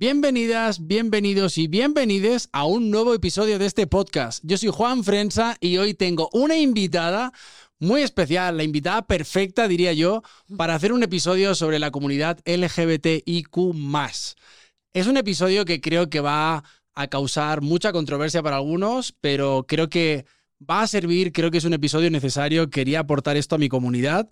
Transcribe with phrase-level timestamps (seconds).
[0.00, 4.42] Bienvenidas, bienvenidos y bienvenides a un nuevo episodio de este podcast.
[4.46, 7.34] Yo soy Juan Frensa y hoy tengo una invitada
[7.78, 10.22] muy especial, la invitada perfecta, diría yo,
[10.56, 13.58] para hacer un episodio sobre la comunidad LGBTIQ.
[14.94, 16.64] Es un episodio que creo que va
[16.94, 20.24] a causar mucha controversia para algunos, pero creo que
[20.58, 24.30] va a servir, creo que es un episodio necesario, quería aportar esto a mi comunidad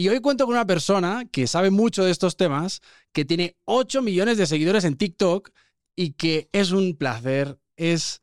[0.00, 2.80] y hoy cuento con una persona que sabe mucho de estos temas,
[3.12, 5.50] que tiene 8 millones de seguidores en TikTok
[5.94, 8.22] y que es un placer, es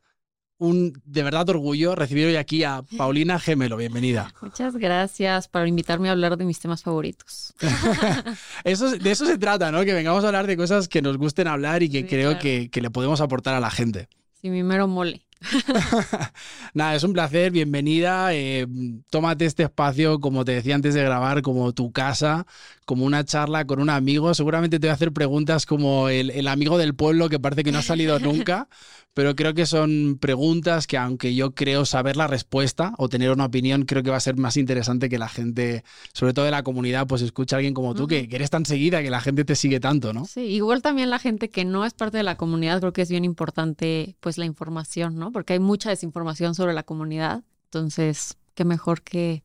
[0.58, 3.78] un de verdad orgullo recibir hoy aquí a Paulina Gemelo.
[3.78, 4.34] Bienvenida.
[4.42, 7.54] Muchas gracias por invitarme a hablar de mis temas favoritos.
[8.64, 9.86] eso, de eso se trata, ¿no?
[9.86, 12.82] Que vengamos a hablar de cosas que nos gusten hablar y que creo que, que
[12.82, 14.10] le podemos aportar a la gente.
[14.42, 15.27] Sí, mi mero mole.
[16.74, 18.34] Nada, es un placer, bienvenida.
[18.34, 18.68] Eh,
[19.10, 22.46] tómate este espacio, como te decía antes de grabar, como tu casa,
[22.88, 24.34] como una charla con un amigo.
[24.34, 27.74] Seguramente te voy a hacer preguntas como el, el amigo del pueblo que parece que
[27.74, 28.70] no ha salido nunca,
[29.14, 33.44] pero creo que son preguntas que aunque yo creo saber la respuesta o tener una
[33.44, 36.64] opinión, creo que va a ser más interesante que la gente, sobre todo de la
[36.64, 39.56] comunidad, pues escucha a alguien como tú, que, eres tan seguida, que la gente te
[39.56, 40.24] sigue tanto, ¿no?
[40.24, 43.10] Sí, igual también la gente que no es parte de la comunidad, creo que es
[43.10, 45.34] bien importante pues la información, ¿no?
[45.34, 49.44] Porque hay mucha desinformación sobre la comunidad, entonces, qué mejor que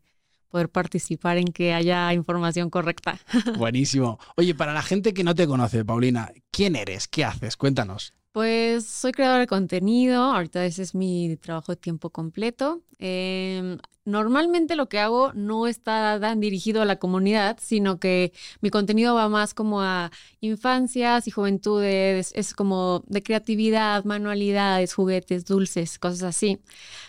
[0.53, 3.19] poder participar en que haya información correcta.
[3.58, 4.19] Buenísimo.
[4.36, 7.08] Oye, para la gente que no te conoce, Paulina, ¿quién eres?
[7.08, 7.56] ¿Qué haces?
[7.56, 8.12] Cuéntanos.
[8.33, 12.80] Pues soy creadora de contenido, ahorita ese es mi trabajo de tiempo completo.
[12.98, 18.70] Em, normalmente lo que hago no está tan dirigido a la comunidad, sino que mi
[18.70, 25.98] contenido va más como a infancias y juventudes, es como de creatividad, manualidades, juguetes, dulces,
[25.98, 26.58] cosas así.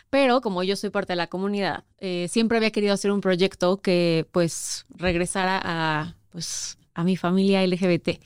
[0.10, 3.82] Pero como yo soy parte de la comunidad, eh, siempre había querido hacer un proyecto
[3.82, 8.20] que pues regresara a, pues, a mi familia LGBT.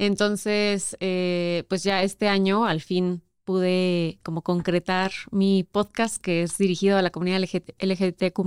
[0.00, 6.56] Entonces, eh, pues ya este año al fin pude como concretar mi podcast que es
[6.56, 7.42] dirigido a la comunidad
[7.78, 8.42] LGBTQ+.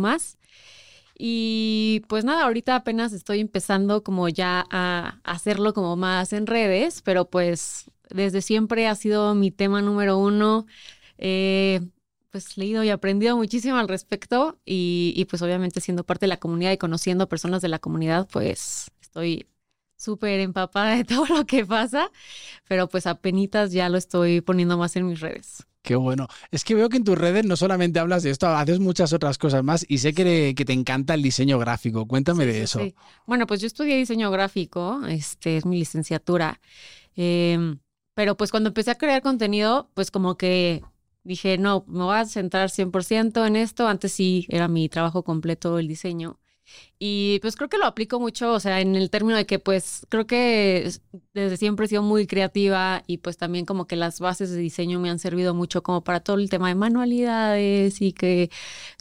[1.16, 7.04] Y pues nada, ahorita apenas estoy empezando como ya a hacerlo como más en redes,
[7.04, 10.66] pero pues desde siempre ha sido mi tema número uno.
[11.20, 11.82] Eh,
[12.32, 16.38] pues leído y aprendido muchísimo al respecto y, y, pues obviamente siendo parte de la
[16.38, 19.46] comunidad y conociendo personas de la comunidad, pues estoy
[20.04, 22.12] súper empapada de todo lo que pasa,
[22.68, 25.66] pero pues apenas ya lo estoy poniendo más en mis redes.
[25.84, 26.28] Qué bueno.
[26.50, 29.38] Es que veo que en tus redes no solamente hablas de esto, haces muchas otras
[29.38, 32.08] cosas más y sé que, que te encanta el diseño gráfico.
[32.08, 32.80] Cuéntame de eso.
[33.26, 36.62] Bueno, pues yo estudié diseño gráfico, este es mi licenciatura.
[37.18, 37.80] Em,
[38.14, 40.82] pero pues cuando empecé a crear contenido, pues como que
[41.24, 43.88] dije, no, me voy a centrar 100% en esto.
[43.88, 46.40] Antes sí era mi trabajo completo el diseño.
[47.00, 50.06] Y pues creo que lo aplico mucho, o sea, en el término de que pues
[50.10, 50.90] creo que
[51.34, 55.00] desde siempre he sido muy creativa y pues también como que las bases de diseño
[55.00, 58.50] me han servido mucho como para todo el tema de manualidades y que,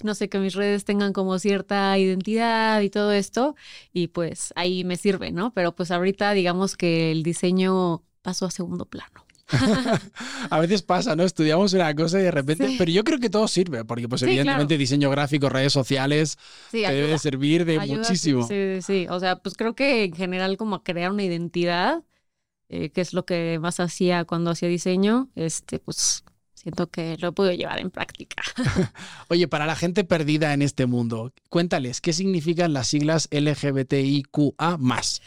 [0.03, 3.55] no sé, que mis redes tengan como cierta identidad y todo esto.
[3.93, 5.53] Y pues ahí me sirve, ¿no?
[5.55, 9.25] Pero pues ahorita digamos que el diseño pasó a segundo plano.
[10.51, 11.25] a veces pasa, ¿no?
[11.25, 14.79] Estudiamos una cosa y de repente, pero yo creo que todo sirve, porque pues evidentemente
[14.79, 16.39] diseño gráfico, redes sociales,
[16.71, 18.47] te debe servir de muchísimo.
[18.47, 22.03] Sí, sí, o sea, pues creo que en general como crear una identidad,
[22.69, 26.25] eh, que es lo que más hacía cuando hacía diseño, este, pues
[26.55, 28.43] siento que lo puedo llevar en práctica.
[29.29, 35.23] Oye, para la gente perdida en este mundo, cuéntales, ¿qué significan las siglas LGBTIQA más?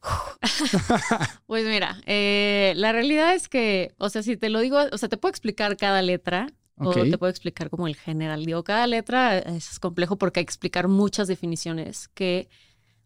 [1.46, 5.08] pues mira, eh, la realidad es que, o sea, si te lo digo, o sea,
[5.08, 6.48] te puedo explicar cada letra.
[6.80, 8.44] O te puedo explicar como el general.
[8.44, 12.48] Digo, cada letra es complejo porque hay que explicar muchas definiciones que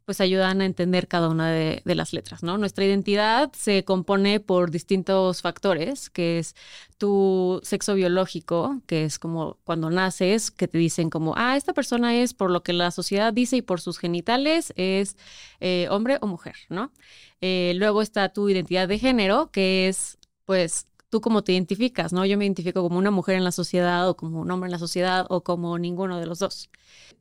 [0.05, 2.59] pues ayudan a entender cada una de, las letras, ¿no?
[2.59, 6.55] Nuestra identidad se compone por distintos factores, que es
[6.99, 12.17] tu sexo biológico, que es como cuando naces, que te dicen como, ah, esta persona
[12.17, 15.17] es por lo que la sociedad dice y por sus genitales es
[15.61, 16.93] eh, hombre o mujer, ¿no?
[17.41, 22.25] Eh, luego está tu identidad de género, que es, pues, tú cómo te identificas, ¿no?
[22.25, 24.79] Yo me identifico como una mujer en la sociedad o como un hombre en la
[24.79, 26.71] sociedad o como ninguno de los dos.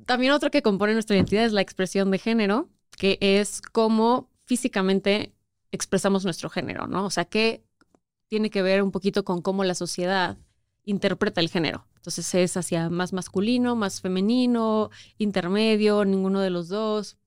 [0.06, 5.34] También otro que compone nuestra identidad es la expresión de género, que es cómo físicamente
[5.74, 7.06] expresamos nuestro género, ¿no?
[7.06, 7.66] O sea, que
[8.30, 10.38] tiene que ver un poquito con cómo la sociedad
[10.86, 11.86] interpreta el género.
[11.98, 17.18] Entonces es hacia más masculino, más femenino, intermedio, ninguno de los dos.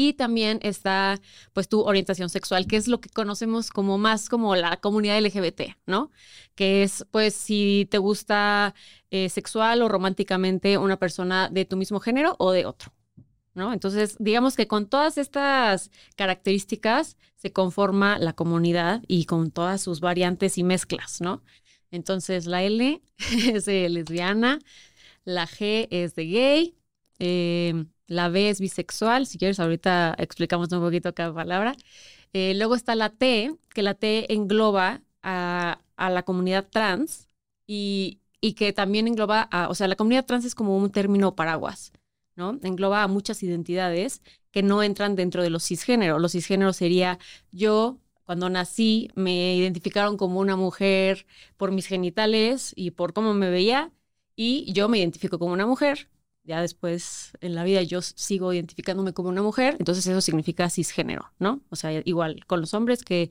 [0.00, 1.20] Y también está
[1.52, 5.76] pues tu orientación sexual, que es lo que conocemos como más como la comunidad LGBT,
[5.86, 6.12] ¿no?
[6.54, 8.76] Que es pues si te gusta
[9.10, 12.92] eh, sexual o románticamente una persona de tu mismo género o de otro.
[13.54, 13.72] ¿no?
[13.72, 19.98] Entonces, digamos que con todas estas características se conforma la comunidad y con todas sus
[19.98, 21.42] variantes y mezclas, ¿no?
[21.90, 23.02] Entonces, la L
[23.52, 24.60] es de lesbiana,
[25.24, 26.76] la G es de gay,
[27.18, 31.76] eh, la B es bisexual, si quieres ahorita explicamos un poquito cada palabra.
[32.32, 37.28] Eh, luego está la T, que la T engloba a, la comunidad trans
[37.66, 38.20] y,
[38.56, 41.92] que también engloba, a, o sea, la comunidad trans es como un término paraguas,
[42.36, 42.58] ¿no?
[42.62, 46.20] Engloba a muchas identidades que no entran dentro de los cisgéneros.
[46.20, 47.18] Los cisgéneros sería
[47.52, 51.26] yo, cuando nací, me identificaron como una mujer
[51.56, 53.92] por mis genitales y por cómo me veía,
[54.36, 56.08] y yo me identifico como una mujer.
[56.48, 61.30] Ya después en la vida yo sigo identificándome como una mujer, entonces eso significa cisgénero,
[61.38, 61.60] ¿no?
[61.68, 63.30] O sea, igual con los hombres que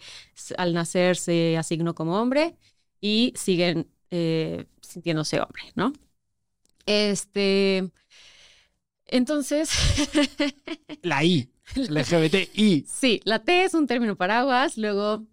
[0.56, 2.56] al nacer se asignó como hombre
[3.02, 5.94] y siguen eh, sintiéndose hombre, ¿no?
[6.86, 7.90] Este,
[9.08, 9.72] entonces...
[11.02, 12.86] la I, LGBTI.
[12.88, 15.26] Sí, la T es un término paraguas, luego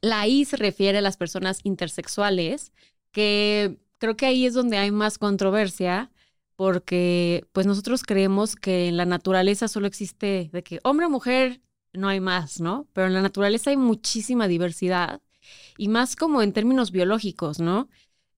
[0.00, 2.72] la I se refiere a las personas intersexuales,
[3.12, 6.10] que creo que ahí es donde hay más controversia,
[6.56, 11.60] porque pues nosotros creemos que en la naturaleza solo existe de que hombre o mujer
[11.92, 12.88] no hay más, ¿no?
[12.92, 15.20] Pero en la naturaleza hay muchísima diversidad
[15.78, 17.88] y más como en términos biológicos, ¿no?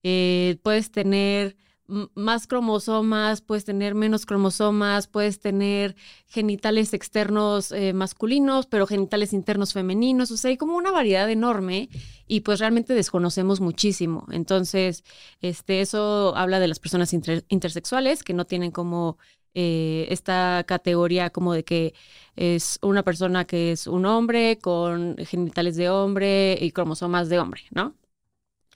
[0.02, 1.56] Eh, puedes tener
[1.88, 5.96] más cromosomas, puedes tener menos cromosomas, puedes tener
[6.26, 11.88] genitales externos eh, masculinos, pero genitales internos femeninos, o sea, hay como una variedad enorme
[12.26, 14.26] y pues realmente desconocemos muchísimo.
[14.30, 15.02] Entonces,
[15.40, 17.12] este, eso habla de las personas
[17.48, 19.18] intersexuales que no tienen como
[19.54, 21.94] eh, esta categoría como de que
[22.36, 27.62] es una persona que es un hombre con genitales de hombre y cromosomas de hombre,
[27.70, 27.94] ¿no?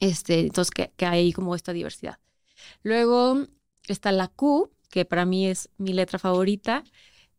[0.00, 2.18] Este, entonces, que, que hay como esta diversidad.
[2.82, 3.46] Luego
[3.88, 6.84] está la Q, que para mí es mi letra favorita.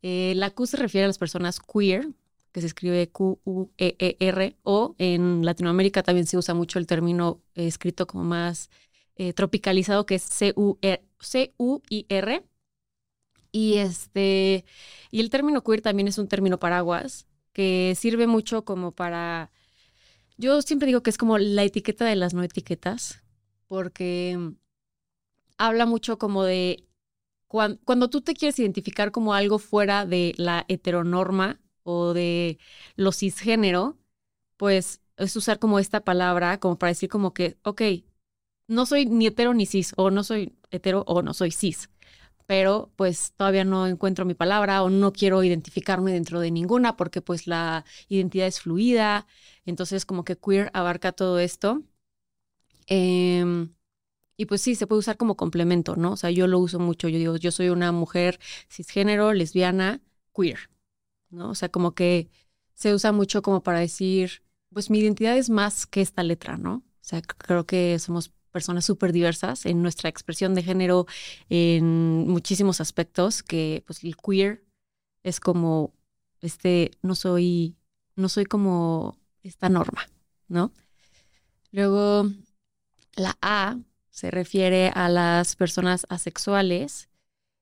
[0.01, 2.09] Eh, la Q se refiere a las personas queer,
[2.51, 8.23] que se escribe Q-U-E-E-R, o en Latinoamérica también se usa mucho el término escrito como
[8.23, 8.69] más
[9.15, 11.13] eh, tropicalizado, que es C-U-I-R.
[13.51, 14.65] Y, este,
[15.11, 19.51] y el término queer también es un término paraguas que sirve mucho como para...
[20.37, 23.23] Yo siempre digo que es como la etiqueta de las no etiquetas,
[23.67, 24.53] porque
[25.57, 26.85] habla mucho como de
[27.47, 32.57] cuando, tú te quieres identificar como algo fuera de la heteronorma o de
[32.95, 33.99] lo cisgénero,
[34.57, 37.81] pues es usar como esta palabra como para decir como que, ok,
[38.67, 41.91] no soy ni hetero ni cis, o no soy hetero o no soy cis,
[42.47, 47.21] pero pues todavía no encuentro mi palabra o no quiero identificarme dentro de ninguna porque
[47.21, 49.27] pues la identidad es fluida,
[49.65, 51.83] entonces como que queer abarca todo esto.
[52.87, 53.67] Eh,
[54.37, 56.13] y pues sí, se puede usar como complemento, ¿no?
[56.13, 57.07] O sea, yo lo uso mucho.
[57.09, 58.39] Yo digo, yo soy una mujer
[58.69, 60.01] cisgénero, lesbiana,
[60.35, 60.69] queer,
[61.29, 61.49] ¿no?
[61.51, 62.29] O sea, como que
[62.73, 64.43] se usa mucho como para decir,
[64.73, 66.75] pues mi identidad es más que esta letra, ¿no?
[66.75, 71.05] O sea, creo que somos personas súper diversas en nuestra expresión de género
[71.49, 74.63] en muchísimos aspectos, que pues el queer
[75.23, 75.93] es como,
[76.41, 77.75] este, no soy,
[78.15, 80.07] no soy como esta norma,
[80.47, 80.71] ¿no?
[81.71, 82.29] Luego,
[83.15, 83.77] la A
[84.13, 87.09] se refiere a las personas asexuales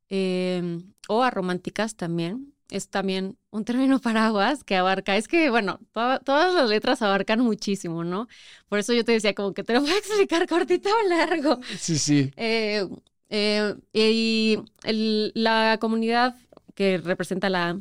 [0.10, 2.54] em, o a románticas también.
[2.70, 8.04] Es también un término paraguas que abarca, es que, bueno, todas las letras abarcan muchísimo,
[8.04, 8.28] ¿no?
[8.68, 11.62] Por eso yo te decía como que te lo voy a explicar cortito o largo.
[11.80, 12.34] Sí, sí.
[12.36, 12.86] Eh,
[13.30, 14.60] eh, y
[15.34, 16.36] la comunidad
[16.76, 17.80] que representa la...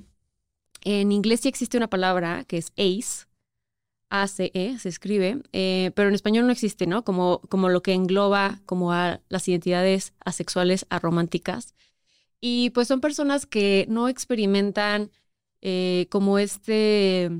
[0.82, 3.26] En inglés sí existe una palabra que es ACE,
[4.10, 7.04] ACE se escribe, eh, pero en español no existe, ¿no?
[7.04, 11.74] Como, como lo que engloba como a las identidades asexuales arománticas.
[12.40, 15.10] Y pues son personas que no experimentan
[15.62, 17.30] eh, como este,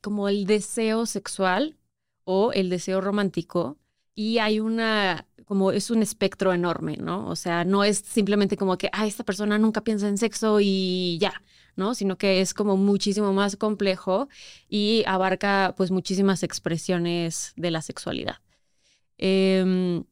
[0.00, 1.76] como el deseo sexual
[2.24, 3.78] o el deseo romántico.
[4.14, 7.28] Y hay una, como es un espectro enorme, ¿no?
[7.28, 11.18] O sea, no es simplemente como que, ah, esta persona nunca piensa en sexo y
[11.20, 11.42] ya,
[11.76, 11.94] ¿no?
[11.94, 14.30] Sino que es como muchísimo más complejo
[14.66, 18.36] y abarca pues muchísimas expresiones de la sexualidad.
[19.18, 20.04] Em,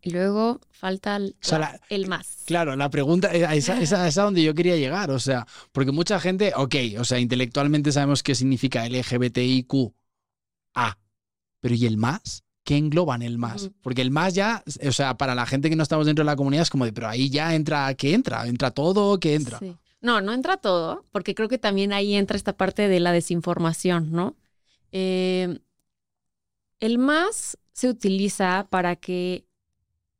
[0.00, 2.44] y luego falta el, más.
[2.46, 6.76] Claro, la pregunta, es a donde yo quería llegar, o sea, porque mucha gente, ok,
[7.00, 9.92] o sea, intelectualmente sabemos qué significa LGBTIQ
[10.74, 10.96] A,
[11.58, 12.45] pero ¿y el más?
[12.66, 13.70] ¿Qué engloban el más?
[13.80, 16.34] Porque el más ya, o sea, para la gente que no estamos dentro de la
[16.34, 18.44] comunidad es como de, pero ahí ya entra, ¿qué entra?
[18.48, 19.20] ¿Entra todo?
[19.20, 19.60] ¿Qué entra?
[19.60, 19.76] Sí.
[20.00, 24.10] No, no entra todo, porque creo que también ahí entra esta parte de la desinformación,
[24.10, 24.34] ¿no?
[24.90, 25.60] Eh,
[26.80, 29.46] el más se utiliza para que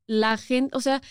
[0.07, 1.03] la gente, o sea,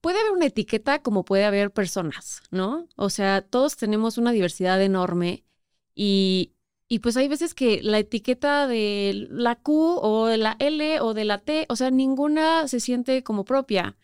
[0.00, 2.88] puede haber una etiqueta como puede haber personas, ¿no?
[2.96, 5.44] O sea, todos tenemos una diversidad enorme
[5.94, 6.54] y,
[6.92, 11.14] y pues hay veces que la etiqueta de la Q o de la L o
[11.14, 13.96] de la T, o sea, ninguna se siente como propia,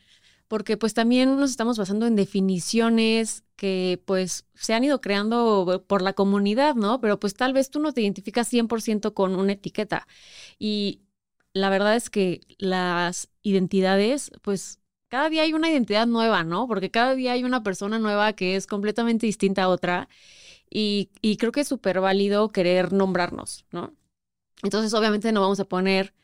[0.46, 6.00] porque pues también nos estamos basando en definiciones que pues se han ido creando por
[6.00, 7.00] la comunidad, ¿no?
[7.00, 10.06] Pero pues tal vez tú no te identificas 100% con una etiqueta.
[10.56, 11.00] Y
[11.54, 14.78] la verdad es que las identidades, pues
[15.08, 16.68] cada día hay una identidad nueva, ¿no?
[16.68, 20.08] Porque cada día hay una persona nueva que es completamente distinta a otra.
[20.70, 23.94] Y, creo que es súper válido querer nombrarnos, ¿no?
[24.62, 26.14] Entonces, obviamente no vamos a poner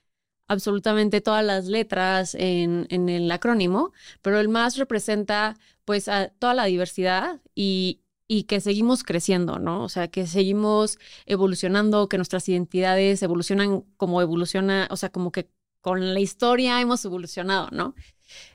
[0.48, 6.54] absolutamente todas las letras en, en, el acrónimo, pero el más representa pues a toda
[6.54, 9.84] la diversidad y, y que seguimos creciendo, ¿no?
[9.84, 15.50] O sea, que seguimos evolucionando, que nuestras identidades evolucionan como evoluciona, o sea, como que
[15.82, 17.94] con la historia hemos evolucionado, ¿no?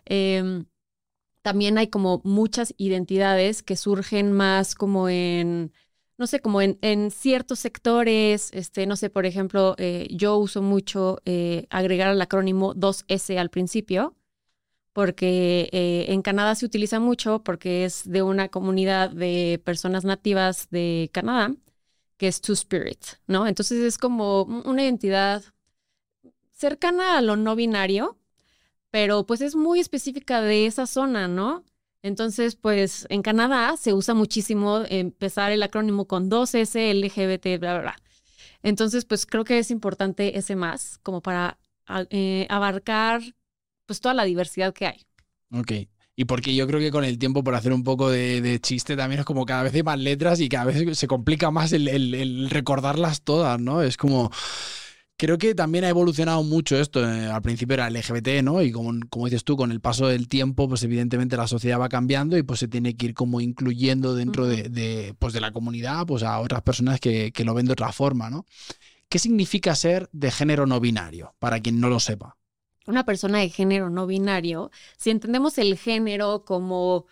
[0.05, 0.65] Em,
[1.47, 5.71] también hay como muchas identidades que surgen más como en,
[6.17, 11.21] no sé, como en, ciertos sectores, este, no sé, por ejemplo, eh, yo uso mucho
[11.23, 14.13] eh, agregar al acrónimo 2S al principio,
[14.91, 20.67] porque eh, en Canadá se utiliza mucho porque es de una comunidad de personas nativas
[20.69, 21.55] de Canadá,
[22.17, 23.47] que es Two Spirit, ¿no?
[23.47, 25.43] Entonces es como una identidad
[26.51, 28.16] cercana a lo no binario,
[28.91, 31.63] pero pues es muy específica de esa zona, ¿no?
[32.01, 37.81] Entonces, pues en Canadá se usa muchísimo empezar el acrónimo con 2S, LGBT, bla, bla,
[37.81, 37.95] bla.
[38.63, 41.57] Entonces, pues creo que es importante ese más, como para
[42.09, 43.21] eh, abarcar
[43.85, 45.05] pues toda la diversidad que hay.
[45.51, 45.71] Ok.
[46.15, 49.19] Y porque yo creo que con el tiempo, por hacer un poco de, chiste, también
[49.19, 53.21] es como cada vez hay más letras y cada vez se complica más el recordarlas
[53.21, 53.83] todas, ¿no?
[53.83, 54.31] Es como
[55.19, 57.03] Creo que también ha evolucionado mucho esto.
[57.03, 58.61] Eh, al principio era LGBT, ¿no?
[58.61, 61.89] Y como, como dices tú, con el paso del tiempo, pues evidentemente la sociedad va
[61.89, 66.05] cambiando y pues se tiene que ir como incluyendo dentro de, pues, de la comunidad
[66.05, 68.45] pues a otras personas que, que lo ven de otra forma, ¿no?
[69.09, 72.37] ¿Qué significa ser de género no binario, para quien no lo sepa?
[72.85, 77.05] Una persona de género no binario, si entendemos el género como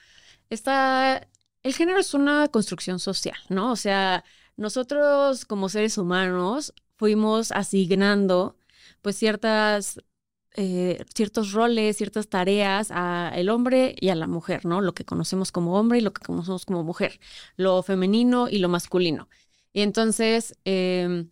[0.50, 1.28] esta...
[1.64, 3.72] El género es una construcción social, ¿no?
[3.72, 4.24] O sea,
[4.58, 8.58] nosotros como seres humanos fuimos asignando
[9.02, 10.02] pues ciertas,
[10.56, 14.82] eh, ciertos roles, ciertas tareas al hombre y a la mujer, ¿no?
[14.82, 17.20] Lo que conocemos como hombre y lo que conocemos como mujer,
[17.58, 19.30] lo femenino y lo masculino.
[19.74, 21.30] Y entonces, em,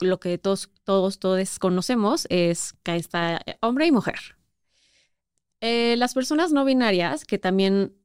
[0.00, 4.36] lo que todos, todos, todos conocemos es que está hombre y mujer.
[5.60, 7.96] Eh, las personas no binarias, que también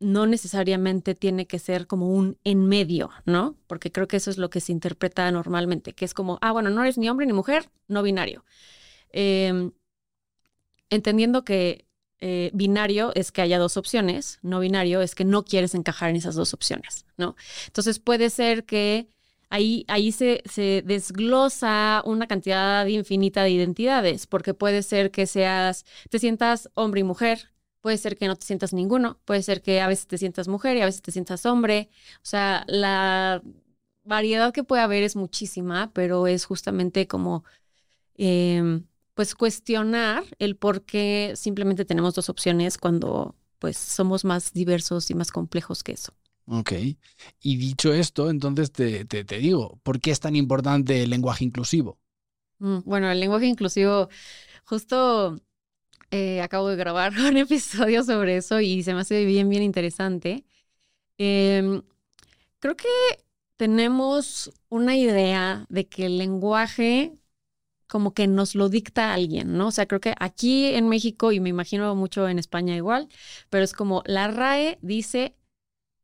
[0.00, 3.56] no necesariamente tiene que ser como un en medio, ¿no?
[3.66, 6.70] Porque creo que eso es lo que se interpreta normalmente, que es como, ah, bueno,
[6.70, 8.44] no eres ni hombre ni mujer, no binario.
[9.10, 9.72] Em,
[10.90, 11.86] entendiendo que
[12.20, 16.16] eh, binario es que haya dos opciones, no binario es que no quieres encajar en
[16.16, 17.36] esas dos opciones, ¿no?
[17.66, 19.08] Entonces puede ser que
[19.50, 25.84] ahí, ahí se, se desglosa una cantidad infinita de identidades, porque puede ser que seas,
[26.10, 27.50] te sientas hombre y mujer,
[27.88, 30.76] Puede ser que no te sientas ninguno, puede ser que a veces te sientas mujer
[30.76, 31.88] y a veces te sientas hombre.
[32.16, 33.42] O sea, la
[34.04, 37.44] variedad que puede haber es muchísima, pero es justamente como,
[38.18, 45.10] em, pues, cuestionar el por qué simplemente tenemos dos opciones cuando, pues, somos más diversos
[45.10, 46.12] y más complejos que eso.
[46.44, 46.72] Ok.
[47.40, 51.42] Y dicho esto, entonces te, te, te digo, ¿por qué es tan importante el lenguaje
[51.42, 51.98] inclusivo?
[52.58, 54.10] Mm, bueno, el lenguaje inclusivo,
[54.66, 55.40] justo
[56.10, 60.44] eh, acabo de grabar un episodio sobre eso y se me hace bien, bien interesante.
[61.18, 61.82] Em,
[62.60, 62.88] creo que
[63.56, 67.12] tenemos una idea de que el lenguaje
[67.88, 69.68] como que nos lo dicta alguien, ¿no?
[69.68, 73.08] O sea, creo que aquí en México, y me imagino mucho en España igual,
[73.50, 75.34] pero es como la RAE dice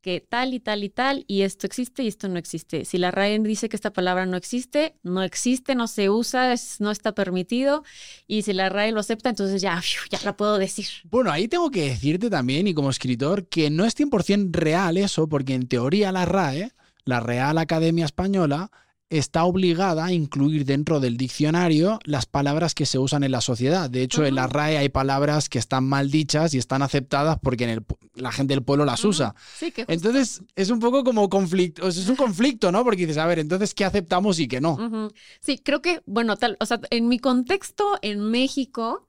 [0.04, 2.84] que tal y tal y tal, y esto existe y esto no existe.
[2.84, 6.90] Si la RAE dice que esta palabra no existe, no existe, no se usa, no
[6.90, 7.84] está permitido,
[8.26, 10.88] y si la RAE lo acepta, entonces ya, ya la puedo decir.
[11.04, 15.26] Bueno, ahí tengo que decirte también, y como escritor, que no es 100% real eso,
[15.26, 16.72] porque en teoría la RAE,
[17.06, 18.70] la Real Academia Española,
[19.18, 23.88] está obligada a incluir dentro del diccionario las palabras que se usan en la sociedad.
[23.88, 27.64] De hecho, en la RAE hay palabras que están mal dichas y están aceptadas porque
[27.64, 29.34] en el, la gente del pueblo las usa.
[29.60, 32.82] entonces, es un poco como conflicto, es un conflicto, ¿no?
[32.84, 35.10] Porque dices, a ver, entonces, ¿qué aceptamos y qué no?
[35.40, 39.06] Sí, creo que, bueno, tal, o sea, en mi contexto en México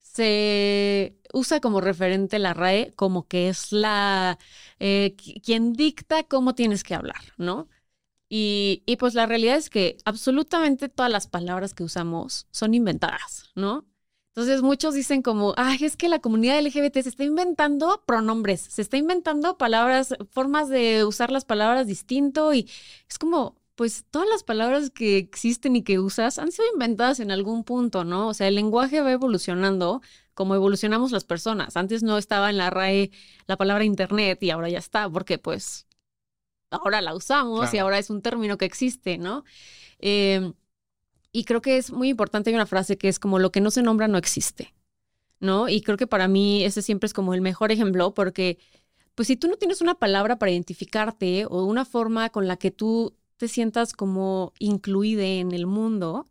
[0.00, 4.38] se usa como referente la RAE como que es la
[4.78, 5.14] eh,
[5.44, 7.68] quien dicta cómo tienes que hablar, ¿no?
[8.28, 13.86] Y, pues la realidad es que absolutamente todas las palabras que usamos son inventadas, ¿no?
[14.34, 18.82] Entonces muchos dicen como, ay, es que la comunidad LGBT se está inventando pronombres, se
[18.82, 22.68] está inventando palabras, formas de usar las palabras distinto y
[23.08, 27.30] es como, pues todas las palabras que existen y que usas han sido inventadas en
[27.30, 28.28] algún punto, ¿no?
[28.28, 30.02] O sea, el lenguaje va evolucionando
[30.34, 31.76] como evolucionamos las personas.
[31.76, 33.10] Antes no estaba en la RAE
[33.46, 35.86] la palabra internet y ahora ya está, porque pues
[36.70, 39.44] ahora la usamos y ahora es un término que existe, ¿no?
[39.98, 40.52] Eh,
[41.32, 43.70] y creo que es muy importante, hay una frase que es como lo que no
[43.70, 44.74] se nombra no existe,
[45.38, 45.68] ¿no?
[45.68, 48.58] Y creo que para mí ese siempre es como el mejor ejemplo porque,
[49.14, 52.70] pues si tú no tienes una palabra para identificarte o una forma con la que
[52.70, 56.26] tú te sientas como incluida en el mundo,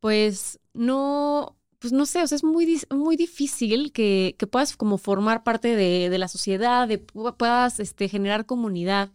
[0.00, 4.98] pues no, pues no sé, o sea, es muy, muy difícil que, que puedas como
[4.98, 9.10] formar parte de, de, la sociedad, de puedas este, generar comunidad.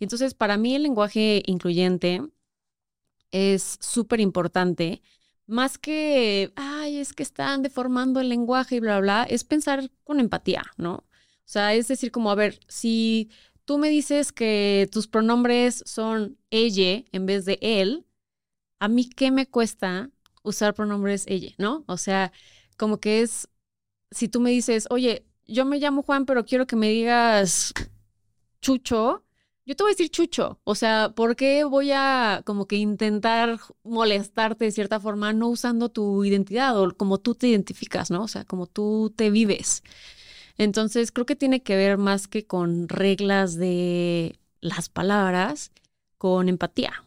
[0.00, 2.22] Entonces, para mí el lenguaje incluyente
[3.32, 5.02] es súper importante.
[5.46, 10.18] Más que, ay, es que están deformando el lenguaje y bla, bla, es pensar con
[10.18, 10.94] empatía, ¿no?
[10.94, 11.04] O
[11.44, 13.30] sea, es decir, como, a ver, si
[13.66, 18.06] tú me dices que tus pronombres son ella en vez de él,
[18.80, 20.10] a mí qué me cuesta
[20.46, 21.84] usar pronombres ella, ¿no?
[21.88, 22.32] O sea,
[22.76, 23.48] como que es,
[24.10, 27.72] si tú me dices, oye, yo me llamo Juan, pero quiero que me digas
[28.60, 29.24] Chucho,
[29.66, 33.58] yo te voy a decir chucho, o sea, ¿por qué voy a como que intentar
[33.82, 38.22] molestarte de cierta forma no usando tu identidad o como tú te identificas, ¿no?
[38.24, 39.82] O sea, como tú te vives.
[40.58, 45.72] Entonces, creo que tiene que ver más que con reglas de las palabras,
[46.18, 47.05] con empatía.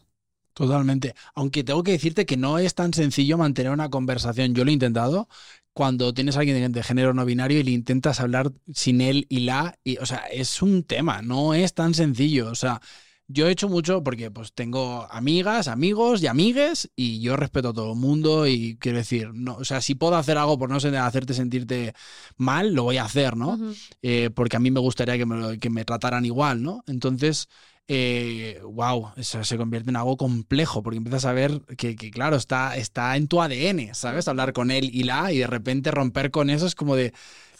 [0.60, 1.14] Totalmente.
[1.34, 4.54] Aunque tengo que decirte que no es tan sencillo mantener una conversación.
[4.54, 5.26] Yo lo he intentado
[5.72, 9.40] cuando tienes a alguien de, género no binario y le intentas hablar sin él y
[9.40, 12.82] la, y, o sea, es un tema, no es tan sencillo, o sea,
[13.26, 17.72] yo he hecho mucho porque pues tengo amigas, amigos y amigues y yo respeto a
[17.72, 20.76] todo el mundo y quiero decir, no, o sea, si puedo hacer algo por no
[20.76, 21.94] hacerte sentirte
[22.36, 23.58] mal, lo voy a hacer, ¿no?
[24.02, 26.84] Eh, porque a mí me gustaría que me, que me trataran igual, ¿no?
[26.86, 27.48] Entonces,
[27.92, 32.76] eh, wow, eso se convierte en algo complejo, porque empiezas a ver que, claro, está,
[32.76, 34.28] está en tu ADN, ¿sabes?
[34.28, 37.12] Hablar con él y la, y de repente romper con eso es como de,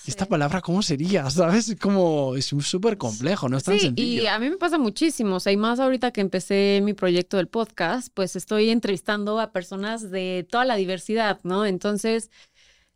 [0.07, 1.29] ¿esta palabra cómo sería?
[1.31, 1.75] ¿Sabes?
[1.81, 5.41] Como, es súper complejo, no es tan sí, Y a mí me pasa muchísimo, o
[5.41, 10.13] sea, y más ahorita que empecé mi proyecto del podcast, pues estoy entrevistando a personas
[10.13, 11.67] de toda la diversidad, ¿no?
[11.67, 12.31] Entonces,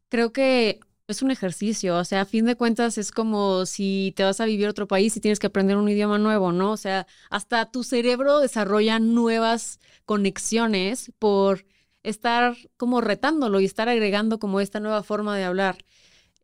[0.08, 4.24] creo que es un ejercicio, o sea, a fin de cuentas es como si te
[4.24, 6.72] vas a vivir a otro país y tienes que aprender un idioma nuevo, ¿no?
[6.72, 11.66] O sea, hasta tu cerebro desarrolla nuevas conexiones por
[12.02, 15.84] estar como retándolo y estar agregando como esta nueva forma de hablar.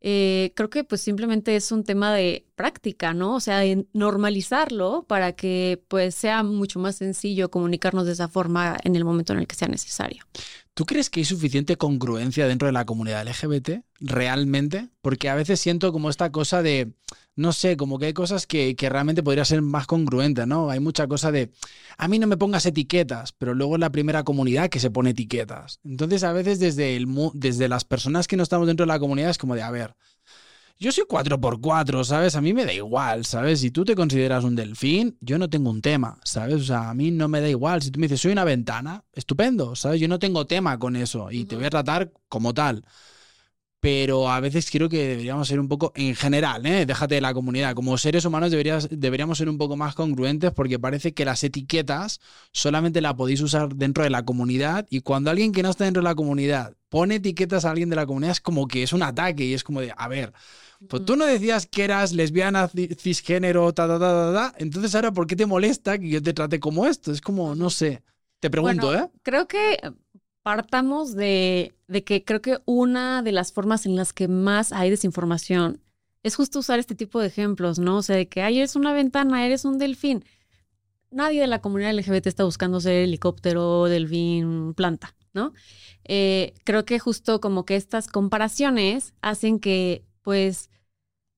[0.03, 3.35] Eh, creo que pues simplemente es un tema de práctica, ¿no?
[3.35, 8.79] O sea, de normalizarlo para que pues sea mucho más sencillo comunicarnos de esa forma
[8.83, 10.25] en el momento en el que sea necesario.
[10.73, 14.89] ¿Tú crees que hay suficiente congruencia dentro de la comunidad LGBT realmente?
[15.03, 16.93] Porque a veces siento como esta cosa de,
[17.41, 20.69] no sé, como que hay cosas que, realmente podría ser más congruentes, ¿no?
[20.69, 21.51] Hay mucha cosa de,
[21.97, 25.11] a mí no me pongas etiquetas, pero luego es la primera comunidad que se pone
[25.11, 25.81] etiquetas.
[25.83, 29.31] Entonces a veces desde, el, desde las personas que no estamos dentro de la comunidad
[29.31, 29.97] es como de, a ver,
[30.79, 32.37] yo soy 4x4, ¿sabes?
[32.37, 33.61] A mí me da igual, ¿sabes?
[33.61, 36.57] Si tú te consideras un delfín, yo no tengo un tema, ¿sabes?
[36.57, 37.81] O sea, a mí no me da igual.
[37.81, 40.01] Si tú me dices, soy una ventana, estupendo, ¿sabes?
[40.01, 42.85] Yo no tengo tema con eso y te voy a tratar como tal.
[43.81, 46.85] Pero a veces creo que deberíamos ser un poco, en general, ¿eh?
[46.85, 50.79] déjate de la comunidad, como seres humanos deberías, deberíamos ser un poco más congruentes porque
[50.79, 52.21] parece que las etiquetas
[52.53, 56.03] solamente las podéis usar dentro de la comunidad y cuando alguien que no está dentro
[56.03, 59.03] de la comunidad pone etiquetas a alguien de la comunidad es como que es un
[59.03, 60.35] ataque y es como de, a ver,
[60.89, 64.55] pues tú no decías que eras lesbiana, cisgénero, ta, ta, ta, ta, ta.
[64.59, 67.13] Entonces ahora, ¿por qué te molesta que yo te trate como esto?
[67.13, 68.03] Es como, no sé.
[68.41, 69.07] Te pregunto, ¿eh?
[69.23, 69.77] Creo que
[70.51, 75.81] partamos de, que creo que una de las formas en las que más hay desinformación
[76.25, 77.99] es justo usar este tipo de ejemplos, ¿no?
[77.99, 80.25] O sea, de que, ay, eres una ventana, eres un delfín.
[81.13, 85.53] Nadie de la comunidad LGBT está buscando ser helicóptero, delfín, planta, ¿no?
[86.03, 90.69] Eh, creo que justo como que estas comparaciones hacen que pues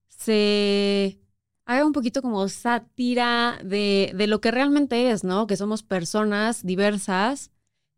[0.08, 1.20] se
[1.66, 5.46] haga un poquito como sátira de, lo que realmente es, ¿no?
[5.46, 7.50] Que somos personas diversas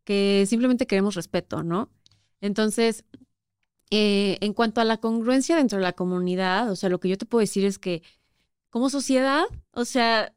[0.04, 1.90] que simplemente queremos respeto, ¿no?
[2.40, 3.04] Entonces,
[3.90, 7.18] eh, en cuanto a la congruencia dentro de la comunidad, o sea, lo que yo
[7.18, 8.02] te puedo decir es que
[8.70, 10.34] como sociedad, o sea,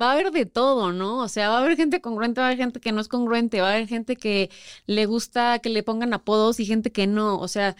[0.00, 1.18] va a haber de todo, ¿no?
[1.18, 3.60] O sea, va a haber gente congruente, va a haber gente que no es congruente,
[3.60, 4.50] va a haber gente que
[4.86, 7.38] le gusta que le pongan apodos y gente que no.
[7.38, 7.76] O sea,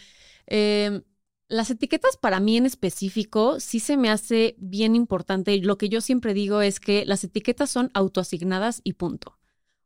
[0.46, 1.02] eh,
[1.48, 5.56] las etiquetas para mí en específico sí se me hace bien importante.
[5.58, 9.39] Lo que yo siempre digo es que las etiquetas son autoasignadas y punto.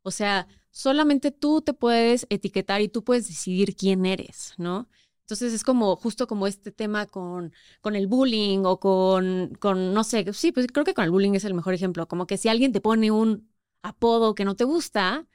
[0.04, 4.88] O sea, solamente tú te puedes etiquetar y tú puedes decidir quién eres, ¿no?
[5.22, 10.04] Entonces es como justo como este tema con, con el bullying o con, con, no
[10.04, 12.48] sé, sí, pues creo que con el bullying es el mejor ejemplo, como que si
[12.50, 13.50] alguien te pone un
[13.82, 15.26] apodo que no te gusta,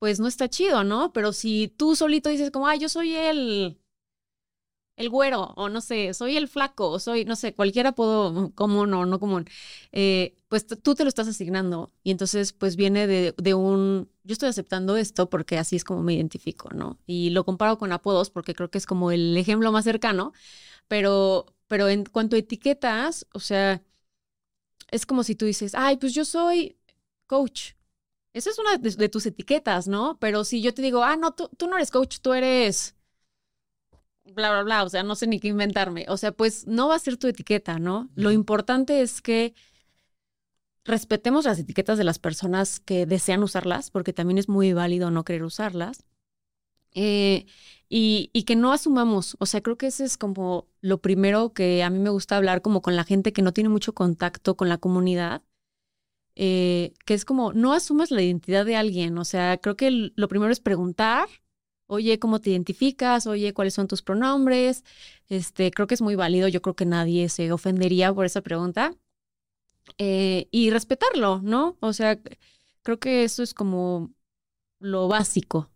[0.00, 1.12] pues no está chido, ¿no?
[1.14, 3.81] Pero si tú solito dices como, ay, yo soy el,
[4.96, 8.92] el güero, o no sé, soy el flaco, o soy, no sé, cualquier apodo común
[8.94, 9.46] o no común,
[9.92, 14.32] eh, pues tú te lo estás asignando y entonces pues viene de, de, un, yo
[14.32, 16.98] estoy aceptando esto porque así es como me identifico, ¿no?
[17.06, 20.32] Y lo comparo con apodos porque creo que es como el ejemplo más cercano,
[20.88, 23.82] pero, pero en cuanto a etiquetas, o sea,
[24.90, 26.76] es como si tú dices, ay, pues yo soy
[27.26, 27.72] coach.
[28.34, 30.18] Esa es una de, tus etiquetas, ¿no?
[30.18, 32.94] Pero si yo te digo, ah, no, tú, tú no eres coach, tú eres
[34.24, 36.06] bla, bla, bla, o sea, no sé ni qué inventarme.
[36.08, 38.10] O sea, pues no va a ser tu etiqueta, ¿no?
[38.14, 39.54] Lo importante es que
[40.84, 45.24] respetemos las etiquetas de las personas que desean usarlas, porque también es muy válido no
[45.24, 46.04] querer usarlas.
[46.94, 47.46] Eh,
[47.88, 51.82] y, y, que no asumamos, o sea, creo que ese es como lo primero que
[51.82, 54.68] a mí me gusta hablar como con la gente que no tiene mucho contacto con
[54.68, 55.42] la comunidad,
[56.34, 60.28] eh, que es como, no asumas la identidad de alguien, o sea, creo que lo
[60.28, 61.28] primero es preguntar
[61.92, 63.26] oye, ¿cómo te identificas?
[63.26, 64.82] Oye, ¿cuáles son tus pronombres?
[65.28, 68.94] Este, creo que es muy válido, yo creo que nadie se ofendería por esa pregunta.
[69.98, 71.76] Eh, y respetarlo, ¿no?
[71.80, 72.18] O sea,
[72.82, 74.10] creo que eso es como
[74.78, 75.68] lo básico.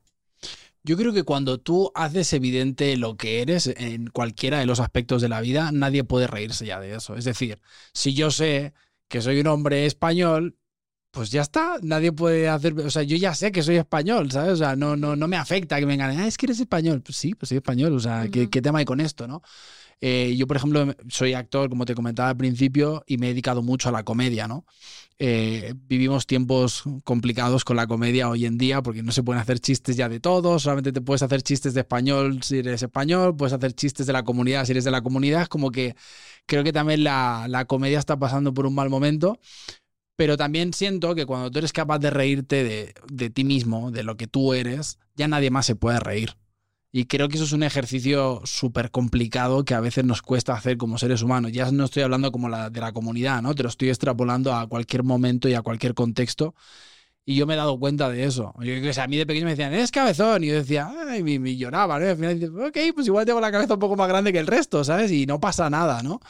[0.85, 5.21] Yo creo que cuando tú haces evidente lo que eres en cualquiera de los aspectos
[5.21, 7.17] de la vida, nadie puede reírse ya de eso.
[7.17, 7.61] Es decir,
[7.93, 8.73] si yo sé
[9.09, 10.57] que soy un hombre español,
[11.11, 14.53] pues ya está, nadie puede hacer, o sea, yo ya sé que soy español, ¿sabes?
[14.53, 17.03] O sea, no, no, no me afecta que me engañen, ah, es que eres español,
[17.03, 19.43] pues sí, pues soy español, o sea, ¿qué, tema hay con esto, no?
[19.99, 23.63] Eh, yo, por ejemplo, soy actor, como te comentaba al principio, y me he dedicado
[23.63, 24.67] mucho a la comedia, ¿no?
[25.19, 29.59] Eh, vivimos tiempos complicados con la comedia hoy en día porque no se pueden hacer
[29.61, 33.55] chistes ya de todo, solamente te puedes hacer chistes de español si eres español, puedes
[33.55, 35.97] hacer chistes de la comunidad si eres de la comunidad, como que
[36.45, 39.41] creo que también la, la comedia está pasando por un mal momento
[40.17, 44.17] pero también siento que cuando tú eres capaz de reírte de, ti mismo, de lo
[44.17, 46.37] que tú eres, ya nadie más se puede reír.
[46.91, 50.79] Y creo que eso es un ejercicio súper complicado que a veces nos cuesta hacer
[50.79, 51.53] como seres humanos.
[51.53, 53.55] Ya no estoy hablando como la, de la comunidad, ¿no?
[53.55, 56.55] Te lo estoy extrapolando a cualquier momento y a cualquier contexto.
[57.29, 58.55] Y yo me he dado cuenta de eso.
[58.61, 60.45] Yo, a mí de pequeño me decían, eres cabezón.
[60.45, 62.07] Y yo decía, ay, me, lloraba, ¿no?
[62.07, 64.47] Al final dices, ok, pues igual tengo la cabeza un poco más grande que el
[64.47, 65.11] resto, ¿sabes?
[65.11, 66.21] Y no pasa nada, ¿no?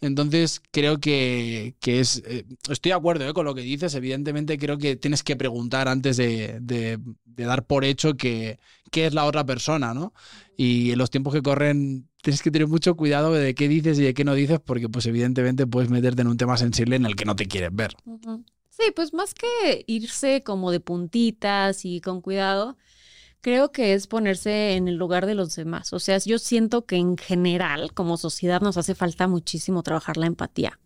[0.00, 4.76] Entonces creo que, es, eh, estoy de acuerdo eh, con lo que dices, evidentemente creo
[4.76, 8.58] que tienes que preguntar antes de, dar por hecho que,
[8.92, 10.12] es la otra persona, ¿no?
[10.56, 14.02] Y en los tiempos que corren tienes que tener mucho cuidado de qué dices y
[14.02, 17.14] de qué no dices porque pues evidentemente puedes meterte en un tema sensible en el
[17.14, 17.94] que no te quieres ver.
[18.70, 22.76] Sí, pues más que irse como de puntitas y con cuidado,
[23.40, 25.92] creo que es ponerse en el lugar de los demás.
[25.92, 30.26] O sea, yo siento que en general, como sociedad, nos hace falta muchísimo trabajar la
[30.26, 30.78] empatía,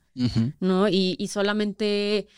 [0.61, 0.89] ¿no?
[0.89, 2.29] Y, y, solamente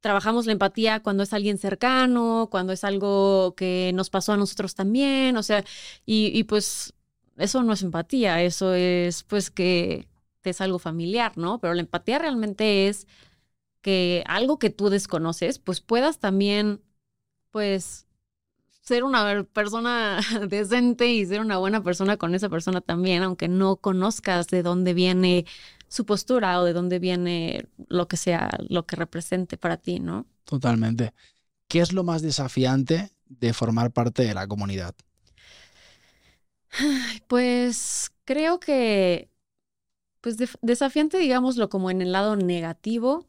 [0.00, 4.74] trabajamos la empatía cuando es alguien cercano, cuando es algo que nos pasó a nosotros
[4.74, 5.64] también, o sea,
[6.06, 6.94] y, y pues
[7.36, 10.08] eso no es empatía, eso es pues que
[10.44, 11.58] es algo familiar, ¿no?
[11.60, 13.06] Pero la empatía realmente es
[13.82, 16.82] que algo que tú desconoces, pues puedas también,
[17.50, 18.06] pues,
[18.80, 23.76] ser una persona decente y ser una buena persona con esa persona también, aunque no
[23.76, 25.44] conozcas de dónde viene
[25.88, 30.26] su postura o de dónde viene lo que sea, lo que represente para ti, ¿no?
[30.44, 31.12] Totalmente.
[31.68, 34.94] ¿Qué es lo más desafiante de formar parte de la comunidad?
[37.26, 39.30] Pues creo que,
[40.20, 43.27] pues desafiante, digámoslo como en el lado negativo,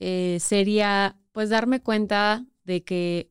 [0.00, 3.30] eh, sería pues darme cuenta de que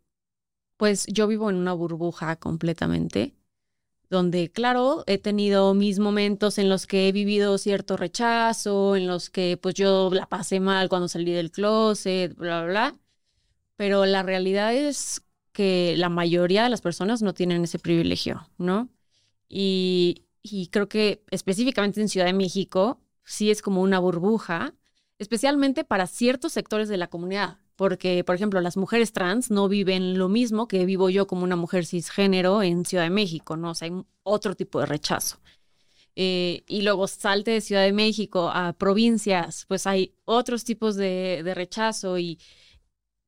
[0.77, 3.35] pues yo vivo en una burbuja completamente,
[4.09, 9.29] donde, claro, he tenido mis momentos en los que he vivido cierto rechazo, en los
[9.29, 12.99] que pues yo la pasé mal cuando salí del closet, bla, bla, bla.
[13.75, 18.89] Pero la realidad es que la mayoría de las personas no tienen ese privilegio, ¿no?
[19.49, 24.75] Y, y creo que específicamente en Ciudad de México sí es como una burbuja,
[25.19, 30.17] especialmente para ciertos sectores de la comunidad porque, por ejemplo, las mujeres trans no viven
[30.17, 33.71] lo mismo que vivo yo como una mujer cisgénero en Ciudad de México, ¿no?
[33.71, 35.39] O sea, hay otro tipo de rechazo.
[36.13, 41.41] Eh, y luego salte de Ciudad de México a provincias, pues hay otros tipos de,
[41.41, 42.37] de rechazo y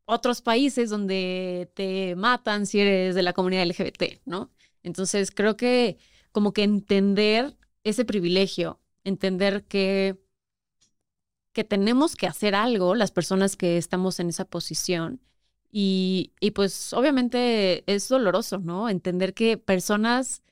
[0.03, 4.51] otros países donde te matan si eres de la comunidad LGBT, ¿no?
[4.83, 5.97] Entonces, creo que
[6.33, 10.19] como que entender ese privilegio, entender que
[11.53, 15.21] que tenemos que hacer algo, las personas que estamos en esa posición,
[15.73, 18.89] Y, y pues obviamente es doloroso, ¿no?
[18.89, 20.43] Entender que personas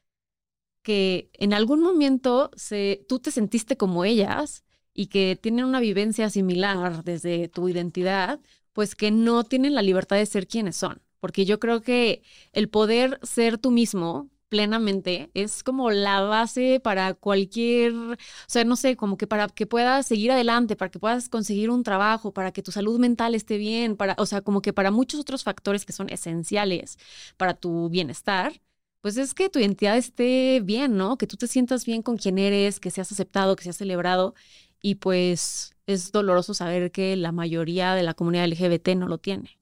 [0.83, 6.29] que en algún momento se, tú te sentiste como ellas y que tienen una vivencia
[6.29, 8.39] similar desde tu identidad,
[8.73, 11.01] pues que no tienen la libertad de ser quienes son.
[11.19, 12.21] Porque yo creo que
[12.53, 18.75] el poder ser tú mismo plenamente es como la base para cualquier, o sea, no
[18.75, 22.51] sé, como que para que puedas seguir adelante, para que puedas conseguir un trabajo, para
[22.51, 25.85] que tu salud mental esté bien, para, o sea, como que para muchos otros factores
[25.85, 26.97] que son esenciales
[27.37, 28.61] para tu bienestar,
[29.01, 31.17] pues es que tu identidad esté bien, ¿no?
[31.17, 34.33] Que tú te sientas bien con quien eres, que seas aceptado, que seas celebrado
[34.81, 39.59] y pues es doloroso saber que la mayoría de la comunidad LGBT no lo tiene.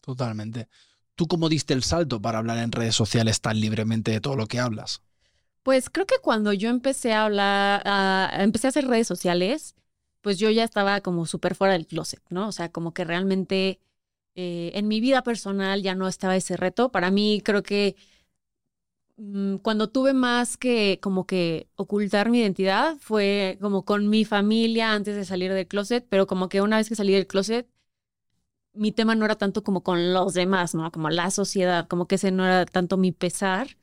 [0.00, 0.68] Totalmente.
[1.16, 4.46] ¿Tú cómo diste el salto para hablar en redes sociales tan libremente de todo lo
[4.46, 5.02] que hablas?
[5.62, 7.82] Pues creo que cuando yo empecé a hablar,
[8.40, 9.74] empecé a hacer redes sociales,
[10.20, 12.48] pues yo ya estaba como súper fuera del closet, ¿no?
[12.48, 13.80] O sea, como que realmente
[14.34, 16.90] eh, en mi vida personal ya no estaba ese reto.
[16.90, 17.96] Para mí creo que
[19.16, 24.92] Mm, cuando tuve más que como que ocultar mi identidad fue como con mi familia
[24.92, 27.68] antes de salir del closet, pero como que una vez que salí del closet,
[28.74, 30.90] mi tema no era tanto como con los demás, ¿no?
[30.92, 33.76] Como la sociedad, como que ese no era tanto mi pesar,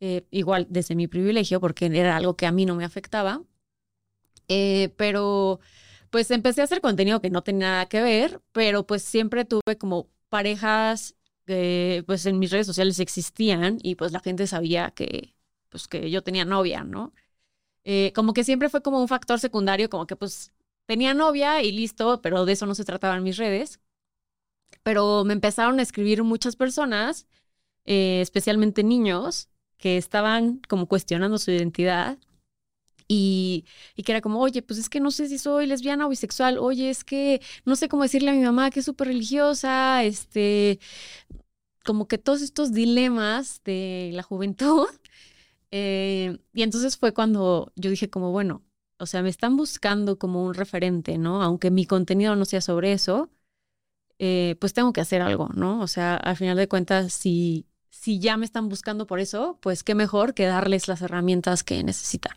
[0.00, 3.42] eh, igual desde mi privilegio, porque era algo que a mí no me afectaba,
[4.48, 5.60] eh, pero
[6.10, 9.78] pues empecé a hacer contenido que no tenía nada que ver, pero pues siempre tuve
[9.78, 11.16] como parejas
[11.46, 15.34] que pues en mis redes sociales existían y pues la gente sabía que
[15.70, 17.14] pues que yo tenía novia, ¿no?
[17.84, 20.52] Eh, como que siempre fue como un factor secundario, como que pues
[20.86, 23.80] tenía novia y listo, pero de eso no se trataba en mis redes.
[24.82, 27.26] Pero me empezaron a escribir muchas personas,
[27.86, 32.18] eh, especialmente niños, que estaban como cuestionando su identidad
[33.08, 33.66] y,
[33.96, 36.58] y, que era como, oye, pues es que no sé si soy lesbiana o bisexual,
[36.58, 40.78] oye, es que no sé cómo decirle a mi mamá que es súper religiosa, este,
[41.84, 44.86] como que todos estos dilemas de la juventud.
[45.74, 48.62] Eh, y entonces fue cuando yo dije como, bueno,
[48.98, 51.42] o sea, me están buscando como un referente, ¿no?
[51.42, 53.30] Aunque mi contenido no sea sobre eso,
[54.24, 55.80] eh, pues tengo que hacer algo, ¿no?
[55.80, 59.82] O sea, al final de cuentas, si, si ya me están buscando por eso, pues
[59.82, 62.36] qué mejor que darles las herramientas que necesitan.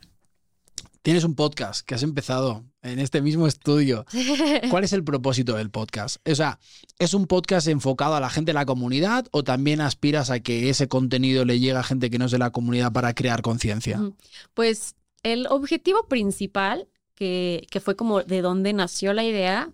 [1.04, 4.04] Tienes un podcast que has empezado en este mismo estudio.
[4.72, 6.28] ¿Cuál es el propósito del podcast?
[6.28, 6.58] O sea,
[6.98, 10.72] ¿es un podcast enfocado a la gente de la comunidad o también aspiras a que
[10.72, 14.02] ese contenido le llegue a gente que no es de la comunidad para crear conciencia?
[14.56, 19.70] Pues el objetivo principal, que, que fue como de donde nació la idea,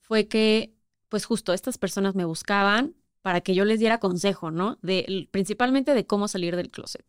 [0.00, 0.72] fue que,
[1.10, 4.78] pues justo estas personas me buscaban para que yo les diera consejo, ¿no?
[4.80, 7.04] De, principalmente de cómo salir del closet.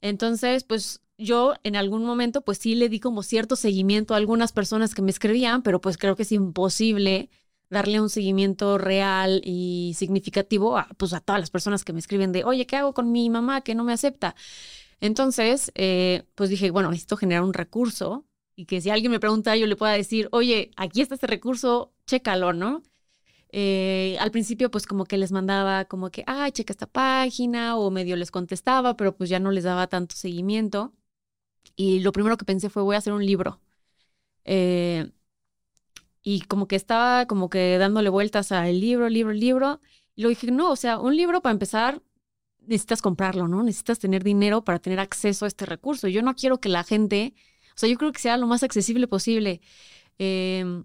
[0.00, 4.52] Entonces, pues yo en algún momento pues sí le di como cierto seguimiento a algunas
[4.52, 7.28] personas que me escribían, pero pues creo que es imposible
[7.70, 12.32] darle un seguimiento real y significativo a, pues a todas las personas que me escriben
[12.32, 14.34] de, oye, ¿qué hago con mi mamá que no me acepta?
[15.00, 18.26] Entonces, eh, pues dije, bueno, necesito generar un recurso
[18.56, 21.92] y que si alguien me pregunta, yo le pueda decir, oye, aquí está este recurso,
[22.06, 22.82] chécalo, ¿no?
[23.50, 27.90] Eh, al principio, pues como que les mandaba como que, ah, checa esta página o
[27.90, 30.92] medio les contestaba, pero pues ya no les daba tanto seguimiento.
[31.76, 33.60] Y lo primero que pensé fue, voy a hacer un libro.
[34.44, 35.10] Eh,
[36.22, 39.80] y como que estaba como que dándole vueltas al libro, libro, libro.
[40.14, 42.02] Y lo dije, no, o sea, un libro para empezar,
[42.60, 43.62] necesitas comprarlo, ¿no?
[43.62, 46.08] Necesitas tener dinero para tener acceso a este recurso.
[46.08, 47.34] Yo no quiero que la gente,
[47.70, 49.60] o sea, yo creo que sea lo más accesible posible.
[50.18, 50.84] Eh,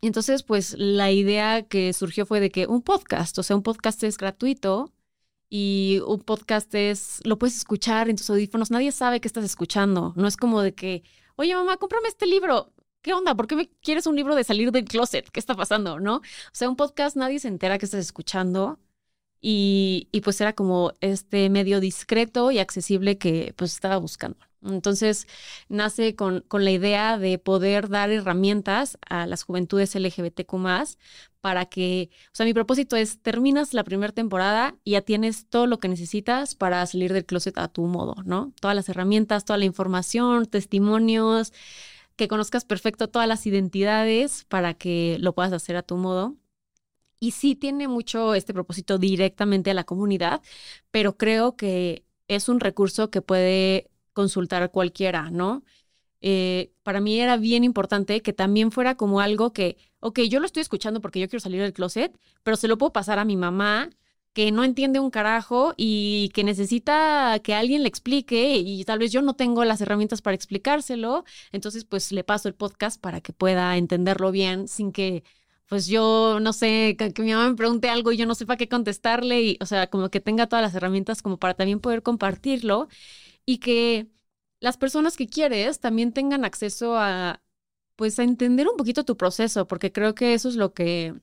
[0.00, 3.62] y entonces, pues la idea que surgió fue de que un podcast, o sea, un
[3.62, 4.92] podcast es gratuito
[5.50, 10.12] y un podcast es, lo puedes escuchar en tus audífonos, nadie sabe que estás escuchando,
[10.16, 11.02] no es como de que,
[11.36, 13.34] oye mamá, cómprame este libro, ¿qué onda?
[13.34, 15.28] ¿Por qué me quieres un libro de salir del closet?
[15.30, 15.98] ¿Qué está pasando?
[16.00, 16.16] ¿No?
[16.16, 18.78] O sea, un podcast nadie se entera que estás escuchando
[19.40, 24.47] y, y pues era como este medio discreto y accesible que pues estaba buscando.
[24.62, 25.26] Entonces,
[25.68, 30.52] nace con, con, la idea de poder dar herramientas a las juventudes LGBTQ
[31.40, 35.66] para que, o sea, mi propósito es, terminas la primera temporada y ya tienes todo
[35.66, 38.52] lo que necesitas para salir del closet a tu modo, ¿no?
[38.60, 41.52] Todas las herramientas, toda la información, testimonios,
[42.16, 46.36] que conozcas perfecto todas las identidades para que lo puedas hacer a tu modo.
[47.20, 50.42] Y sí tiene mucho este propósito directamente a la comunidad,
[50.90, 55.62] pero creo que es un recurso que puede consultar a cualquiera, ¿no?
[56.20, 60.46] Eh, para mí era bien importante que también fuera como algo que, ok, yo lo
[60.46, 63.36] estoy escuchando porque yo quiero salir del closet, pero se lo puedo pasar a mi
[63.36, 63.90] mamá
[64.32, 69.12] que no entiende un carajo y que necesita que alguien le explique y tal vez
[69.12, 73.32] yo no tengo las herramientas para explicárselo, entonces pues le paso el podcast para que
[73.32, 75.22] pueda entenderlo bien sin que
[75.68, 78.68] pues yo no sé, que, mi mamá me pregunte algo y yo no sepa qué
[78.68, 82.88] contestarle y, o sea, como que tenga todas las herramientas como para también poder compartirlo
[83.48, 84.10] y que
[84.60, 87.42] las personas que quieres también tengan acceso a,
[87.96, 91.14] pues, a entender un poquito tu proceso, porque creo que eso es lo que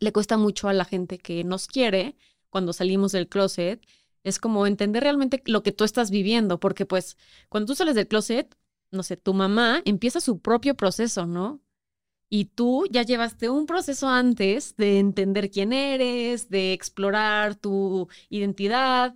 [0.00, 2.16] le cuesta mucho a la gente que nos quiere
[2.48, 3.86] cuando salimos del closet.
[4.24, 7.18] Es como entender realmente lo que tú estás viviendo, porque pues
[7.50, 8.56] cuando tú sales del closet,
[8.90, 11.60] no sé, tu mamá empieza su propio proceso, ¿no?
[12.30, 19.14] Y tú ya llevaste un proceso antes de entender quién eres, de explorar tu identidad,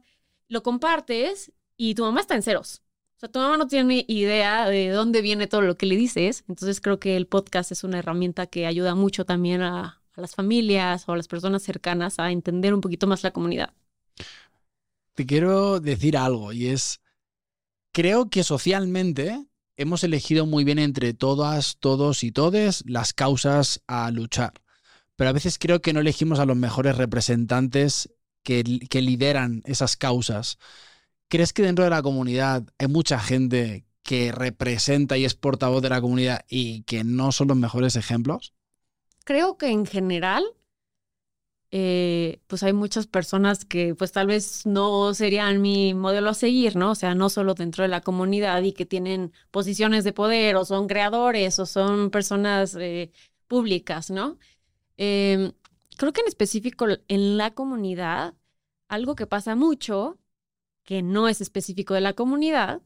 [0.49, 2.83] lo compartes y tu mamá está en ceros.
[3.17, 6.45] O sea, tu mamá no tiene idea de dónde viene todo lo que le dices.
[6.49, 11.09] Entonces creo que el podcast es una herramienta que ayuda mucho también a, las familias
[11.09, 13.75] o a las personas cercanas a entender un poquito más la comunidad.
[15.15, 17.01] Te quiero decir algo y es,
[17.93, 24.11] creo que socialmente hemos elegido muy bien entre todas, todos y todes las causas a
[24.11, 24.55] luchar.
[25.17, 28.11] Pero a veces creo que no elegimos a los mejores representantes
[28.43, 30.59] que, que lideran esas causas.
[31.29, 35.89] ¿Crees que dentro de la comunidad hay mucha gente que representa y es portavoz de
[35.89, 38.55] la comunidad y que no son los mejores ejemplos?
[39.25, 40.45] Creo que en general
[41.73, 46.77] eh, pues hay muchas personas que pues tal vez no serían mi modelo a seguir,
[46.77, 46.93] ¿no?
[46.93, 50.65] O sea, no solo dentro de la comunidad y que tienen posiciones de poder o
[50.65, 53.11] son creadores o son personas eh,
[53.49, 54.39] públicas, ¿no?
[54.97, 55.53] Em,
[55.97, 58.35] creo que en específico en la comunidad,
[58.89, 60.19] algo que pasa mucho,
[60.87, 62.81] que no es específico de la comunidad,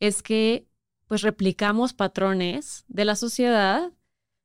[0.00, 0.66] es que
[1.08, 3.92] pues replicamos patrones de la sociedad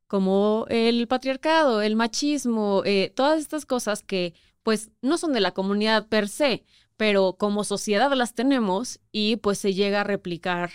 [0.07, 5.53] como el patriarcado, el machismo, eh, todas estas cosas que pues no son de la
[5.53, 6.65] comunidad per se,
[6.97, 10.71] pero como sociedad las tenemos y pues se llega a replicar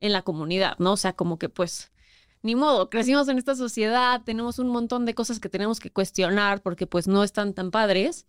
[0.00, 0.92] en la comunidad, ¿no?
[0.92, 1.92] O sea, como que pues
[2.42, 6.62] ni modo, crecimos en esta sociedad, tenemos un montón de cosas que tenemos que cuestionar
[6.62, 8.26] porque pues no están tan padres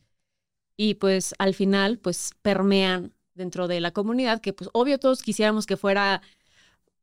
[0.78, 5.66] y pues al final pues permean dentro de la comunidad que pues obvio todos quisiéramos
[5.66, 6.22] que fuera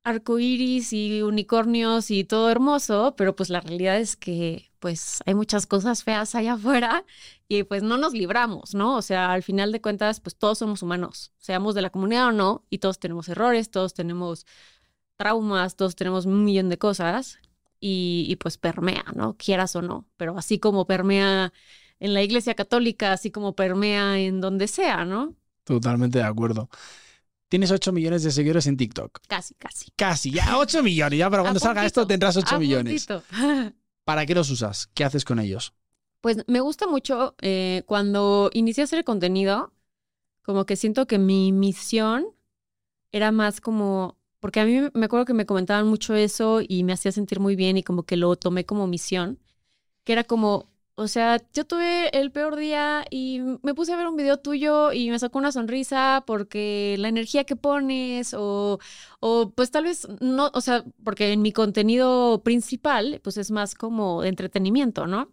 [0.03, 5.66] arcoíris y unicornios y todo hermoso, pero pues la realidad es que pues hay muchas
[5.66, 7.05] cosas feas allá afuera
[7.49, 8.97] y pues no nos libramos, ¿no?
[8.97, 12.33] O sea, al final de cuentas, pues todos somos humanos, seamos de la comunidad o
[12.33, 14.47] no, y todos tenemos errores, todos tenemos
[15.16, 17.38] traumas, todos tenemos un millón de cosas
[17.81, 19.37] y, y pues permea, ¿no?
[19.37, 21.53] Quieras o no, pero así como permea
[22.01, 25.37] en la iglesia católica, así como permea en donde sea, ¿no?
[25.71, 26.69] Totalmente de acuerdo.
[27.49, 29.21] Tienes 8 millones de seguidores en TikTok.
[29.29, 29.93] Casi, casi.
[29.95, 31.17] Casi, ya 8 millones.
[31.17, 33.07] Ya para cuando salga esto tendrás 8 millones.
[34.05, 34.89] ¿Para qué los usas?
[34.95, 35.73] ¿Qué haces con ellos?
[36.21, 39.73] Pues me gusta mucho eh, cuando inicié a hacer contenido,
[40.43, 42.27] como que siento que mi misión
[43.13, 46.93] era más como, porque a mí me acuerdo que me comentaban mucho eso y me
[46.93, 49.39] hacía sentir muy bien y como que lo tomé como misión,
[50.03, 50.69] que era como,
[51.01, 54.93] o sea, yo tuve el peor día y me puse a ver un video tuyo
[54.93, 58.79] y me sacó una sonrisa porque la energía que pones o,
[59.21, 63.75] o pues tal vez no, o sea, porque en mi contenido principal pues es más
[63.75, 65.33] como de entretenimiento, ¿no?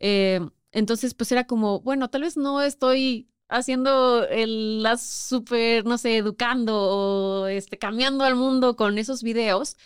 [0.00, 0.40] Eh,
[0.72, 6.16] entonces pues era como, bueno, tal vez no estoy haciendo el, la súper, no sé,
[6.18, 9.76] educando o este, cambiando al mundo con esos videos,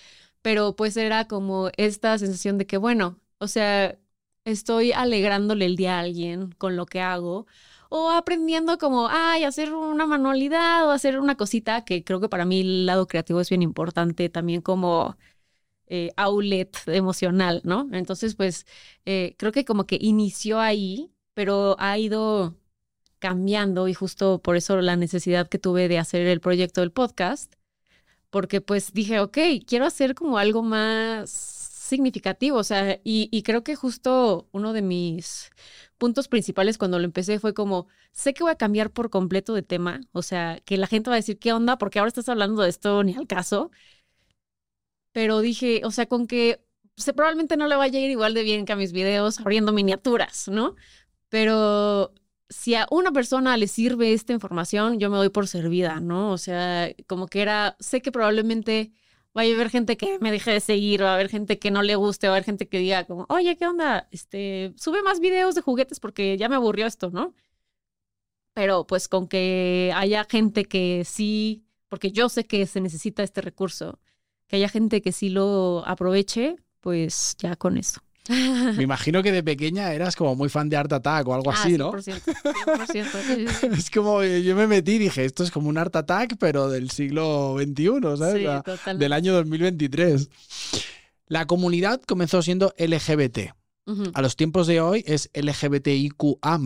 [0.42, 3.98] pero pues era como esta sensación de que, bueno, o sea,
[4.46, 7.46] estoy alegrándole el día a alguien con lo que hago
[7.90, 12.44] o aprendiendo como, ay, hacer una manualidad o hacer una cosita que creo que para
[12.44, 15.16] mí el lado creativo es bien importante también como
[15.88, 17.88] eh, outlet emocional, ¿no?
[17.92, 18.66] Entonces, pues
[19.06, 22.56] eh, creo que como que inició ahí, pero ha ido
[23.18, 27.54] cambiando y justo por eso la necesidad que tuve de hacer el proyecto del podcast,
[28.30, 31.55] porque pues dije, ok, quiero hacer como algo más
[31.87, 35.51] significativo, o sea, y, creo que justo uno de mis
[35.99, 39.62] puntos principales cuando lo empecé fue como, sé que voy a cambiar por completo de
[39.62, 41.79] tema, o sea, que la gente va a decir, ¿qué onda?
[41.79, 43.70] Porque ahora estás hablando de esto ni al caso.
[45.12, 46.61] Pero dije, o sea, con que
[46.96, 49.72] se, probablemente no le vaya a ir igual de bien que a mis videos abriendo
[49.72, 50.75] miniaturas, ¿no?
[51.29, 52.12] Pero
[52.49, 56.33] si a una persona le sirve esta información, yo me doy por servida, ¿no?
[56.33, 58.92] O sea, como que era, sé que probablemente
[59.37, 61.83] va a haber gente que me deje de seguir, va a haber gente que no
[61.83, 64.09] le guste, va a haber gente que diga como, oye, ¿qué onda?
[64.11, 67.34] Este, sube más videos de juguetes porque ya me aburrió esto, ¿no?
[68.55, 73.43] Pero pues con que haya gente que sí, porque yo sé que se necesita este
[73.43, 74.01] recurso,
[74.47, 78.01] que haya gente que sí lo aproveche, pues ya con eso.
[78.29, 81.55] Me imagino que de pequeña eras como muy fan de Art Attack o algo ah,
[81.59, 81.93] así, ¿no?
[81.93, 86.37] 100%, es como eh, yo me metí y dije, esto es como un Art Attack,
[86.39, 88.99] pero del siglo XXI, ¿sabes?
[88.99, 90.29] del año 2023.
[91.29, 93.53] La comunidad comenzó siendo LGBT.
[94.14, 96.59] a los tiempos de hoy es LGBTIQA.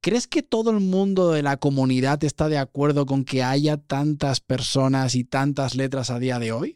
[0.00, 4.40] ¿Crees que todo el mundo de la comunidad está de acuerdo con que haya tantas
[4.40, 6.75] personas y tantas letras a día de hoy?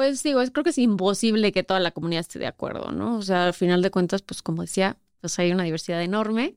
[0.00, 3.18] Pues digo, creo que es imposible que toda la comunidad esté de acuerdo, ¿no?
[3.18, 6.56] O sea, al final de cuentas, pues como decía, pues hay una diversidad enorme.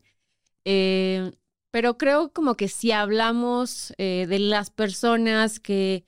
[0.65, 1.33] Eh,
[1.71, 6.05] pero creo como que si hablamos eh, de las personas que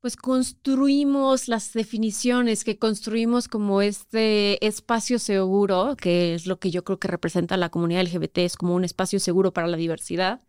[0.00, 6.84] pues construimos las definiciones, que construimos como este espacio seguro, que es lo que yo
[6.84, 10.42] creo que representa la comunidad LGBT, es como un espacio seguro para la diversidad,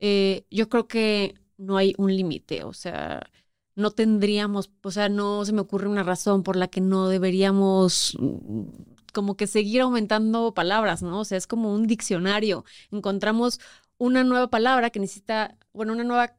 [0.00, 3.30] eh, yo creo que no hay un límite, o sea,
[3.78, 8.16] no tendríamos, o sea, no se me ocurre una razón por la que no deberíamos
[8.18, 8.62] mm,
[9.12, 11.20] como que seguir aumentando palabras, ¿no?
[11.20, 12.64] O sea, es como un diccionario.
[12.90, 13.60] Encontramos
[13.96, 16.34] una nueva palabra que necesita, bueno, una nueva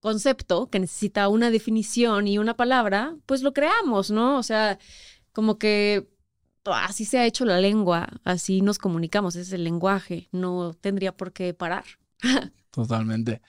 [0.00, 4.36] concepto que necesita una definición y una palabra, pues lo creamos, ¿no?
[4.36, 4.78] O sea,
[5.32, 6.08] como que
[6.64, 11.32] así se ha hecho la lengua, así nos comunicamos, es el lenguaje, no tendría por
[11.32, 11.84] qué parar.
[12.72, 13.42] Totalmente.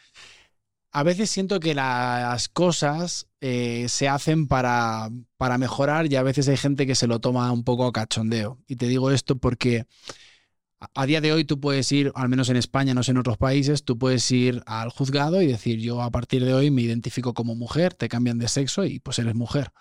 [0.95, 6.47] A veces siento que las cosas eh, se hacen para, para mejorar y a veces
[6.47, 8.63] hay gente que se lo toma un poco a cachondeo.
[8.65, 9.87] Y te digo esto porque
[10.79, 13.37] a día de hoy tú puedes ir, al menos en España, no sé en otros
[13.37, 17.33] países, tú puedes ir al juzgado y decir yo a partir de hoy me identifico
[17.33, 19.73] como mujer, te cambian de sexo y pues eres mujer.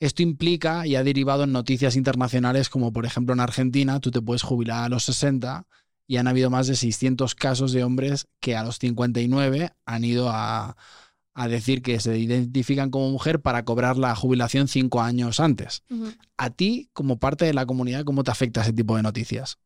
[0.00, 4.20] Esto implica y ha derivado en noticias internacionales como por ejemplo en Argentina, tú te
[4.20, 5.68] puedes jubilar a los 60
[6.12, 10.28] y han habido más de 600 casos de hombres que a los 59 han ido
[10.28, 10.76] a,
[11.48, 15.84] decir que se identifican como mujer para cobrar la jubilación cinco años antes.
[16.36, 19.56] A ti, como parte de la comunidad, ¿cómo te afecta ese tipo de noticias?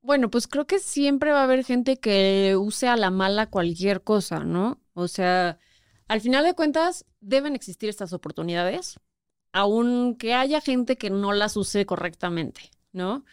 [0.00, 4.02] Bueno, pues creo que siempre va a haber gente que use a la mala cualquier
[4.02, 4.80] cosa, ¿no?
[4.94, 5.60] O sea,
[6.08, 8.98] al final de cuentas, deben existir estas oportunidades,
[9.52, 13.24] aunque haya gente que no las use correctamente, ¿no?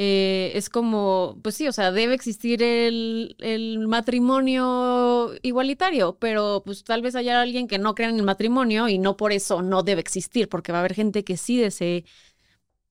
[0.00, 6.84] Eh, es como, pues sí, o sea, debe existir el, el, matrimonio igualitario, pero pues
[6.84, 9.82] tal vez haya alguien que no crea en el matrimonio y no por eso no
[9.82, 12.04] debe existir, porque va a haber gente que sí desee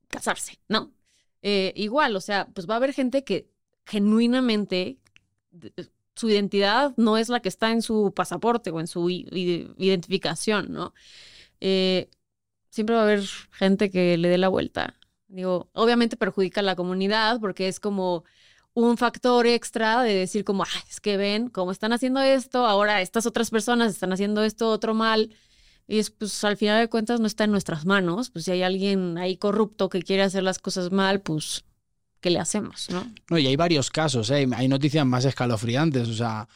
[0.09, 0.93] casarse, ¿no?
[1.41, 3.49] Eh, igual, o sea, pues va a haber gente que
[3.85, 4.99] genuinamente
[6.15, 10.93] su identidad no es la que está en su pasaporte o en su identificación, ¿no?
[11.61, 12.09] Eh,
[12.69, 14.97] siempre va a haber gente que le dé la vuelta.
[15.27, 18.23] Digo, obviamente perjudica a la comunidad porque es como
[18.73, 23.01] un factor extra de decir como, Ay, es que ven cómo están haciendo esto, ahora
[23.01, 25.31] estas otras personas están haciendo esto otro mal.
[25.87, 28.29] Y es, pues al final de cuentas no está en nuestras manos.
[28.29, 31.63] Pues si hay alguien ahí corrupto que quiere hacer las cosas mal, pues,
[32.19, 32.89] ¿qué le hacemos?
[32.89, 34.47] No, no y hay varios casos, ¿eh?
[34.53, 36.09] hay noticias más escalofriantes.
[36.09, 36.47] O sea,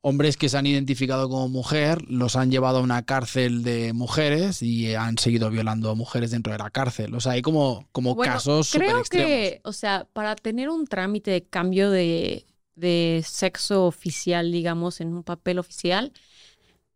[0.00, 4.62] hombres que se han identificado como mujer los han llevado a una cárcel de mujeres
[4.62, 7.14] y han seguido violando a mujeres dentro de la cárcel.
[7.14, 11.42] O sea, hay como, como casos Creo que, o sea, para tener un trámite de
[11.42, 16.12] cambio de, de sexo oficial, digamos, en un papel oficial,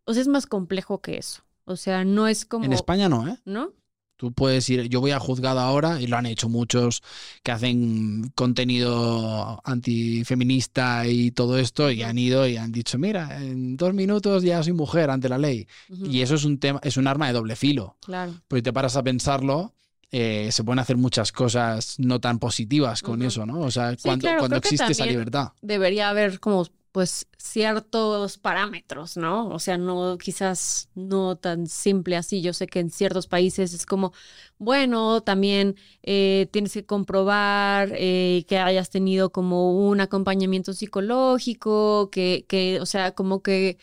[0.05, 1.43] o sea, es más complejo que eso.
[1.65, 2.65] O sea, no es como...
[2.65, 3.39] En España no, ¿eh?
[3.45, 3.73] ¿No?
[4.21, 7.03] Tú puedes ir, yo voy a juzgado ahora y lo han hecho muchos
[7.43, 13.79] que hacen contenido antifeminista y todo esto y han ido y han dicho, mira, en
[13.79, 15.67] dos minutos ya soy mujer ante la ley.
[15.89, 17.97] Y eso es un tema, es un arma de doble filo.
[18.05, 18.35] Claro.
[18.47, 19.73] Pues te paras a pensarlo,
[20.11, 23.61] eh, se pueden hacer muchas cosas no tan positivas con eso, ¿no?
[23.61, 25.53] O sea, cuando, cuando existe esa libertad.
[25.63, 29.49] Debería haber como pues ciertos parámetros, ¿no?
[29.49, 32.43] O sea, no quizás no tan simple así.
[32.43, 34.13] Yo sé que en ciertos países es como,
[34.59, 42.45] bueno, también eh, tienes que comprobar eh, que hayas tenido como un acompañamiento psicológico, que,
[42.49, 43.79] que o sea, como que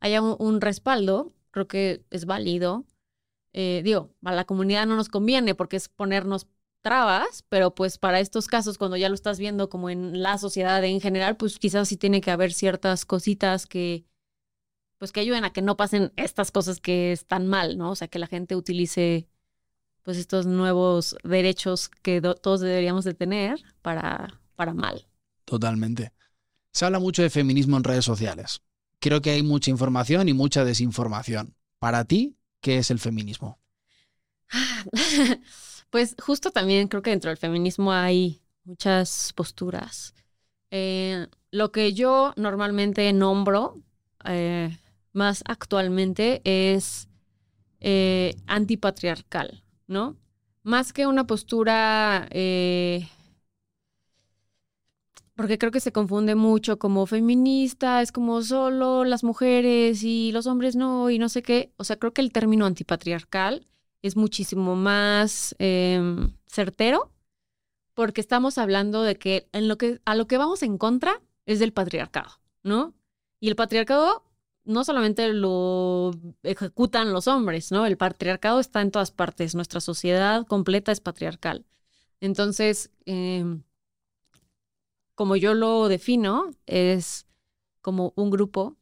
[0.00, 2.84] haya un, respaldo, creo que es válido.
[3.54, 6.46] Eh, digo, a la comunidad no nos conviene porque es ponernos
[6.82, 10.84] trabas, pero pues para estos casos, cuando ya lo estás viendo como en la sociedad
[10.84, 14.04] en general, pues quizás sí tiene que haber ciertas cositas que,
[14.98, 17.92] pues que ayuden a que no pasen estas cosas que están mal, ¿no?
[17.92, 19.28] O sea, que la gente utilice
[20.02, 25.06] pues estos nuevos derechos que todos deberíamos de tener para, para mal.
[25.44, 26.12] Totalmente.
[26.72, 28.62] Se habla mucho de feminismo en redes sociales.
[28.98, 31.54] Creo que hay mucha información y mucha desinformación.
[31.78, 33.60] Para ti, ¿qué es el feminismo?
[35.92, 40.14] Pues justo también creo que dentro del feminismo hay muchas posturas.
[40.70, 43.78] Eh, lo que yo normalmente nombro
[44.24, 44.74] eh,
[45.12, 47.10] más actualmente es
[47.80, 50.16] eh, antipatriarcal, ¿no?
[50.62, 52.26] Más que una postura,
[55.34, 60.46] porque creo que se confunde mucho como feminista, es como solo las mujeres y los
[60.46, 61.70] hombres no, y no sé qué.
[61.76, 63.66] O sea, creo que el término antipatriarcal
[64.02, 67.12] es muchísimo más em, certero
[67.94, 71.58] porque estamos hablando de que, en lo que a lo que vamos en contra es
[71.58, 72.30] del patriarcado,
[72.62, 72.94] ¿no?
[73.40, 74.24] Y el patriarcado
[74.64, 77.86] no solamente lo ejecutan los hombres, ¿no?
[77.86, 79.54] El patriarcado está en todas partes.
[79.54, 81.66] Nuestra sociedad completa es patriarcal.
[82.20, 83.62] Entonces, em,
[85.14, 87.26] como yo lo defino, es
[87.80, 88.76] como un grupo,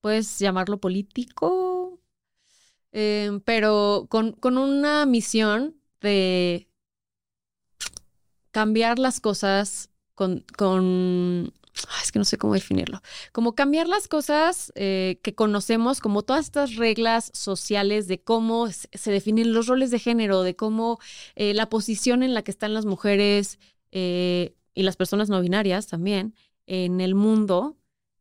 [0.00, 1.75] puedes llamarlo político,
[2.96, 6.70] em, pero con, con una misión de
[8.52, 11.52] cambiar las cosas con, con
[12.02, 16.46] es que no sé cómo definirlo, como cambiar las cosas eh, que conocemos, como todas
[16.46, 20.98] estas reglas sociales de cómo se definen los roles de género, de cómo
[21.34, 23.58] eh, la posición en la que están las mujeres
[23.92, 26.34] eh, y las personas no binarias también
[26.66, 27.76] en el mundo.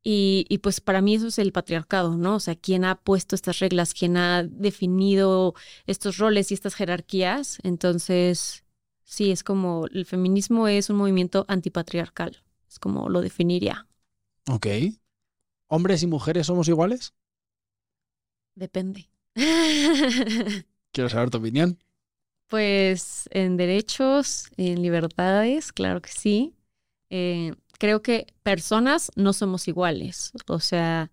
[0.07, 2.35] Y, y, pues para mí eso es el patriarcado, ¿no?
[2.35, 5.55] O sea, quién ha puesto estas reglas, quién ha definido
[5.87, 7.57] estos roles y estas jerarquías.
[7.63, 8.63] Entonces,
[9.03, 12.45] sí, es como el feminismo es un movimiento antipatriarcal
[12.79, 13.87] como lo definiría.
[14.49, 14.67] Ok.
[15.67, 17.13] ¿Hombres y mujeres somos iguales?
[18.55, 19.09] Depende.
[20.91, 21.77] Quiero saber tu opinión.
[22.47, 26.55] Pues en derechos, en libertades, claro que sí.
[27.09, 30.31] Eh, creo que personas no somos iguales.
[30.47, 31.11] O sea,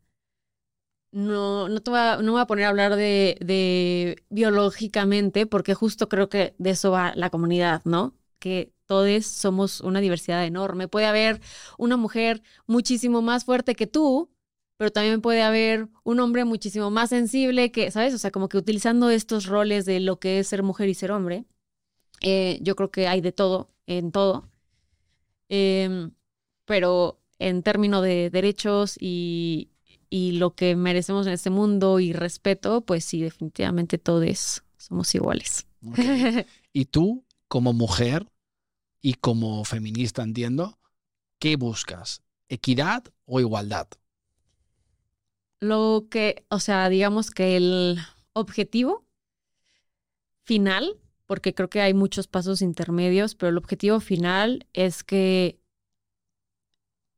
[1.12, 5.74] no, no, te voy a, no voy a poner a hablar de, de biológicamente, porque
[5.74, 8.14] justo creo que de eso va la comunidad, ¿no?
[8.38, 10.88] Que todos somos una diversidad enorme.
[10.88, 11.40] Puede haber
[11.78, 14.30] una mujer muchísimo más fuerte que tú,
[14.76, 18.14] pero también puede haber un hombre muchísimo más sensible que, ¿sabes?
[18.14, 21.12] O sea, como que utilizando estos roles de lo que es ser mujer y ser
[21.12, 21.44] hombre,
[22.22, 24.48] eh, yo creo que hay de todo, en todo.
[25.48, 26.12] Em,
[26.72, 29.68] pero en términos de derechos y,
[30.08, 35.66] y, lo que merecemos en este mundo y respeto, pues sí, definitivamente todos somos iguales.
[36.72, 38.26] ¿Y tú, como mujer,
[39.02, 40.78] y como feminista entiendo,
[41.38, 42.22] ¿qué buscas?
[42.48, 43.88] ¿Equidad o igualdad?
[45.60, 47.98] Lo que, o sea, digamos que el
[48.32, 49.04] objetivo
[50.42, 55.61] final, porque creo que hay muchos pasos intermedios, pero el objetivo final es que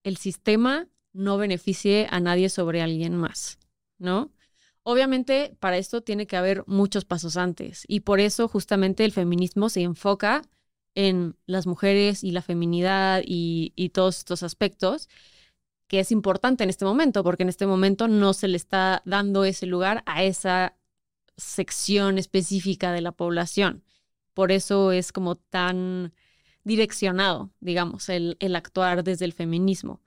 [0.05, 3.59] el sistema no beneficie a nadie sobre alguien más,
[3.99, 4.31] ¿no?
[4.85, 9.71] Obviamente, para esto tiene que haber muchos pasos antes y por eso justamente el feminismo
[9.71, 10.43] se enfoca
[10.95, 15.09] en las mujeres y la feminidad y, todos estos aspectos,
[15.89, 19.45] que es importante en este momento, porque en este momento no se le está dando
[19.45, 20.77] ese lugar a esa
[21.37, 23.83] sección específica de la población.
[24.35, 26.13] Por eso es como tan
[26.65, 30.01] direccionado, digamos, el, el actuar desde el feminismo.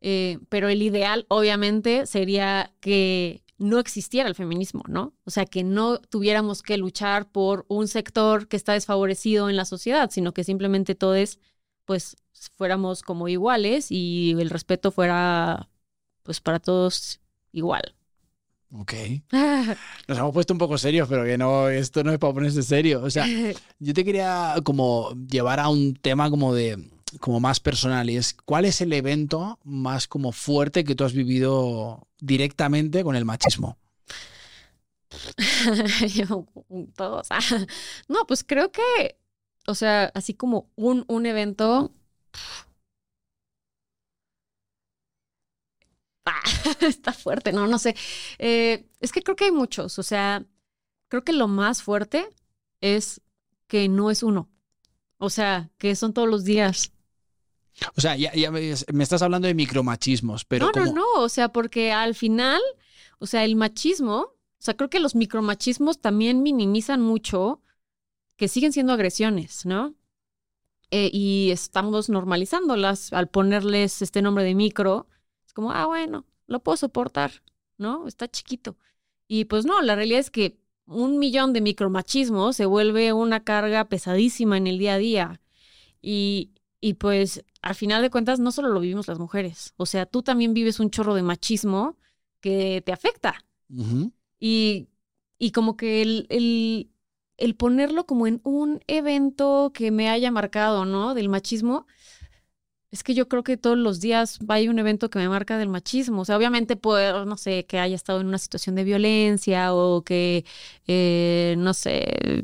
[0.00, 5.14] Eh, pero el ideal, obviamente, sería que no existiera el feminismo, ¿no?
[5.24, 9.64] O sea, que no tuviéramos que luchar por un sector que está desfavorecido en la
[9.64, 11.38] sociedad, sino que simplemente todos,
[11.84, 12.16] pues,
[12.56, 15.68] fuéramos como iguales y el respeto fuera,
[16.22, 17.20] pues, para todos
[17.52, 17.94] igual.
[18.72, 18.92] Ok.
[20.08, 23.02] Nos hemos puesto un poco serios, pero que no, esto no es para ponerse serio.
[23.02, 23.26] O sea,
[23.78, 26.90] yo te quería como llevar a un tema como de
[27.20, 31.12] como más personal y es ¿cuál es el evento más como fuerte que tú has
[31.12, 33.78] vivido directamente con el machismo?
[36.96, 37.28] Todos.
[38.08, 39.16] No, pues creo que,
[39.66, 41.92] o sea, así como un, un evento...
[46.80, 47.96] está fuerte, no, no sé.
[48.38, 50.44] Eh, es que creo que hay muchos, o sea,
[51.08, 52.28] creo que lo más fuerte
[52.80, 53.20] es
[53.66, 54.48] que no es uno.
[55.18, 56.92] O sea, que son todos los días.
[57.94, 60.70] O sea, ya, me, estás hablando de micromachismos, pero.
[60.74, 61.12] No, no, no.
[61.16, 62.60] O sea, porque al final,
[63.18, 67.62] o sea, el machismo, o sea, creo que los micromachismos también minimizan mucho
[68.36, 69.94] que siguen siendo agresiones, ¿no?
[70.90, 75.08] Eh, y estamos normalizándolas al ponerles este nombre de micro.
[75.56, 77.42] Como, ah, bueno, lo puedo soportar,
[77.78, 78.06] ¿no?
[78.06, 78.76] Está chiquito.
[79.26, 83.86] Y pues no, la realidad es que un millón de micromachismos se vuelve una carga
[83.88, 85.40] pesadísima en el día a día.
[86.02, 90.04] Y, y pues al final de cuentas no solo lo vivimos las mujeres, o sea,
[90.04, 91.96] tú también vives un chorro de machismo
[92.42, 93.42] que te afecta.
[94.38, 94.88] y,
[95.38, 96.90] y, como que el, el,
[97.38, 101.14] el, ponerlo como en un evento que me haya marcado, ¿no?
[101.14, 101.86] Del machismo,
[102.96, 105.68] es que yo creo que todos los días hay un evento que me marca del
[105.68, 106.22] machismo.
[106.22, 110.02] O sea, obviamente puedo, no sé, que haya estado en una situación de violencia o
[110.02, 110.46] que,
[110.86, 112.42] eh, no sé,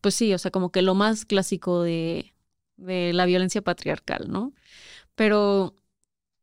[0.00, 2.32] pues sí, o sea, como que lo más clásico de,
[2.76, 4.52] de la violencia patriarcal, ¿no?
[5.16, 5.74] Pero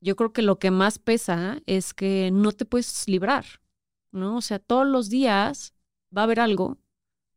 [0.01, 3.45] yo creo que lo que más pesa es que no te puedes librar,
[4.11, 4.37] ¿no?
[4.37, 5.73] O sea, todos los días
[6.15, 6.77] va a haber algo,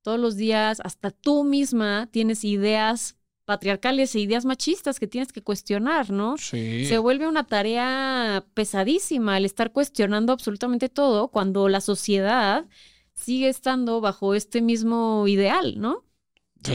[0.03, 3.16] todos los días, hasta tú misma tienes ideas
[3.47, 6.37] patriarcales e ideas machistas que tienes que cuestionar, ¿no?
[6.37, 6.85] Sí.
[6.85, 12.67] Se vuelve una tarea pesadísima el estar cuestionando absolutamente todo cuando la sociedad
[13.15, 16.05] sigue estando bajo este mismo ideal, ¿no?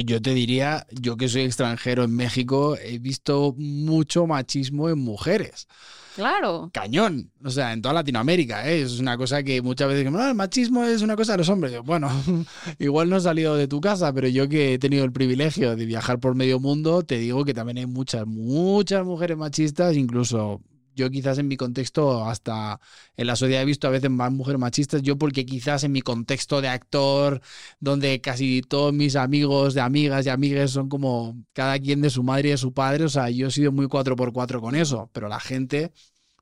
[0.05, 5.67] Yo te diría, yo que soy extranjero en México, he visto mucho machismo en mujeres.
[6.15, 6.69] Claro.
[6.73, 7.31] Cañón.
[7.43, 8.81] O sea, en toda Latinoamérica, ¿eh?
[8.81, 11.79] es una cosa que muchas veces no, el machismo es una cosa de los hombres.
[11.83, 12.09] Bueno,
[12.79, 15.85] igual no he salido de tu casa, pero yo que he tenido el privilegio de
[15.85, 20.61] viajar por medio mundo, te digo que también hay muchas, muchas mujeres machistas, incluso
[20.95, 22.79] yo quizás en mi contexto, hasta
[23.15, 26.01] en la sociedad he visto a veces más mujeres machistas, yo porque quizás en mi
[26.01, 27.41] contexto de actor,
[27.79, 32.23] donde casi todos mis amigos de amigas y amigas son como cada quien de su
[32.23, 35.27] madre y de su padre, o sea, yo he sido muy 4x4 con eso, pero
[35.27, 35.91] la gente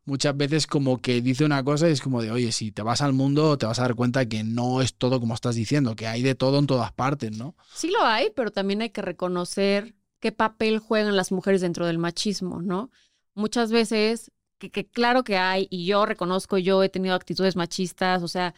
[0.06, 3.02] muchas veces como que dice una cosa y es como de, oye, si te vas
[3.02, 6.08] al mundo te vas a dar cuenta que no es todo como estás diciendo, que
[6.08, 7.56] hay de todo en todas partes, ¿no?
[7.74, 11.98] Sí lo hay, pero también hay que reconocer qué papel juegan las mujeres dentro del
[11.98, 12.92] machismo, ¿no?
[13.36, 18.28] Muchas veces que, claro que hay, y yo reconozco, yo he tenido actitudes machistas, o
[18.28, 18.54] sea,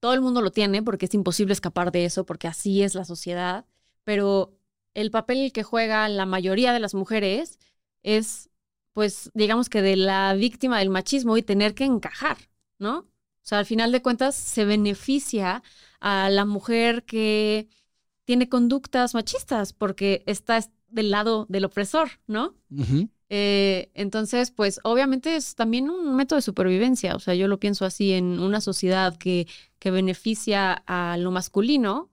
[0.00, 3.04] todo el mundo lo tiene porque es imposible escapar de eso, porque así es la
[3.04, 3.66] sociedad,
[4.04, 4.52] pero
[4.94, 7.58] el papel que juega la mayoría de las mujeres
[8.02, 8.50] es,
[8.92, 12.38] pues, digamos que de la víctima del machismo y tener que encajar,
[12.78, 12.98] ¿no?
[12.98, 15.62] O sea, al final de cuentas se beneficia
[16.00, 17.68] a la mujer que
[18.24, 22.54] tiene conductas machistas porque está del lado del opresor, ¿no?
[23.34, 27.16] Eh, entonces, pues obviamente es también un método de supervivencia.
[27.16, 29.46] O sea, yo lo pienso así en una sociedad que,
[29.78, 32.10] que beneficia a lo masculino,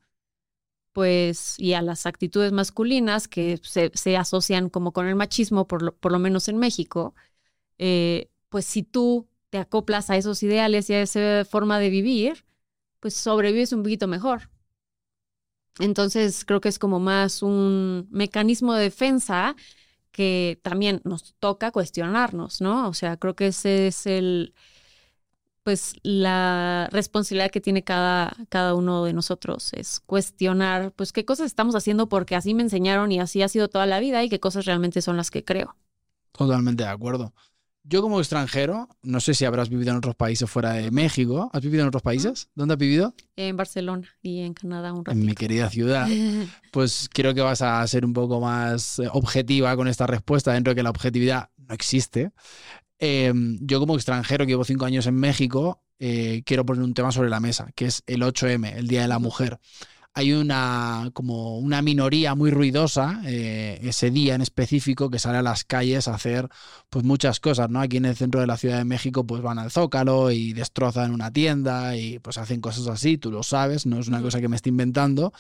[0.93, 5.81] pues, y a las actitudes masculinas que se, se asocian como con el machismo, por
[5.83, 7.15] lo, por lo menos en México,
[7.79, 12.45] eh, pues si tú te acoplas a esos ideales y a esa forma de vivir,
[13.01, 14.49] pues sobrevives un poquito mejor.
[15.79, 19.55] Entonces creo que es como más un mecanismo de defensa
[20.19, 22.89] que también nos toca cuestionarnos, ¿no?
[22.89, 24.53] O sea, creo que ese es el,
[25.63, 31.45] pues la responsabilidad que tiene cada, cada uno de nosotros, es cuestionar, pues qué cosas
[31.45, 34.41] estamos haciendo porque así me enseñaron y así ha sido toda la vida y qué
[34.41, 35.77] cosas realmente son las que creo.
[36.33, 37.33] Totalmente de acuerdo.
[37.89, 41.49] Yo como extranjero, no sé si habrás vivido en otros países fuera de México.
[41.51, 42.47] ¿Has vivido en otros países?
[42.53, 43.15] ¿Dónde has vivido?
[43.35, 45.17] En Barcelona y en Canadá un rato.
[45.17, 46.07] En mi querida ciudad.
[46.71, 50.69] Pues creo que vas a ser un poco más eh, objetiva con esta respuesta, dentro
[50.69, 52.31] de que la objetividad no existe.
[52.99, 57.11] Em, yo como extranjero que llevo cinco años en México, eh, quiero poner un tema
[57.11, 59.59] sobre la mesa, que es el 8M, el Día de la Mujer
[60.19, 65.41] hay una como una minoría muy ruidosa eh, ese día en específico que sale a
[65.41, 66.49] las calles a hacer
[66.89, 67.79] pues muchas cosas, ¿no?
[67.79, 71.13] Aquí en el centro de la Ciudad de México pues van al Zócalo y destrozan
[71.13, 74.49] una tienda y pues hacen cosas así, tú lo sabes, no es una cosa que
[74.49, 75.31] me esté inventando.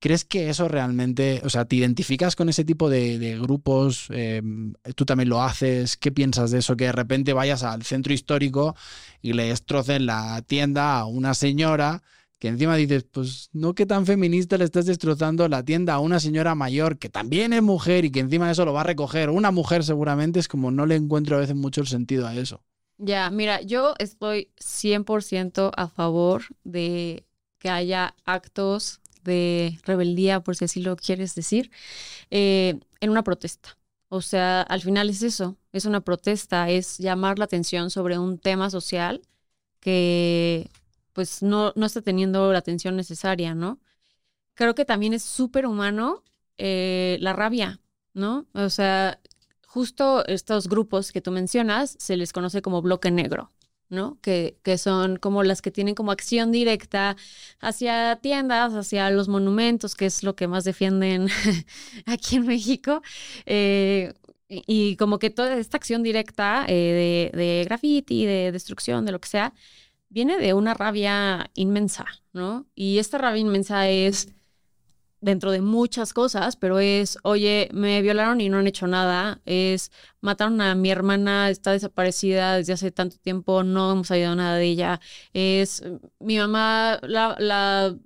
[0.00, 4.08] ¿Crees que eso realmente, o sea, te identificas con ese tipo de, grupos?
[4.10, 5.96] Em, ¿Tú también lo haces?
[5.96, 6.76] ¿Qué piensas de eso?
[6.76, 8.74] Que de repente vayas al centro histórico
[9.20, 12.02] y le destrocen la tienda a una señora
[12.42, 16.18] que encima dices, pues no que tan feminista le estás destrozando la tienda a una
[16.18, 19.30] señora mayor que también es mujer y que encima de eso lo va a recoger
[19.30, 22.60] una mujer seguramente, es como no le encuentro a veces mucho el sentido a eso.
[22.98, 27.24] Ya, mira, yo estoy 100% a favor de
[27.60, 31.70] que haya actos de rebeldía, por si así lo quieres decir,
[32.32, 33.78] eh, en una protesta.
[34.08, 38.38] O sea, al final es eso, es una protesta, es llamar la atención sobre un
[38.38, 39.22] tema social
[39.78, 40.68] que
[41.12, 43.80] pues no, no está teniendo la atención necesaria, ¿no?
[44.54, 46.22] Creo que también es súper humano
[46.58, 47.80] eh, la rabia,
[48.14, 48.46] ¿no?
[48.54, 49.20] O sea,
[49.66, 53.50] justo estos grupos que tú mencionas se les conoce como bloque negro,
[53.88, 54.18] ¿no?
[54.20, 57.16] Que, que, son como las que tienen como acción directa
[57.60, 61.28] hacia tiendas, hacia los monumentos, que es lo que más defienden
[62.06, 63.02] aquí en México.
[63.46, 64.12] Eh,
[64.48, 69.20] y, como que toda esta acción directa eh, de, de graffiti, de destrucción, de lo
[69.20, 69.54] que sea,
[70.12, 72.66] viene de una rabia inmensa, ¿no?
[72.74, 74.28] Y esta rabia inmensa es
[75.20, 79.90] dentro de muchas cosas, pero es, oye, me violaron y no han hecho nada, es,
[80.20, 84.64] mataron a mi hermana, está desaparecida desde hace tanto tiempo, no hemos sabido nada de
[84.66, 85.00] ella,
[85.32, 85.84] es,
[86.18, 87.96] mi mamá la, la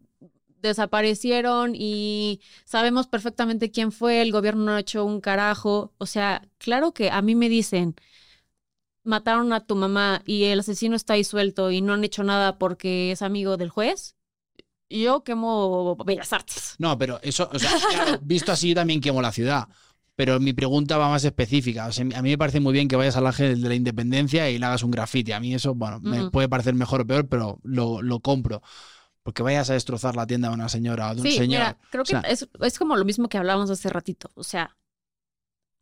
[0.61, 6.47] desaparecieron y sabemos perfectamente quién fue, el gobierno no ha hecho un carajo, o sea,
[6.59, 7.97] claro que a mí me dicen,
[9.07, 12.59] mataron a tu mamá y el asesino está ahí suelto y no han hecho nada
[12.59, 14.17] porque es amigo del juez,
[14.89, 16.75] yo quemo Bellas Artes.
[16.79, 17.71] No, pero eso, o sea,
[18.23, 19.69] visto así, yo también quemo la ciudad.
[20.15, 21.87] Pero mi pregunta va más específica.
[21.87, 24.49] O sea, a mí me parece muy bien que vayas al ángel de la independencia
[24.49, 25.33] y le hagas un graffiti.
[25.33, 28.63] A mí eso, bueno, me puede parecer mejor o peor, pero lo, lo compro.
[29.23, 31.49] porque vayas a destrozar la tienda de una señora o de un señor.
[31.49, 34.31] Mira, creo que es, es, como lo mismo que hablábamos hace ratito.
[34.35, 34.77] O sea,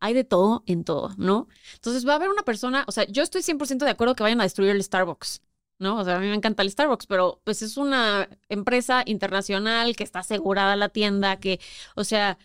[0.05, 1.47] hay de todo en todo, ¿no?
[1.75, 4.39] Entonces va a haber una persona, o sea, yo estoy 100% de acuerdo que vayan
[4.41, 5.41] a destruir el Starbucks,
[5.79, 5.97] ¿no?
[5.99, 10.03] O sea, a mí me encanta el Starbucks, pero pues es una empresa internacional que
[10.03, 11.59] está asegurada la tienda, que,
[11.95, 12.37] o sea,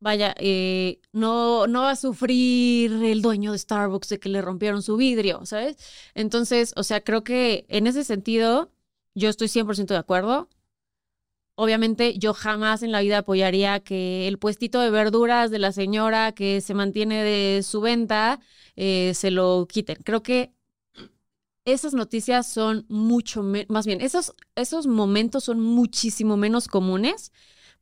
[0.00, 4.82] vaya, eh, no, no va a sufrir el dueño de Starbucks de que le rompieron
[4.82, 5.76] su vidrio, ¿sabes?
[6.14, 8.70] Entonces, o sea, creo que en ese sentido
[9.14, 10.48] yo estoy 100% de acuerdo.
[11.56, 16.32] Obviamente yo jamás en la vida apoyaría que el puestito de verduras de la señora
[16.32, 18.40] que se mantiene de su venta
[18.76, 19.96] eh, se lo quiten.
[20.04, 20.52] Creo que
[21.64, 27.32] esas noticias son mucho más bien, esos, esos momentos son muchísimo menos comunes,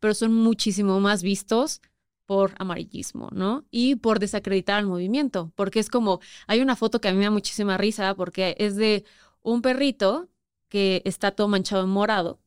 [0.01, 1.83] pero son muchísimo más vistos
[2.27, 3.67] por amarillismo, ¿no?
[3.71, 7.25] Y por desacreditar al movimiento, porque es como, hay una foto que a mí me
[7.25, 9.05] da muchísima risa porque es de
[9.43, 10.29] un perrito
[10.69, 12.41] que está todo manchado en morado.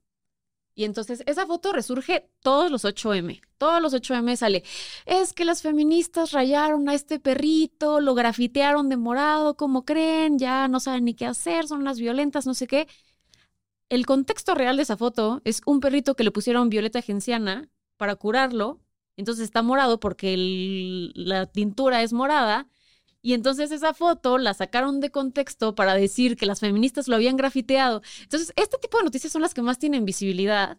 [0.77, 3.41] Y entonces esa foto resurge todos los 8M.
[3.57, 4.63] Todos los 8M sale.
[5.07, 10.67] Es que las feministas rayaron a este perrito, lo grafitearon de morado, como creen, ya
[10.67, 12.87] no saben ni qué hacer, son las violentas, no sé qué.
[13.89, 17.67] El contexto real de esa foto es un perrito que le pusieron violeta genciana
[17.97, 18.79] para curarlo.
[19.15, 20.35] Entonces está morado porque
[21.15, 22.67] la tintura es morada
[23.21, 27.37] y entonces esa foto la sacaron de contexto para decir que las feministas lo habían
[27.37, 28.01] grafiteado.
[28.21, 30.77] Entonces, este tipo de noticias son las que más tienen visibilidad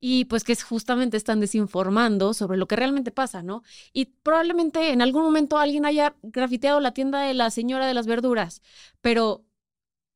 [0.00, 3.62] y pues que justamente están desinformando sobre lo que realmente pasa, ¿no?
[3.92, 8.08] Y probablemente en algún momento alguien haya grafiteado la tienda de la señora de las
[8.08, 8.62] verduras,
[9.00, 9.44] pero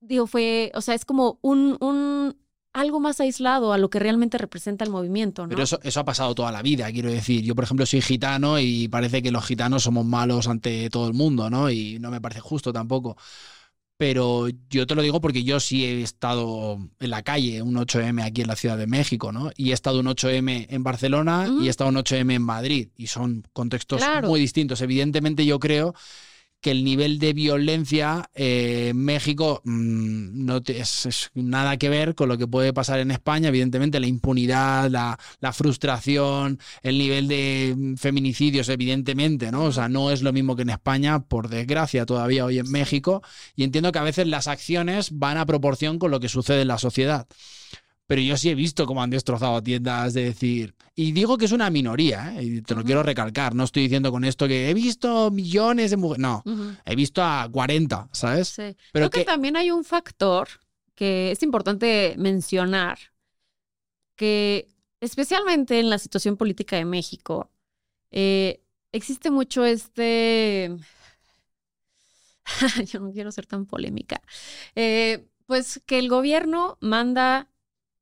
[0.00, 2.36] digo, fue, o sea, es como un, un
[2.76, 5.42] algo más aislado a lo que realmente representa el movimiento.
[5.42, 5.48] ¿no?
[5.48, 7.42] Pero eso, eso ha pasado toda la vida, quiero decir.
[7.42, 11.14] Yo, por ejemplo, soy gitano y parece que los gitanos somos malos ante todo el
[11.14, 11.70] mundo, ¿no?
[11.70, 13.16] Y no me parece justo tampoco.
[13.96, 18.22] Pero yo te lo digo porque yo sí he estado en la calle, un 8M
[18.22, 19.50] aquí en la Ciudad de México, ¿no?
[19.56, 22.88] Y he estado un 8M en Barcelona y he estado un 8M en Madrid.
[22.98, 24.82] Y son contextos muy distintos.
[24.82, 25.94] Evidentemente yo creo
[26.66, 32.28] que el nivel de violencia eh, en México mm, no es, nada que ver con
[32.28, 33.50] lo que puede pasar en España.
[33.50, 39.66] Evidentemente, la impunidad, la, frustración, el nivel de mm, feminicidios, evidentemente, ¿no?
[39.66, 43.22] O sea, no es lo mismo que en España, por desgracia, todavía hoy en México.
[43.54, 46.68] Y entiendo que a veces las acciones van a proporción con lo que sucede en
[46.68, 47.28] la sociedad
[48.06, 51.52] pero yo sí he visto cómo han destrozado tiendas de decir, y digo que es
[51.52, 52.44] una minoría, ¿eh?
[52.44, 55.96] y te lo quiero recalcar, no estoy diciendo con esto que he visto millones de
[55.96, 56.42] mujeres, no,
[56.84, 58.48] he visto a 40, ¿sabes?
[58.48, 58.76] Sí.
[58.92, 59.24] Pero Creo que...
[59.24, 60.48] también hay un factor
[60.94, 62.98] que es importante mencionar,
[64.14, 64.68] que
[65.00, 67.50] especialmente en la situación política de México,
[68.10, 68.60] eh,
[68.92, 70.76] existe mucho este...
[72.86, 74.22] yo no quiero ser tan polémica.
[74.74, 77.48] Eh, pues que el gobierno manda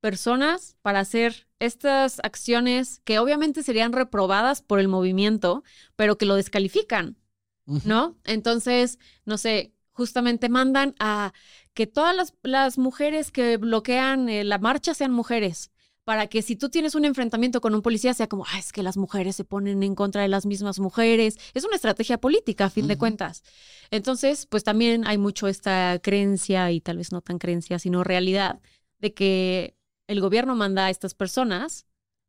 [0.05, 5.63] personas para hacer estas acciones que obviamente serían reprobadas por el movimiento,
[5.95, 7.17] pero que lo descalifican,
[7.65, 8.15] ¿no?
[8.23, 11.33] Entonces, no sé, justamente mandan a
[11.73, 15.71] que todas las, mujeres que bloquean eh, la marcha sean mujeres,
[16.03, 18.83] para que si tú tienes un enfrentamiento con un policía sea como, ah, es que
[18.83, 21.39] las mujeres se ponen en contra de las mismas mujeres.
[21.55, 23.41] Es una estrategia política, a fin de cuentas.
[23.89, 28.59] Entonces, pues también hay mucho esta creencia, y tal vez no tan creencia, sino realidad,
[28.99, 29.74] de que
[30.07, 31.85] el gobierno manda a estas personas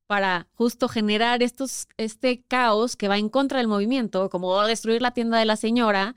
[0.07, 5.13] para justo generar estos, este caos que va en contra del movimiento, como destruir la
[5.13, 6.15] tienda de la señora,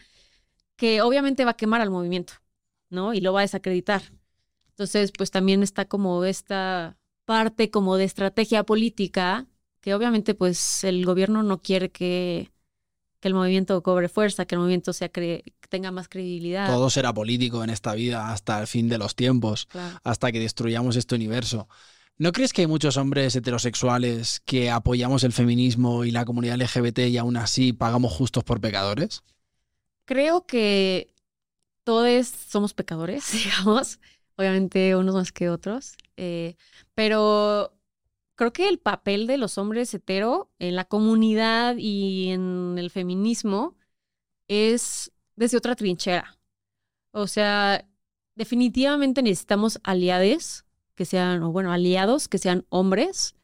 [0.76, 2.34] que obviamente va a quemar al movimiento,
[2.89, 3.14] ¿no?
[3.14, 4.03] Y lo va a desacreditar.
[4.70, 9.47] Entonces, pues también está como esta parte como de estrategia política,
[9.82, 12.51] que obviamente pues el gobierno no quiere que
[13.20, 15.09] que el movimiento cobre fuerza, que el movimiento sea
[15.70, 16.67] tenga más credibilidad.
[16.67, 19.67] Todo será político en esta vida hasta el fin de los tiempos,
[20.03, 21.67] hasta que destruyamos este universo.
[22.17, 26.99] ¿No crees que hay muchos hombres heterosexuales que apoyamos el feminismo y la comunidad LGBT
[27.07, 29.24] y aún así pagamos justos por pecadores?
[30.05, 31.13] Creo que
[31.84, 33.99] todos somos pecadores, digamos,
[34.36, 36.55] obviamente unos más que otros, eh,
[36.93, 37.78] pero
[38.40, 43.76] creo que el papel de los hombres hetero en la comunidad y en el feminismo
[44.48, 46.40] es desde otra trinchera.
[47.12, 47.86] O sea,
[48.36, 50.64] definitivamente necesitamos aliades
[50.96, 53.36] que sean, o bueno, aliados que sean hombres,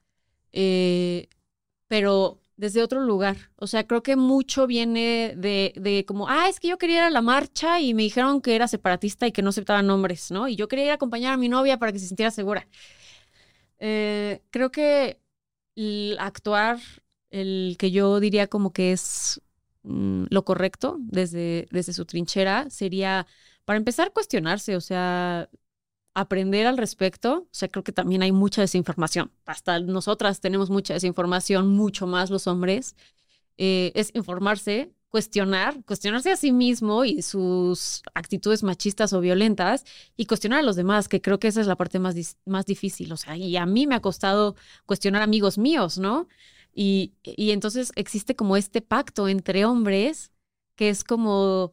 [0.54, 1.28] eh,
[1.89, 3.52] pero desde otro lugar.
[3.58, 7.04] O sea, creo que mucho viene de, de, como, ah, es que yo quería ir
[7.04, 10.48] a la marcha y me dijeron que era separatista y que no aceptaban hombres, ¿no?
[10.48, 12.66] Y yo quería ir a acompañar a mi novia para que se sintiera segura.
[13.88, 15.19] Eh, creo que
[15.75, 16.79] el actuar,
[17.29, 19.41] el que yo diría como que es
[19.83, 23.27] mm, lo correcto desde, desde su trinchera, sería,
[23.63, 25.49] para empezar, cuestionarse, o sea,
[26.15, 27.43] aprender al respecto.
[27.43, 29.31] O sea, creo que también hay mucha desinformación.
[29.45, 32.95] Hasta nosotras tenemos mucha desinformación, mucho más los hombres.
[33.57, 39.86] Eh, es informarse, cuestionar, cuestionarse a sí mismo y sus actitudes machistas o violentas
[40.18, 43.13] y cuestionar a los demás, que creo que esa es la parte más, más difícil.
[43.13, 46.28] O sea, y a mí me ha costado cuestionar amigos míos, ¿no?
[46.74, 50.34] Y, y entonces existe como este pacto entre hombres
[50.76, 51.72] que es como,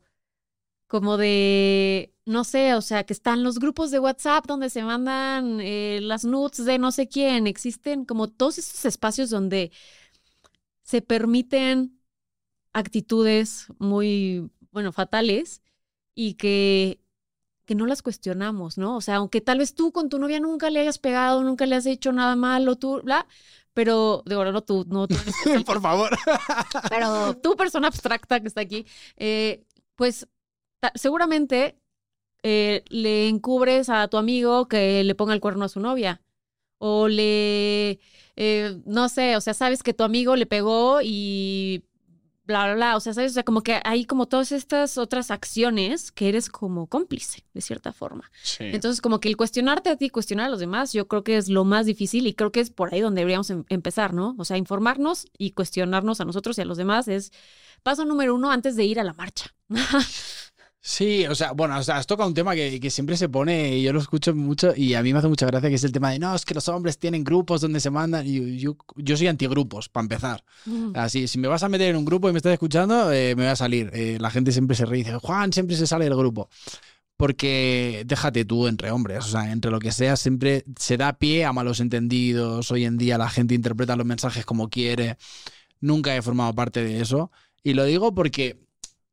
[0.86, 5.58] como de, no sé, o sea, que están los grupos de WhatsApp donde se mandan
[5.60, 9.72] eh, las nudes de no sé quién, existen como todos estos espacios donde
[10.84, 12.01] se permiten
[12.72, 15.62] actitudes muy, bueno, fatales
[16.14, 17.00] y que,
[17.64, 18.96] que no las cuestionamos, ¿no?
[18.96, 21.76] O sea, aunque tal vez tú con tu novia nunca le hayas pegado, nunca le
[21.76, 23.26] has hecho nada malo, tú, bla,
[23.74, 25.16] pero de verdad no tú, no tú.
[25.66, 26.10] Por favor.
[26.90, 29.64] pero tú, persona abstracta que está aquí, eh,
[29.96, 30.28] pues
[30.94, 31.78] seguramente
[32.42, 36.20] eh, le encubres a tu amigo que le ponga el cuerno a su novia
[36.78, 38.00] o le,
[38.34, 41.84] eh, no sé, o sea, sabes que tu amigo le pegó y
[42.44, 42.96] bla, bla, bla.
[42.96, 43.32] O sea, ¿sabes?
[43.32, 47.60] O sea, como que hay como todas estas otras acciones que eres como cómplice, de
[47.60, 48.30] cierta forma.
[48.58, 51.48] Entonces, como que el cuestionarte a ti, cuestionar a los demás, yo creo que es
[51.48, 54.34] lo más difícil y creo que es por ahí donde deberíamos em, empezar, ¿no?
[54.38, 57.32] O sea, informarnos y cuestionarnos a nosotros y a los demás es
[57.82, 59.54] paso número uno antes de ir a la marcha.
[60.84, 63.76] Sí, o sea, bueno, o sea, has tocado un tema que, que, siempre se pone,
[63.76, 65.92] y yo lo escucho mucho, y a mí me hace mucha gracia, que es el
[65.92, 69.16] tema de, no, es que los hombres tienen grupos donde se mandan, y yo, yo
[69.16, 70.44] soy antigrupos, para empezar.
[70.94, 73.44] Así, si me vas a meter en un grupo y me estás escuchando, eh, me
[73.44, 73.90] voy a salir.
[73.94, 76.48] Eh, la gente siempre se ríe dice, Juan, siempre se sale del grupo.
[77.16, 81.44] Porque déjate tú entre hombres, o sea, entre lo que sea, siempre se da pie
[81.44, 82.72] a malos entendidos.
[82.72, 85.16] Hoy en día la gente interpreta los mensajes como quiere.
[85.80, 87.30] Nunca he formado parte de eso.
[87.62, 88.58] Y lo digo porque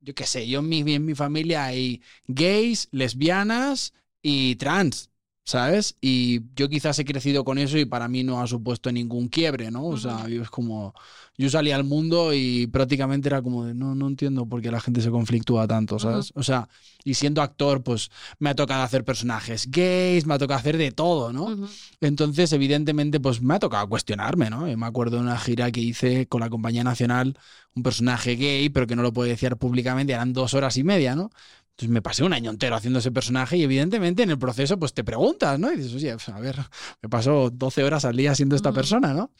[0.10, 3.94] yo qué sé, yo en mi, en mi familia hay gays, lesbianas
[4.24, 5.09] y trans,
[5.50, 5.96] ¿sabes?
[6.00, 9.72] Y yo quizás he crecido con eso y para mí no ha supuesto ningún quiebre,
[9.72, 9.84] ¿no?
[9.88, 10.94] O sea, yo es como,
[11.40, 14.80] yo salí al mundo y prácticamente era como de, no, no entiendo por qué la
[14.80, 16.32] gente se conflictúa tanto, ¿sabes?
[16.36, 16.70] O sea,
[17.04, 20.92] y siendo actor, pues me ha tocado hacer personajes gays, me ha tocado hacer de
[20.92, 21.68] todo, ¿no?
[22.00, 24.70] Entonces, evidentemente, pues me ha tocado cuestionarme, ¿no?
[24.70, 27.40] Y me acuerdo de una gira que hice con la Compañía Nacional,
[27.76, 31.16] un personaje gay, pero que no lo puedo decir públicamente, eran dos horas y media,
[31.16, 31.32] ¿no?
[31.80, 34.94] Entonces me pasé un año entero haciendo ese personaje y evidentemente en el proceso pues
[34.94, 35.72] te preguntas, ¿no?
[35.72, 36.58] Y dices, oye, pues, a ver,
[37.02, 39.32] me paso 12 horas al día siendo esta persona, ¿no?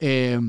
[0.00, 0.40] Eh,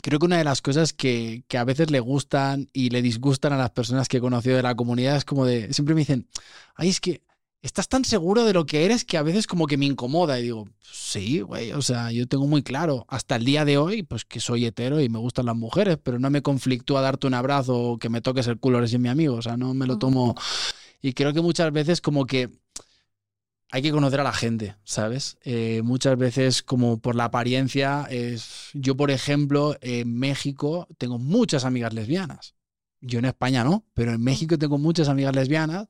[0.00, 3.52] creo que una de las cosas que, que, a veces le gustan y le disgustan
[3.52, 6.28] a las personas que he conocido de la comunidad es como de, siempre me dicen,
[6.76, 7.24] ay, es que
[7.64, 10.42] estás tan seguro de lo que eres que a veces como que me incomoda y
[10.42, 14.26] digo, sí, güey, o sea, yo tengo muy claro hasta el día de hoy, pues
[14.26, 17.74] que soy hetero y me gustan las mujeres, pero no me conflictúa darte un abrazo
[17.74, 20.34] o que me toques el culo, eres mi amigo, o sea, no me lo tomo...
[21.00, 22.50] Y creo que muchas veces como que
[23.70, 25.38] hay que conocer a la gente, ¿sabes?
[25.42, 28.68] Eh, muchas veces, como por la apariencia, es...
[28.74, 32.54] yo, por ejemplo, en México tengo muchas amigas lesbianas.
[33.00, 35.88] Yo en España no, pero en México tengo muchas amigas lesbianas.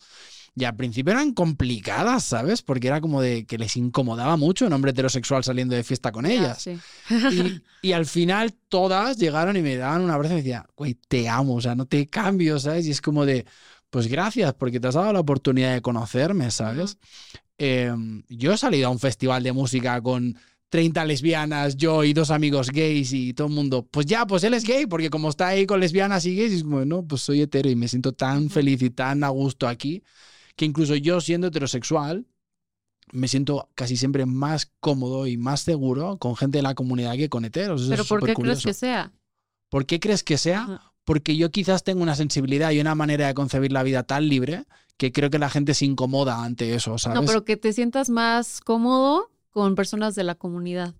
[0.56, 2.62] Y al principio eran complicadas, ¿sabes?
[2.62, 6.26] Porque era como de que les incomodaba mucho un hombre heterosexual saliendo de fiesta con
[6.26, 6.66] ellas.
[6.68, 10.94] y, y, al final todas llegaron y me daban un abrazo y me decían, güey,
[10.94, 12.86] te amo, o sea, no te cambio, ¿sabes?
[12.86, 13.46] Y es como de,
[13.90, 16.98] pues gracias, porque te has dado la oportunidad de conocerme, ¿sabes?
[17.58, 20.36] Em, yo he salido a un festival de música con
[20.68, 24.54] 30 lesbianas, yo y dos amigos gays y todo el mundo, pues ya, pues él
[24.54, 27.42] es gay, porque como está ahí con lesbianas y gays, es como, no, pues soy
[27.42, 30.02] hetero y me siento tan feliz y tan a gusto aquí,
[30.56, 32.26] que incluso yo siendo heterosexual,
[33.12, 37.28] me siento casi siempre más cómodo y más seguro con gente de la comunidad que
[37.28, 37.86] con heteros.
[37.88, 39.12] ¿Pero por qué crees que sea?
[39.68, 40.80] ¿Por qué crees que sea?
[41.04, 44.64] Porque yo quizás tengo una sensibilidad y una manera de concebir la vida tan libre
[44.96, 47.20] que creo que la gente se incomoda ante eso, ¿sabes?
[47.20, 50.94] No, pero que te sientas más cómodo con personas de la comunidad.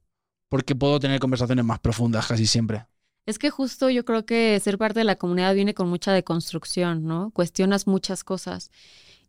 [0.48, 2.86] Porque puedo tener conversaciones más profundas casi siempre.
[3.26, 7.04] Es que justo yo creo que ser parte de la comunidad viene con mucha deconstrucción,
[7.04, 7.30] ¿no?
[7.30, 8.70] Cuestionas muchas cosas.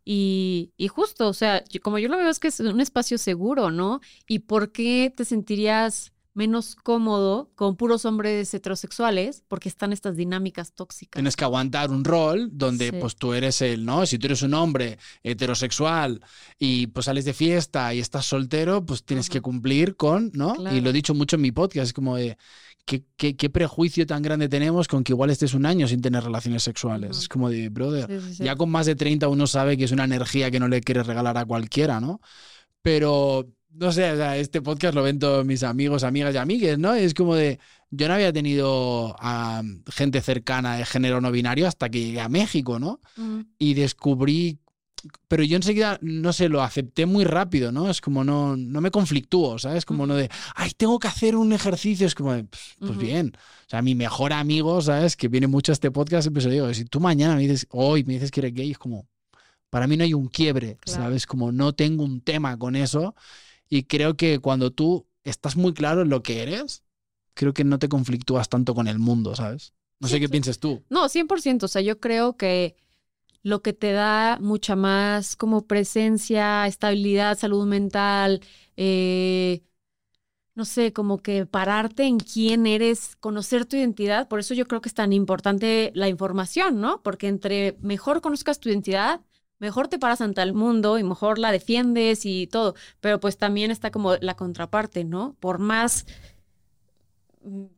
[0.08, 3.72] Y, y, justo, o sea, como yo lo veo es que es un espacio seguro,
[3.72, 4.00] ¿no?
[4.28, 10.74] ¿Y por qué te sentirías menos cómodo con puros hombres heterosexuales porque están estas dinámicas
[10.74, 11.18] tóxicas.
[11.18, 14.04] Tienes que aguantar un rol donde pues tú eres el, ¿no?
[14.04, 16.20] Si tú eres un hombre heterosexual
[16.58, 20.54] y pues sales de fiesta y estás soltero, pues tienes que cumplir con, ¿no?
[20.70, 22.36] Y lo he dicho mucho en mi podcast, es como de,
[22.86, 26.62] ¿qué, qué, prejuicio tan grande tenemos con que igual estés un año sin tener relaciones
[26.62, 27.18] sexuales?
[27.18, 28.08] Es como de, brother,
[28.38, 31.06] ya con más de 30 uno sabe que es una energía que no le quieres
[31.06, 32.20] regalar a cualquiera, ¿no?
[32.82, 36.78] Pero no sé, o sea, este podcast lo ven todos mis amigos, amigas y amigues,
[36.78, 36.94] ¿no?
[36.94, 37.58] Es como de,
[37.90, 42.28] yo no había tenido a gente cercana de género no binario hasta que llegué a
[42.28, 43.00] México, ¿no?
[43.58, 44.60] Y descubrí
[45.28, 47.90] pero yo enseguida, no sé, lo acepté muy rápido, ¿no?
[47.90, 49.84] Es como no, no me conflictúo, ¿sabes?
[49.84, 52.44] Como no de, ay, tengo que hacer un ejercicio, es como, de,
[52.78, 53.32] pues, bien.
[53.36, 55.16] O sea, mi mejor amigo, ¿sabes?
[55.16, 57.66] Que viene mucho a este podcast, siempre se lo digo, si tú mañana me dices,
[57.70, 59.08] hoy me dices que eres gay, es como,
[59.70, 61.26] para mí no hay un quiebre, ¿sabes?
[61.26, 63.14] Como no tengo un tema con eso.
[63.68, 66.84] Y creo que cuando tú estás muy claro en lo que eres,
[67.34, 69.72] creo que no te conflictúas tanto con el mundo, ¿sabes?
[69.98, 70.84] No sé qué piensas tú.
[70.88, 71.64] No, 100%.
[71.64, 72.76] O sea, yo creo que
[73.46, 78.40] lo que te da mucha más como presencia, estabilidad, salud mental,
[78.76, 79.62] eh,
[80.56, 84.26] no sé, como que pararte en quién eres, conocer tu identidad.
[84.28, 87.02] Por eso yo creo que es tan importante la información, ¿no?
[87.04, 89.20] Porque entre mejor conozcas tu identidad,
[89.60, 92.74] mejor te paras ante el mundo y mejor la defiendes y todo.
[93.00, 95.36] Pero pues también está como la contraparte, ¿no?
[95.38, 96.04] Por más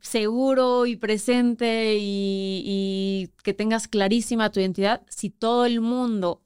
[0.00, 6.42] seguro y presente y, que tengas clarísima tu identidad, si todo el mundo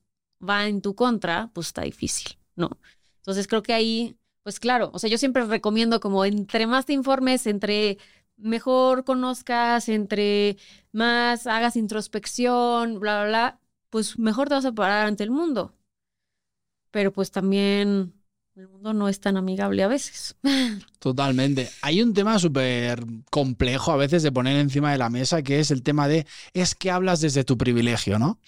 [0.46, 2.78] va en tu contra, pues está difícil, ¿no?
[3.18, 6.92] Entonces creo que ahí, pues claro, o sea, yo siempre recomiendo como entre más te
[6.92, 7.98] informes, entre
[8.36, 10.56] mejor conozcas, entre
[10.92, 13.60] más hagas introspección, bla, bla, bla,
[13.90, 15.74] pues mejor te vas a parar ante el mundo.
[16.90, 18.12] Pero pues también
[18.56, 20.36] el mundo no es tan amigable a veces.
[20.98, 21.70] Totalmente.
[21.80, 25.70] Hay un tema súper complejo a veces de poner encima de la mesa, que es
[25.70, 28.38] el tema de, es que hablas desde tu privilegio, ¿no?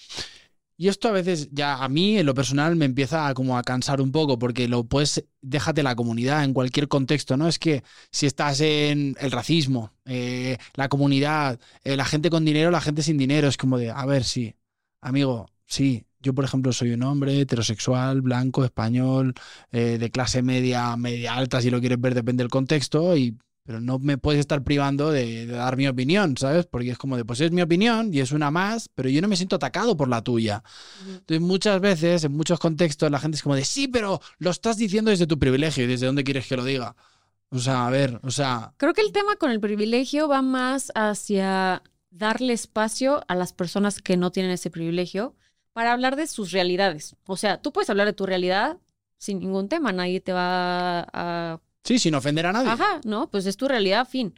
[0.76, 3.62] Y esto a veces ya a mí en lo personal me empieza a, como a
[3.62, 7.46] cansar un poco porque lo puedes, déjate la comunidad en cualquier contexto, ¿no?
[7.46, 12.72] Es que si estás en el racismo, eh, la comunidad, eh, la gente con dinero,
[12.72, 14.56] la gente sin dinero, es como de, a ver, sí,
[15.00, 19.34] amigo, sí, yo, por ejemplo, soy un hombre heterosexual, blanco, español,
[19.70, 23.78] eh, de clase media, media alta, si lo quieres ver, depende del contexto, y, pero
[23.80, 26.64] no me puedes estar privando de, dar mi opinión, ¿sabes?
[26.64, 29.28] Porque es como de, pues es mi opinión y es una más, pero yo no
[29.28, 30.62] me siento atacado por la tuya.
[31.06, 34.78] Entonces, muchas veces, en muchos contextos, la gente es como de, sí, pero lo estás
[34.78, 36.96] diciendo desde tu privilegio y desde dónde quieres que lo diga.
[37.50, 38.72] O sea, a ver, o sea...
[38.78, 44.00] Creo que el tema con el privilegio va más hacia darle espacio a las personas
[44.00, 45.34] que no tienen ese privilegio
[45.74, 47.16] para hablar de sus realidades.
[47.26, 48.78] O sea, tú puedes hablar de tu realidad
[49.18, 51.60] sin ningún tema, nadie te va a...
[51.82, 52.70] Sí, sin ofender a nadie.
[52.70, 54.34] Ajá, no, pues es tu realidad, fin.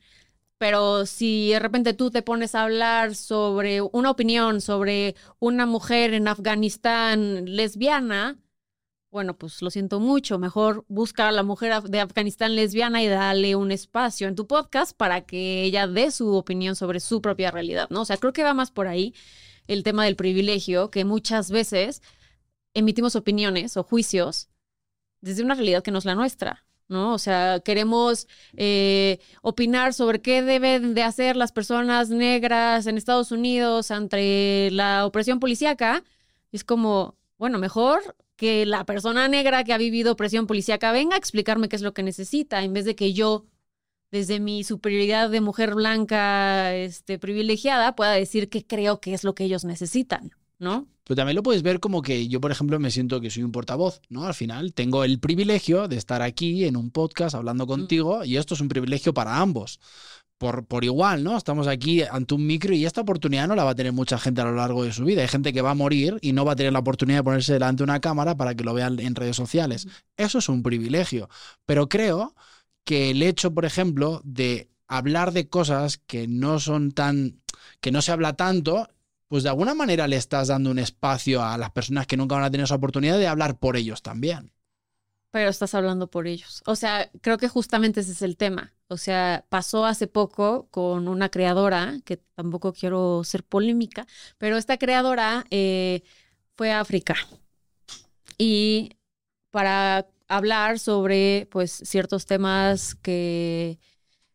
[0.58, 6.14] Pero si de repente tú te pones a hablar sobre una opinión sobre una mujer
[6.14, 8.38] en Afganistán lesbiana,
[9.10, 13.56] bueno, pues lo siento mucho, mejor busca a la mujer de Afganistán lesbiana y dale
[13.56, 17.88] un espacio en tu podcast para que ella dé su opinión sobre su propia realidad,
[17.90, 18.02] ¿no?
[18.02, 19.14] O sea, creo que va más por ahí
[19.66, 22.02] el tema del privilegio, que muchas veces
[22.74, 24.48] emitimos opiniones o juicios
[25.20, 26.64] desde una realidad que no es la nuestra.
[26.88, 27.14] ¿no?
[27.14, 33.32] O sea, queremos eh, opinar sobre qué deben de hacer las personas negras en Estados
[33.32, 36.04] Unidos ante la opresión policíaca.
[36.52, 41.18] Es como, bueno, mejor que la persona negra que ha vivido opresión policíaca venga a
[41.18, 43.46] explicarme qué es lo que necesita, en vez de que yo
[44.10, 49.34] desde mi superioridad de mujer blanca este, privilegiada, pueda decir que creo que es lo
[49.34, 50.86] que ellos necesitan, ¿no?
[51.04, 53.52] Pero también lo puedes ver como que yo, por ejemplo, me siento que soy un
[53.52, 54.26] portavoz, ¿no?
[54.26, 57.68] Al final tengo el privilegio de estar aquí en un podcast hablando mm.
[57.68, 59.78] contigo y esto es un privilegio para ambos.
[60.38, 61.34] Por, por, igual, ¿no?
[61.34, 64.42] Estamos aquí ante un micro y esta oportunidad no la va a tener mucha gente
[64.42, 65.22] a lo largo de su vida.
[65.22, 67.54] Hay gente que va a morir y no va a tener la oportunidad de ponerse
[67.54, 69.88] delante de una cámara para que lo vean en redes sociales.
[70.18, 71.30] Eso es un privilegio.
[71.64, 72.34] Pero creo
[72.86, 77.42] que el hecho, por ejemplo, de hablar de cosas que no son tan,
[77.80, 78.88] que no se habla tanto,
[79.26, 82.44] pues de alguna manera le estás dando un espacio a las personas que nunca van
[82.44, 84.52] a tener esa oportunidad de hablar por ellos también.
[85.32, 86.62] Pero estás hablando por ellos.
[86.64, 88.72] O sea, creo que justamente ese es el tema.
[88.86, 94.06] O sea, pasó hace poco con una creadora, que tampoco quiero ser polémica,
[94.38, 96.04] pero esta creadora eh,
[96.56, 97.16] fue a África.
[98.38, 98.90] Y
[99.50, 103.78] para hablar sobre pues ciertos temas que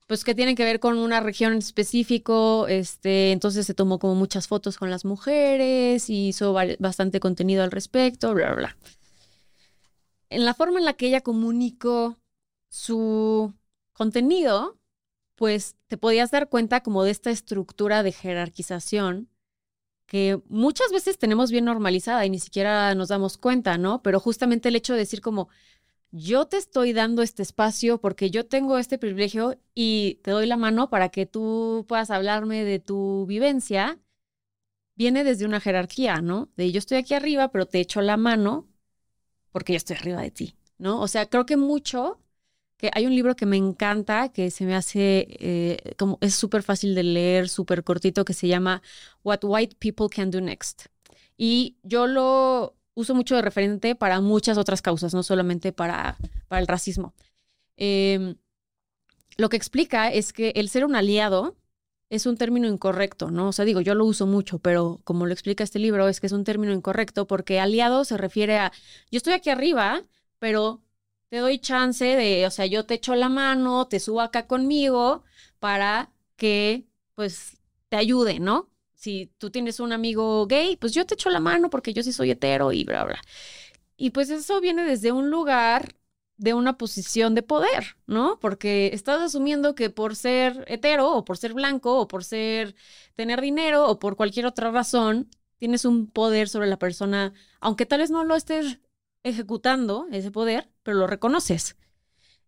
[0.08, 4.14] pues que tienen que ver con una región en específico, este, entonces se tomó como
[4.14, 8.78] muchas fotos con las mujeres y hizo bastante contenido al respecto, bla, bla, bla.
[10.30, 12.18] En la forma en la que ella comunicó
[12.68, 13.54] su
[13.94, 14.78] contenido,
[15.36, 19.30] pues te podías dar cuenta como de esta estructura de jerarquización
[20.08, 24.02] que muchas veces tenemos bien normalizada y ni siquiera nos damos cuenta, ¿no?
[24.02, 25.48] Pero justamente el hecho de decir como,
[26.12, 30.58] yo te estoy dando este espacio porque yo tengo este privilegio y te doy la
[30.58, 34.00] mano para que tú puedas hablarme de tu vivencia,
[34.96, 36.50] viene desde una jerarquía, ¿no?
[36.58, 38.68] De yo estoy aquí arriba, pero te echo la mano
[39.52, 41.02] porque yo estoy arriba de ti, ¿no?
[41.02, 42.20] O sea, creo que mucho,
[42.78, 46.64] que hay un libro que me encanta, que se me hace, eh, como es súper
[46.64, 48.82] fácil de leer, súper cortito, que se llama
[49.24, 50.88] What White People Can Do Next.
[51.38, 56.18] Y yo lo uso mucho de referente para muchas otras causas, no solamente para,
[56.48, 57.14] para el racismo.
[57.78, 58.36] Em,
[59.38, 61.58] lo que explica es que el ser un aliado
[62.10, 63.50] es un término incorrecto, ¿no?
[63.50, 66.28] O sea, digo, yo lo uso mucho, pero como lo explica este libro, es que
[66.28, 68.72] es un término incorrecto porque aliado se refiere a,
[69.12, 70.04] yo estoy aquí arriba,
[70.40, 70.84] pero
[71.30, 75.24] te doy chance de, o sea, yo te echo la mano, te subo acá conmigo
[75.60, 76.86] para que,
[77.16, 77.58] pues,
[77.90, 78.71] te ayude, ¿no?
[79.02, 82.12] Si tú tienes un amigo gay, pues yo te echo la mano porque yo sí
[82.14, 83.20] soy hetero y bla, bla.
[83.98, 85.96] Y pues eso viene desde un lugar
[86.38, 88.40] de una posición de poder, ¿no?
[88.40, 92.76] Porque estás asumiendo que por ser hetero o por ser blanco o por ser
[93.16, 98.02] tener dinero o por cualquier otra razón, tienes un poder sobre la persona, aunque tal
[98.02, 98.80] vez no lo estés
[99.24, 101.76] ejecutando ese poder, pero lo reconoces.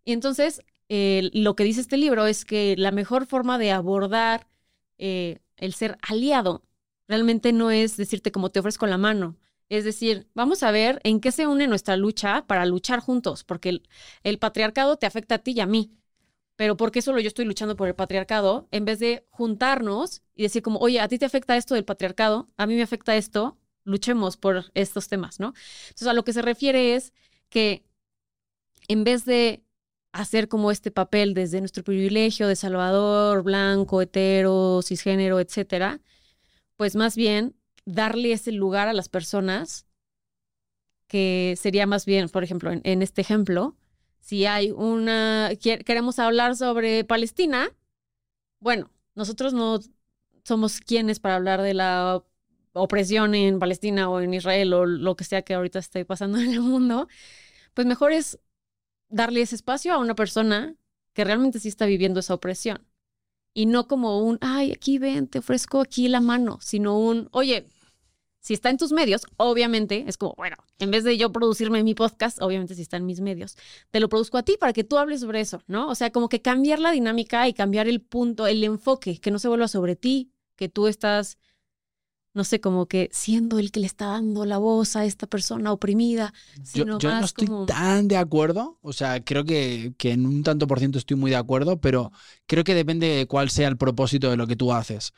[0.06, 4.48] Y entonces, lo que dice este libro es que la mejor forma de abordar
[5.00, 6.64] eh, el ser aliado
[7.08, 9.38] realmente no es decirte como te ofrezco la mano,
[9.70, 13.82] es decir, vamos a ver en qué se une nuestra lucha para luchar juntos, porque
[14.24, 15.92] el, patriarcado te afecta a ti y a mí.
[16.56, 18.68] Pero ¿por qué solo yo estoy luchando por el patriarcado?
[18.72, 22.50] En vez de juntarnos y decir como, oye, a ti te afecta esto del patriarcado,
[22.58, 25.54] a mí me afecta esto, luchemos por estos temas, ¿no?
[25.86, 27.14] Entonces, a lo que se refiere es
[27.50, 27.84] que
[28.88, 29.63] en vez de
[30.14, 36.00] hacer como este papel desde nuestro privilegio de salvador, blanco, hetero, cisgénero, etcétera,
[36.78, 37.56] pues más bien
[37.86, 39.88] darle ese lugar a las personas,
[41.08, 43.76] que sería más bien, por ejemplo, en, este ejemplo,
[44.20, 47.72] si hay una, queremos hablar sobre Palestina,
[48.60, 49.80] bueno, nosotros no
[50.44, 52.24] somos quienes para hablar de la
[52.74, 56.54] opresión en Palestina o en Israel o lo que sea que ahorita esté pasando en
[56.54, 57.08] el mundo,
[57.74, 58.40] pues mejor es
[59.14, 60.76] darle ese espacio a una persona
[61.14, 62.88] que realmente sí está viviendo esa opresión.
[63.54, 67.68] Y no como un, ay, aquí ven, te ofrezco aquí la mano, sino un, oye,
[68.40, 71.94] si está en tus medios, obviamente es como, bueno, en vez de yo producirme mi
[71.94, 73.56] podcast, obviamente si está en mis medios,
[73.92, 75.88] te lo produzco a ti para que tú hables sobre eso, ¿no?
[75.88, 79.38] O sea, como que cambiar la dinámica y cambiar el punto, el enfoque, que no
[79.38, 81.38] se vuelva sobre ti, que tú estás,
[82.34, 85.72] no sé, como que siendo el que le está dando la voz a esta persona
[85.72, 86.34] oprimida.
[86.64, 90.68] Sino yo, no estoy tan de acuerdo, o sea, creo que, que en un tanto
[90.68, 92.12] por ciento estoy muy de acuerdo, pero
[92.48, 95.14] creo que depende de cuál sea el propósito de lo que tú haces.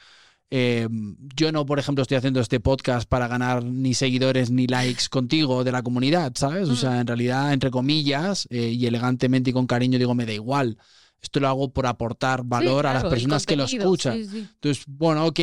[0.52, 0.88] Eh,
[1.36, 5.64] yo no, por ejemplo, estoy haciendo este podcast para ganar ni seguidores ni likes contigo
[5.64, 6.70] de la comunidad, ¿sabes?
[6.70, 10.34] O sea, en realidad, entre comillas, eh, y elegantemente y con cariño digo, me da
[10.34, 10.78] igual.
[11.22, 14.18] Esto lo hago por aportar valor a las personas que lo escuchan.
[14.18, 15.40] Entonces, bueno, ok,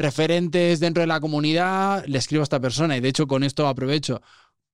[0.00, 3.66] referentes dentro de la comunidad, le escribo a esta persona y de hecho con esto
[3.66, 4.20] aprovecho.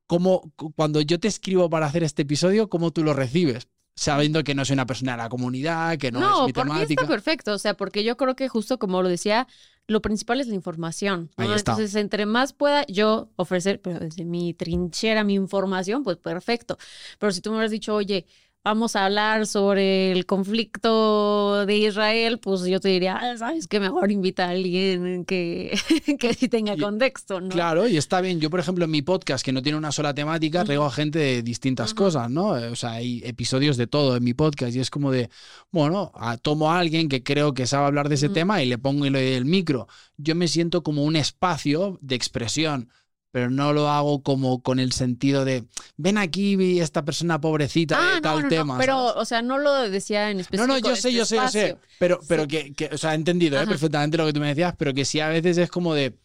[0.06, 3.68] ¿Cómo, cuando yo te escribo para hacer este episodio, ¿cómo tú lo recibes?
[3.96, 6.74] sabiendo que no soy una persona de la comunidad, que no, es mi temática.
[6.74, 9.48] No, está perfecto, o sea, porque yo creo que justo como lo decía,
[9.86, 11.30] lo principal es la información.
[11.38, 16.76] Entonces, entre más pueda yo ofrecer, pero desde mi trinchera, mi información, pues perfecto.
[17.18, 18.26] Pero si tú me hubieras dicho, oye,
[18.66, 23.78] vamos a hablar sobre el conflicto de Israel, pues yo te diría, ah, sabes que
[23.78, 25.78] mejor invita a alguien que,
[26.18, 27.48] que sí tenga contexto, ¿no?
[27.50, 28.40] Claro, y está bien.
[28.40, 31.20] Yo, por ejemplo, en mi podcast, que no tiene una sola temática, traigo a gente
[31.20, 32.48] de distintas cosas, ¿no?
[32.48, 35.30] O sea, hay episodios de todo en mi podcast y es como de,
[35.70, 36.10] bueno,
[36.42, 39.44] tomo a alguien que creo que sabe hablar de ese tema y le pongo el
[39.44, 39.86] micro.
[40.16, 42.90] Yo me siento como un espacio de expresión
[43.30, 45.64] pero no lo hago como con el sentido de
[45.96, 48.78] ven aquí esta persona pobrecita de ah, tal tema.
[48.78, 50.66] pero, o sea, no lo decía en específico.
[50.66, 51.76] No, no, yo sé, yo sé, yo sé.
[51.98, 53.66] Pero, pero que, o sea, he entendido ¿eh?
[53.66, 56.16] perfectamente lo que tú me decías, pero que sí a veces es como de.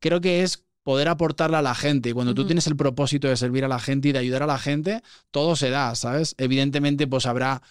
[0.00, 2.08] Creo que es poder aportarle a la gente.
[2.08, 4.46] Y cuando tú tienes el propósito de servir a la gente y de ayudar a
[4.46, 6.34] la gente, todo se da, ¿sabes?
[6.38, 7.62] Evidentemente, pues habrá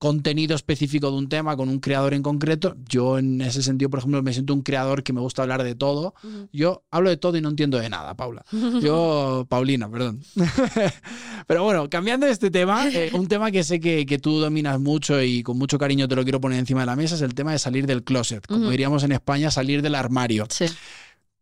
[0.00, 2.74] contenido específico de un tema con un creador en concreto.
[2.88, 5.74] Yo en ese sentido, por ejemplo, me siento un creador que me gusta hablar de
[5.74, 6.14] todo.
[6.54, 8.42] Yo hablo de todo y no entiendo de nada, Paula.
[8.80, 10.22] Yo, Paulina, perdón.
[11.46, 15.22] Pero bueno, cambiando de este tema, eh, un tema que sé que, tú dominas mucho
[15.22, 17.52] y con mucho cariño te lo quiero poner encima de la mesa es el tema
[17.52, 18.46] de salir del closet.
[18.46, 20.46] Como diríamos en España, salir del armario.
[20.48, 20.64] Sí.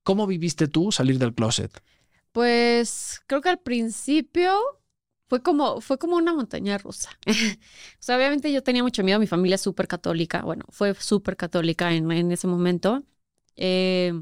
[0.02, 1.80] ¿Cómo viviste tú salir del closet?
[2.32, 4.52] Pues creo que al principio
[5.28, 7.10] fue como, fue como una montaña rusa.
[7.26, 11.36] o sea, obviamente yo tenía mucho miedo, mi familia es súper católica, bueno, fue súper
[11.36, 13.04] católica en, en, ese momento.
[13.56, 14.12] Eh,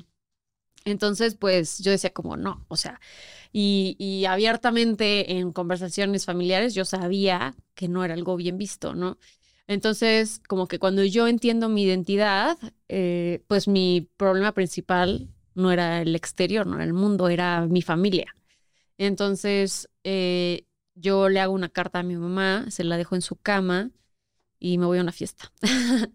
[0.85, 3.01] entonces, pues yo decía como, no, o sea,
[3.53, 9.19] y, y, abiertamente en conversaciones familiares yo sabía que no era algo bien visto, ¿no?
[9.69, 12.57] Entonces, como que cuando yo entiendo mi identidad,
[12.89, 17.83] eh, pues mi problema principal no era el exterior, no era el mundo, era mi
[17.83, 18.37] familia.
[18.99, 20.67] Entonces, eh,
[20.97, 23.91] yo le hago una carta a mi mamá, se la dejo en su cama
[24.59, 25.53] y me voy a una fiesta.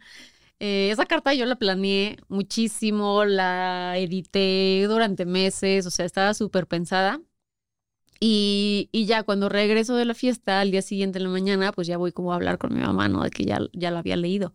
[0.64, 6.68] Eh, esa carta yo la planeé muchísimo, la edité durante meses, o sea, estaba súper
[6.68, 7.20] pensada.
[8.20, 11.88] Y, y, ya cuando regreso de la fiesta, al día siguiente en la mañana, pues
[11.88, 13.24] ya voy como a hablar con mi mamá, ¿no?
[13.24, 14.54] De que ya, ya lo había leído.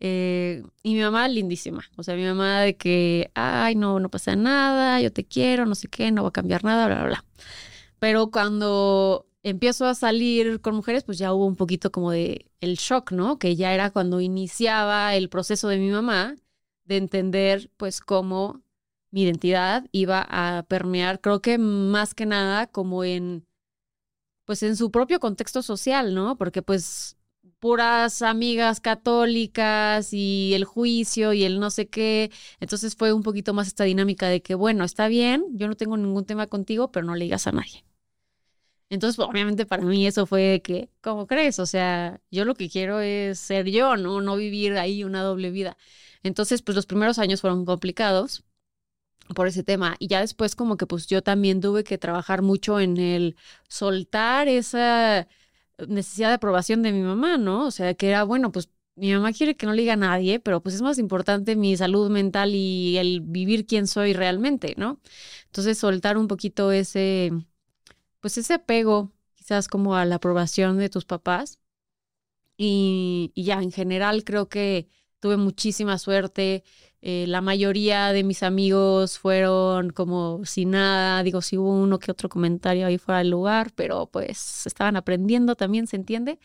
[0.00, 4.36] Eh, y mi mamá lindísima, o sea, mi mamá de que, ay, no, no pasa
[4.36, 7.24] nada, yo te quiero, no sé qué, no va a cambiar nada, bla, bla, bla.
[7.98, 12.76] Pero cuando empiezo a salir con mujeres, pues ya hubo un poquito como de el
[12.76, 13.38] shock, ¿no?
[13.38, 16.36] Que ya era cuando iniciaba el proceso de mi mamá
[16.84, 18.62] de entender, pues, cómo
[19.10, 23.46] mi identidad iba a permear, creo que más que nada como en,
[24.44, 26.36] pues, en su propio contexto social, ¿no?
[26.36, 27.16] Porque, pues,
[27.60, 32.30] puras amigas católicas y el juicio y el no sé qué.
[32.60, 35.96] Entonces fue un poquito más esta dinámica de que, bueno, está bien, yo no tengo
[35.96, 37.84] ningún tema contigo, pero no le digas a nadie.
[38.94, 41.58] Entonces, pues, obviamente para mí eso fue que, ¿cómo crees?
[41.58, 44.20] O sea, yo lo que quiero es ser yo, ¿no?
[44.20, 45.76] No vivir ahí una doble vida.
[46.22, 48.44] Entonces, pues los primeros años fueron complicados
[49.34, 49.96] por ese tema.
[49.98, 53.36] Y ya después como que pues yo también tuve que trabajar mucho en el
[53.68, 55.28] soltar esa
[55.88, 57.66] necesidad de aprobación de mi mamá, ¿no?
[57.66, 60.40] O sea, que era, bueno, pues mi mamá quiere que no le diga a nadie,
[60.40, 65.00] pero pues es más importante mi salud mental y el vivir quién soy realmente, ¿no?
[65.46, 67.32] Entonces, soltar un poquito ese,
[68.24, 71.58] pues ese apego, quizás como a la aprobación de tus papás.
[72.56, 74.88] Y, ya, en general creo que
[75.20, 76.64] tuve muchísima suerte
[77.02, 82.10] eh, la mayoría de mis amigos fueron como sin nada, digo, si hubo uno que
[82.10, 86.38] otro comentario ahí fuera del lugar, pero pues estaban aprendiendo también, se entiende.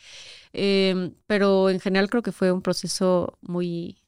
[0.51, 4.03] Em, pero en general creo que fue un proceso muy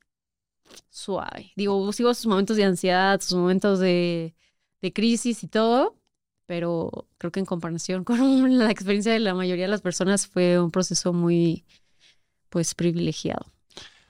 [0.89, 1.53] suave.
[1.56, 4.35] Digo, sigo sus momentos de ansiedad, sus momentos de,
[4.81, 6.00] de crisis y todo,
[6.51, 10.59] pero creo que en comparación con la experiencia de la mayoría de las personas fue
[10.59, 11.63] un proceso muy,
[12.49, 13.45] pues, privilegiado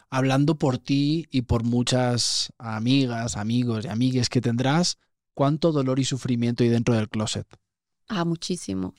[0.09, 4.97] hablando por ti y por muchas amigas, amigos y amigues que tendrás,
[5.35, 7.47] ¿cuánto dolor y sufrimiento hay dentro del closet?
[8.09, 8.95] Ah, muchísimo.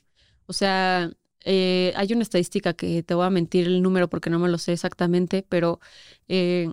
[0.47, 1.11] O sea,
[1.45, 4.57] eh, hay una estadística que te voy a mentir el número porque no me lo
[4.57, 5.81] sé exactamente, pero
[6.29, 6.73] eh,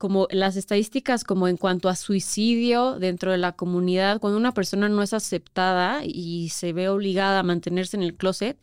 [0.00, 4.88] como las estadísticas como en cuanto a suicidio dentro de la comunidad, cuando una persona
[4.88, 8.58] no es aceptada y se ve obligada a mantenerse en el closet,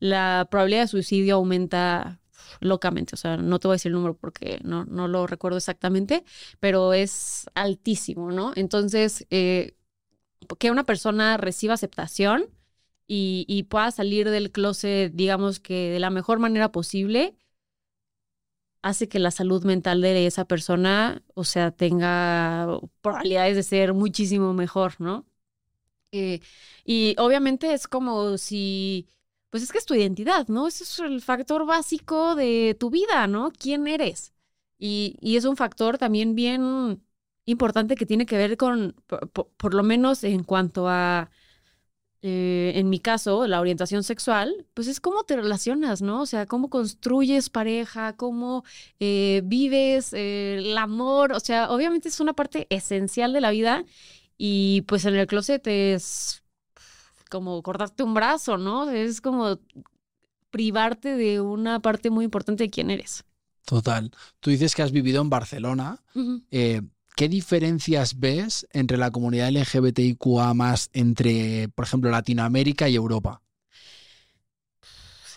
[0.00, 2.22] la probabilidad de suicidio aumenta
[2.60, 5.58] locamente, o sea, no te voy a decir el número porque no, no lo recuerdo
[5.58, 6.24] exactamente,
[6.58, 8.52] pero es altísimo, ¿no?
[8.56, 9.74] Entonces, eh,
[10.58, 12.46] que una persona reciba aceptación
[13.06, 17.34] y, y, pueda salir del closet, digamos que de la mejor manera posible,
[18.82, 24.54] hace que la salud mental de esa persona, o sea, tenga probabilidades de ser muchísimo
[24.54, 25.26] mejor, ¿no?
[26.12, 26.40] Eh,
[26.84, 29.08] y obviamente es como si
[29.50, 30.66] pues es que es tu identidad, ¿no?
[30.68, 33.50] Ese es el factor básico de tu vida, ¿no?
[33.58, 34.34] ¿Quién eres?
[34.78, 37.02] Y, y es un factor también bien
[37.44, 38.94] importante que tiene que ver con,
[39.56, 41.30] por, lo menos en cuanto a,
[42.22, 46.22] eh, en mi caso, la orientación sexual, pues es cómo te relacionas, ¿no?
[46.22, 48.64] O sea, cómo construyes pareja, cómo
[48.98, 53.84] eh, vives eh, el amor, o sea, obviamente es una parte esencial de la vida
[54.36, 56.42] y pues en el closet es
[57.30, 58.90] como cortarte un brazo, ¿no?
[58.90, 59.58] Es como
[60.50, 63.24] privarte de una parte muy importante de quién eres.
[63.64, 64.10] Total.
[64.40, 66.02] Tú dices que has vivido en Barcelona.
[66.50, 66.80] Eh,
[67.18, 73.42] ¿Qué diferencias ves entre la comunidad LGBTIQA más entre, por ejemplo, Latinoamérica y Europa?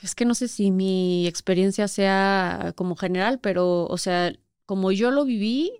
[0.03, 4.31] Es que no sé si mi experiencia sea como general, pero, o sea,
[4.67, 5.71] como yo lo viví,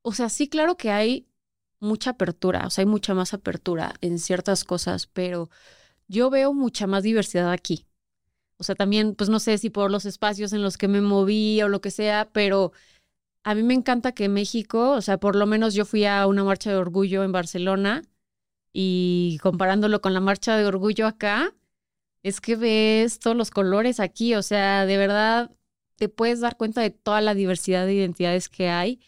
[0.00, 1.28] o sea, sí, claro que hay
[1.78, 5.50] mucha apertura, o sea, hay mucha más apertura en ciertas cosas, pero
[6.08, 7.84] yo veo mucha más diversidad aquí.
[8.56, 11.60] O sea, también, pues no sé si por los espacios en los que me moví
[11.60, 12.72] o lo que sea, pero
[13.44, 16.44] a mí me encanta que México, o sea, por lo menos yo fui a una
[16.44, 18.02] marcha de orgullo en Barcelona
[18.72, 21.54] y comparándolo con la marcha de orgullo acá,
[22.22, 25.52] es que ves todos los colores aquí, o sea, de verdad
[25.96, 29.00] te puedes dar cuenta de toda la diversidad de identidades que hay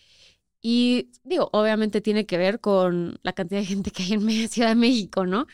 [0.63, 4.71] y digo, obviamente tiene que ver con la cantidad de gente que hay en Ciudad
[4.71, 5.47] de México, ¿no?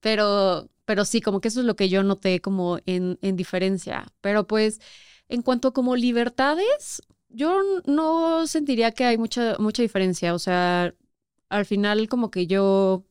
[0.00, 4.06] Pero, pero sí, como que eso es lo que yo noté como en, en diferencia.
[4.20, 4.80] Pero pues,
[5.28, 10.34] en cuanto a como libertades, yo no sentiría que hay mucha, mucha diferencia.
[10.34, 10.94] O sea,
[11.48, 13.04] al final como que yo,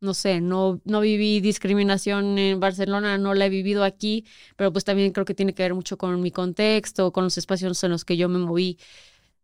[0.00, 4.26] no sé, no, no viví discriminación en Barcelona, no la he vivido aquí,
[4.56, 7.82] pero pues también creo que tiene que ver mucho con mi contexto, con los espacios
[7.84, 8.78] en los que yo me moví.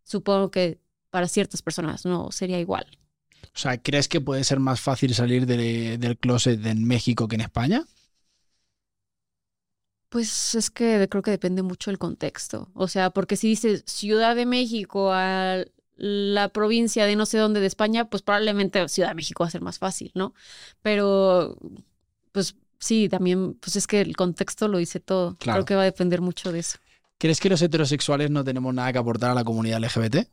[0.05, 0.81] Supongo que
[1.11, 2.87] para ciertas personas no sería igual.
[3.55, 7.41] O sea, ¿crees que puede ser más fácil salir del closet en México que en
[7.43, 7.85] España?
[10.11, 12.69] Pues es que creo que depende mucho del contexto.
[12.75, 15.65] O sea, porque si dices Ciudad de México a
[15.97, 19.51] la provincia de no sé dónde de España, pues probablemente Ciudad de México va a
[19.51, 20.35] ser más fácil, ¿no?
[20.83, 21.57] Pero,
[22.33, 25.37] pues sí, también, pues es que el contexto lo dice todo.
[25.39, 26.79] Creo que va a depender mucho de eso.
[27.19, 30.27] ¿Crees que los heterosexuales no tenemos nada que aportar a la comunidad LGBT?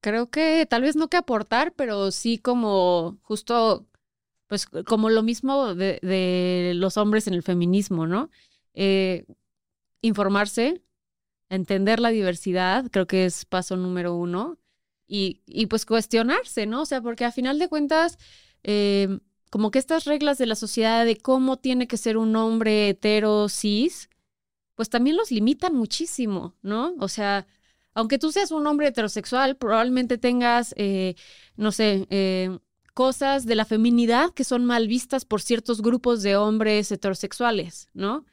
[0.00, 3.86] Creo que tal vez no que aportar, pero sí como justo,
[4.48, 8.28] pues como lo mismo de, los hombres en el feminismo, ¿no?
[8.74, 9.24] Eh,
[10.00, 10.82] informarse,
[11.48, 14.58] entender la diversidad, creo que es paso número uno,
[15.06, 16.82] y, y pues cuestionarse, ¿no?
[16.82, 18.18] O sea, porque a final de cuentas,
[18.62, 19.18] eh,
[19.50, 23.48] como que estas reglas de la sociedad de cómo tiene que ser un hombre hetero
[23.48, 24.08] cis,
[24.74, 26.94] pues también los limitan muchísimo, ¿no?
[26.98, 27.46] O sea,
[27.94, 31.14] aunque tú seas un hombre heterosexual, probablemente tengas, eh,
[31.56, 32.58] no sé, eh,
[32.92, 38.24] cosas de la feminidad que son mal vistas por ciertos grupos de hombres heterosexuales, ¿no?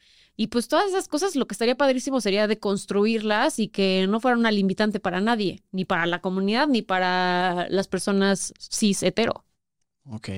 [0.42, 4.20] Y pues todas esas cosas lo que estaría padrísimo sería de construirlas y que no
[4.20, 9.46] fuera una limitante para nadie, ni para la comunidad, ni para las personas cis hetero.
[10.04, 10.30] Ok.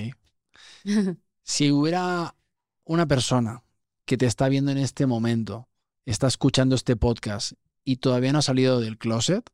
[1.43, 2.35] si hubiera
[2.83, 3.63] una persona
[4.03, 5.69] que te está viendo en este momento,
[6.05, 7.53] está escuchando este podcast
[7.85, 9.49] y todavía no ha salido del closet,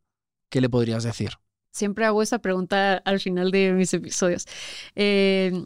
[0.49, 1.33] ¿qué le podrías decir?
[1.69, 4.47] Siempre hago esa pregunta al final de mis episodios.
[4.95, 5.63] Eh,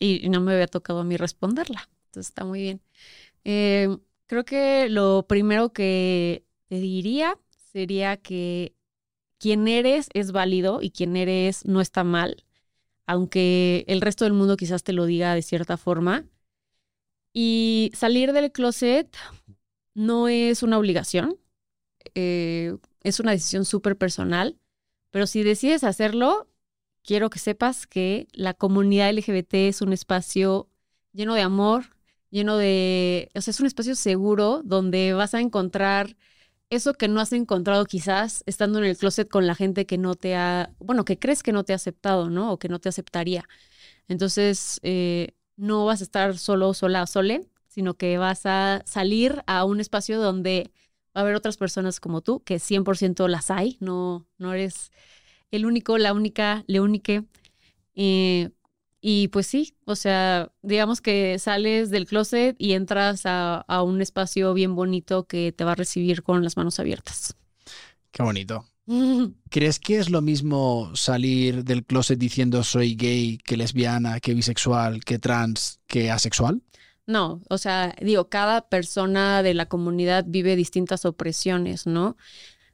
[0.00, 1.88] y no me había tocado a mí responderla.
[2.06, 2.82] Entonces está muy bien.
[3.44, 3.96] Eh,
[4.28, 7.36] creo que lo primero que te diría
[7.72, 8.74] sería que
[9.38, 12.44] quien eres es válido y quien eres no está mal,
[13.06, 16.24] aunque el resto del mundo quizás te lo diga de cierta forma.
[17.32, 19.16] Y salir del closet
[19.94, 21.38] no es una obligación,
[22.14, 24.58] eh, es una decisión súper personal,
[25.10, 26.48] pero si decides hacerlo,
[27.02, 30.68] quiero que sepas que la comunidad LGBT es un espacio
[31.12, 31.97] lleno de amor,
[32.30, 36.16] lleno de, o sea, es un espacio seguro donde vas a encontrar
[36.70, 40.14] eso que no has encontrado quizás estando en el closet con la gente que no
[40.14, 42.52] te ha, bueno, que crees que no te ha aceptado, ¿no?
[42.52, 43.44] O que no te aceptaría.
[44.08, 49.64] Entonces, eh, no vas a estar solo, sola sole, sino que vas a salir a
[49.64, 50.70] un espacio donde
[51.16, 54.90] va a haber otras personas como tú, que 100% las hay, no, no eres
[55.50, 57.24] el único, la única, le único.
[57.94, 58.50] Eh,
[59.00, 64.00] y pues sí, o sea, digamos que sales del closet y entras a, a, un
[64.00, 67.36] espacio bien bonito que te va a recibir con las manos abiertas.
[68.10, 68.64] Qué bonito.
[69.50, 75.04] ¿Crees que es lo mismo salir del closet diciendo soy gay, que lesbiana, que bisexual,
[75.04, 76.62] que trans, que asexual?
[77.06, 82.16] No, o sea, digo, cada persona de la comunidad vive distintas opresiones, ¿no?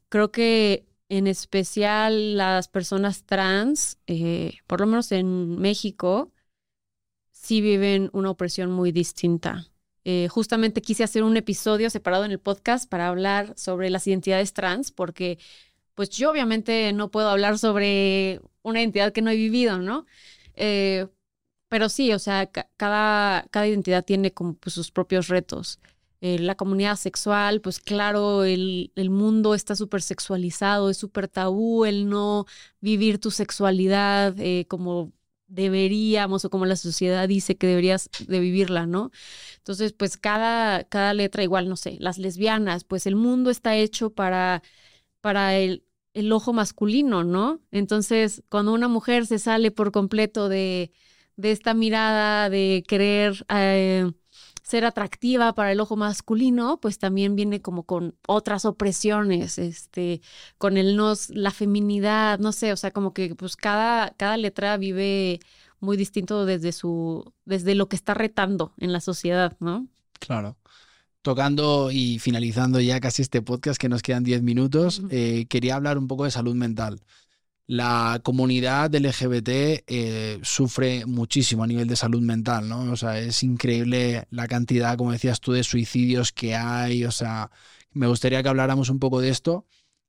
[0.09, 6.33] Creo que en especial las personas trans, eh, por lo menos en México,
[7.31, 9.69] sí viven una opresión muy distinta.
[10.05, 14.53] Eh, justamente quise hacer un episodio separado en el podcast para hablar sobre las identidades
[14.55, 15.39] trans, porque
[15.95, 20.07] pues yo obviamente no puedo hablar sobre una identidad que no he vivido, ¿no?
[20.57, 21.07] Eh,
[21.69, 25.79] pero sí, o sea, cada, cada identidad tiene como pues, sus propios retos.
[26.27, 31.85] Eh, la comunidad sexual, pues claro, el, el mundo está súper sexualizado, es súper tabú
[31.85, 32.47] el no
[32.81, 35.13] vivir tu sexualidad eh, como
[35.49, 39.11] deberíamos o como la sociedad dice que deberías de vivirla, ¿no?
[39.59, 44.09] Entonces, pues cada, cada letra igual, no sé, las lesbianas, pues el mundo está hecho
[44.11, 44.63] para,
[45.21, 45.85] para el,
[46.15, 47.61] el ojo masculino, ¿no?
[47.71, 50.93] Entonces, cuando una mujer se sale por completo de,
[51.37, 54.11] de esta mirada de querer eh,
[54.65, 60.23] ser atractiva para el ojo masculino, pues también viene como con otras opresiones, este,
[60.57, 64.79] con el no, la feminidad, no sé, o sea, como que pues cada, cada letra
[64.79, 65.39] vive
[65.81, 69.87] muy distinto desde su, desde lo que está retando en la sociedad, ¿no?
[70.19, 70.57] Claro.
[71.21, 75.99] Tocando y finalizando ya casi este podcast, que nos quedan 10 minutos, eh, quería hablar
[75.99, 77.01] un poco de salud mental.
[77.67, 82.93] La comunidad LGBT eh, sufre muchísimo a nivel de salud mental, ¿no?
[82.93, 87.07] O sea, es increíble la cantidad, como decías tú, de suicidios que hay.
[87.07, 87.51] O sea,
[87.93, 89.65] me gustaría que habláramos un poco de esto.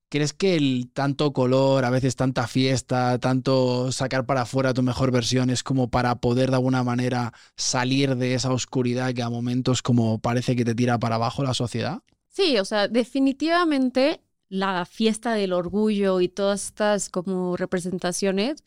[0.09, 5.11] ¿Crees que el tanto color, a veces tanta fiesta, tanto sacar para afuera tu mejor
[5.11, 9.81] versión es como para poder de alguna manera salir de esa oscuridad que a momentos
[9.81, 12.03] como parece que te tira para abajo la sociedad?
[12.27, 18.63] Sí, o sea, definitivamente la fiesta del orgullo y todas estas como representaciones,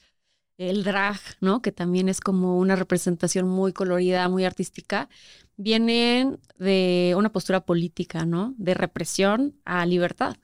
[0.58, 1.62] el drag, ¿no?
[1.62, 5.08] Que también es como una representación muy colorida, muy artística,
[5.56, 8.54] vienen de una postura política, ¿no?
[8.58, 10.36] De represión a libertad.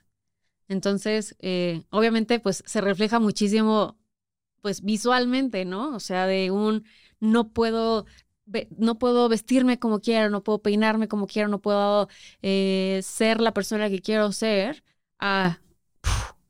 [0.68, 3.98] Entonces, eh, obviamente, pues se refleja muchísimo,
[4.62, 5.94] pues visualmente, ¿no?
[5.94, 6.84] O sea, de un
[7.20, 8.06] no puedo
[8.76, 12.08] no puedo vestirme como quiero, no puedo peinarme como quiero, no puedo
[12.42, 14.84] eh, ser la persona que quiero ser,
[15.18, 15.60] ah,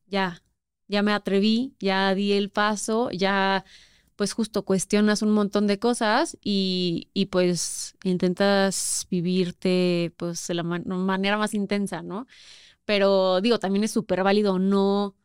[0.07, 0.43] ya,
[0.89, 3.65] ya me atreví, ya di el paso, ya
[4.17, 10.63] pues justo cuestionas un montón de cosas y, y pues intentas vivirte pues de la
[10.65, 12.27] manera más intensa, ¿no?
[12.85, 15.17] Pero digo, también es súper válido no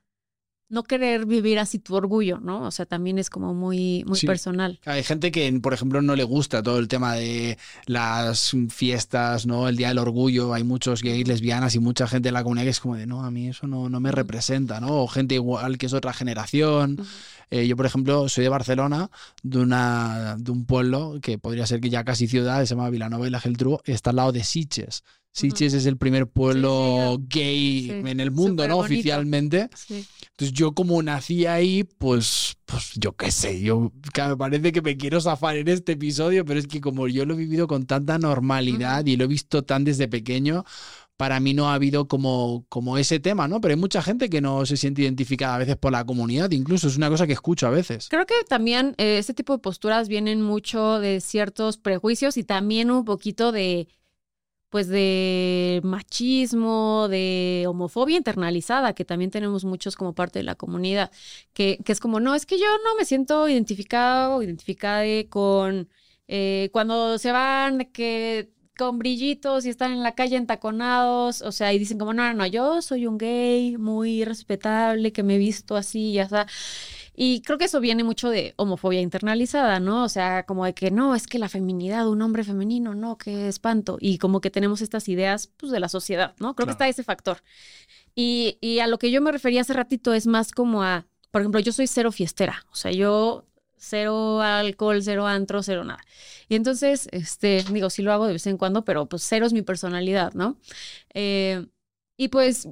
[0.69, 2.61] no querer vivir así tu orgullo, ¿no?
[2.63, 4.79] O sea, también es como muy, muy personal.
[4.85, 9.67] Hay gente que, por ejemplo, no le gusta todo el tema de las fiestas, ¿no?
[9.67, 10.53] El Día del Orgullo.
[10.53, 13.25] Hay muchos gays, lesbianas y mucha gente en la comunidad que es como de, no,
[13.25, 15.01] a mí eso no, no me representa, ¿no?
[15.01, 16.97] O gente igual que es otra generación.
[17.49, 19.09] Eh, yo, por ejemplo, soy de Barcelona,
[19.41, 23.27] de, una, de un pueblo que podría ser que ya casi ciudad, se llama Vilanova
[23.27, 25.03] y la Geltrú, está al lado de Sitges.
[25.31, 28.77] Sitges es el primer pueblo gay en el mundo, ¿no?
[28.77, 29.69] Oficialmente.
[30.39, 34.95] Entonces yo como nací ahí, pues, pues yo qué sé, yo me parece que me
[34.95, 38.17] quiero zafar en este episodio, pero es que como yo lo he vivido con tanta
[38.17, 40.63] normalidad y lo he visto tan desde pequeño,
[41.17, 43.59] para mí no ha habido como, como ese tema, ¿no?
[43.59, 46.87] Pero hay mucha gente que no se siente identificada a veces por la comunidad, incluso
[46.87, 48.07] es una cosa que escucho a veces.
[48.09, 52.91] Creo que también eh, este tipo de posturas vienen mucho de ciertos prejuicios y también
[52.91, 53.89] un poquito de
[54.69, 61.11] pues de machismo, de homofobia internalizada, que también tenemos muchos como parte de la comunidad,
[61.53, 65.89] que, que es como, no, es que yo no me siento identificado identificada con
[66.27, 71.73] eh, cuando se van que con brillitos y están en la calle entaconados, o sea,
[71.73, 75.37] y dicen como, no, no, no, yo soy un gay muy respetable, que me he
[75.37, 76.47] visto así, ya está.
[77.21, 80.05] Y creo que eso viene mucho de homofobia internalizada, ¿no?
[80.05, 83.49] O sea, como de que no, es que la feminidad, un hombre femenino, no, qué
[83.49, 83.97] espanto.
[83.99, 86.55] Y como que tenemos estas ideas, pues, de la sociedad, ¿no?
[86.55, 87.43] Creo que está ese factor.
[88.15, 91.41] Y, y a lo que yo me refería hace ratito es más como a, por
[91.41, 95.99] ejemplo, yo soy cero fiestera, o sea, yo cero alcohol, cero antro, cero nada.
[96.47, 99.51] Y entonces, este, digo, sí lo hago de vez en cuando, pero pues cero es
[99.51, 100.57] mi personalidad, ¿no?
[101.13, 101.67] Eh,
[102.15, 102.69] y pues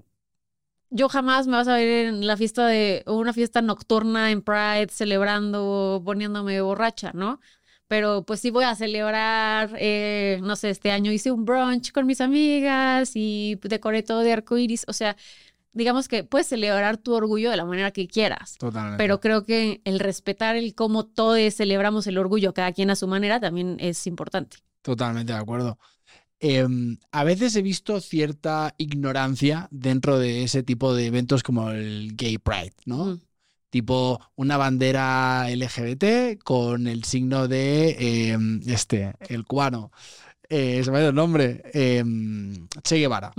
[0.89, 4.87] yo jamás me vas a ver en la fiesta de una fiesta nocturna en Pride
[4.89, 7.39] celebrando, poniéndome borracha, ¿no?
[7.87, 12.05] Pero pues sí voy a celebrar, eh, no sé, este año hice un brunch con
[12.05, 14.83] mis amigas y decoré todo de arco iris.
[14.87, 15.15] O sea,
[15.71, 18.57] digamos que puedes celebrar tu orgullo de la manera que quieras.
[18.57, 18.97] Totalmente.
[18.97, 23.07] Pero creo que el respetar el cómo todos celebramos el orgullo, cada quien a su
[23.07, 24.57] manera, también es importante.
[24.81, 25.77] Totalmente de acuerdo.
[26.39, 32.15] Em, a veces he visto cierta ignorancia dentro de ese tipo de eventos como el
[32.15, 33.19] Gay Pride, ¿no?
[33.69, 39.91] Tipo una bandera LGBT con el signo de em, este, el cubano.
[40.49, 41.63] Eh, se me ha ido el nombre.
[41.73, 43.33] Em, che Guevara.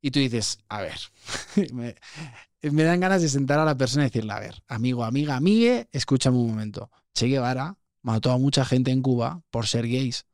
[0.00, 0.98] Y tú dices, a ver,
[1.72, 1.96] me,
[2.62, 5.88] me, dan ganas de sentar a la persona y decirle, a ver, amigo, amiga, amigue,
[5.92, 6.90] escúchame un momento.
[7.12, 10.26] Che Guevara mató a mucha gente en Cuba por ser gays.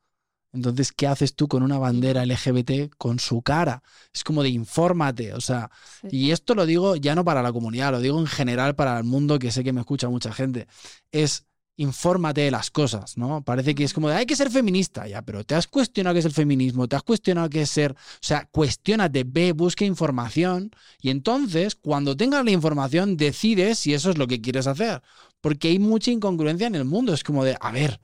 [0.53, 3.81] Entonces, ¿qué haces tú con una bandera LGBT con su cara?
[4.13, 5.71] Es como de infórmate, o sea,
[6.09, 9.03] y esto lo digo ya no para la comunidad, lo digo en general para el
[9.03, 10.67] mundo que sé que me escucha mucha gente.
[11.11, 13.43] Es infórmate de las cosas, ¿no?
[13.43, 16.19] Parece que es como de hay que ser feminista, ya, pero te has cuestionado qué
[16.19, 20.71] es el feminismo, te has cuestionado qué es ser, o sea, cuestionate, ve, busca información
[21.01, 25.01] y entonces cuando tengas la información decides si eso es lo que quieres hacer,
[25.41, 27.99] porque hay mucha incongruencia en el mundo, es como de, a ver,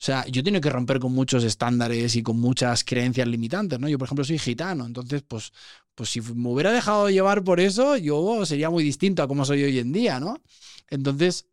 [0.00, 3.86] o sea, yo tengo que romper con muchos estándares y con muchas creencias limitantes, ¿no?
[3.86, 5.52] Yo, por ejemplo, soy gitano, entonces, pues,
[5.94, 9.62] pues si me hubiera dejado llevar por eso, yo sería muy distinto a como soy
[9.62, 10.40] hoy en día, ¿no?
[10.88, 11.48] Entonces,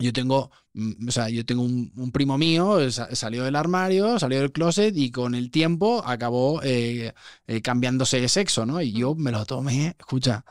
[0.00, 4.50] yo tengo, mm, o sea, yo tengo un, primo mío, salió del armario, salió del
[4.52, 7.14] closet y con el tiempo acabó eh,
[7.46, 8.82] eh, cambiándose de sexo, ¿no?
[8.82, 10.44] Y yo me lo tomé, escucha,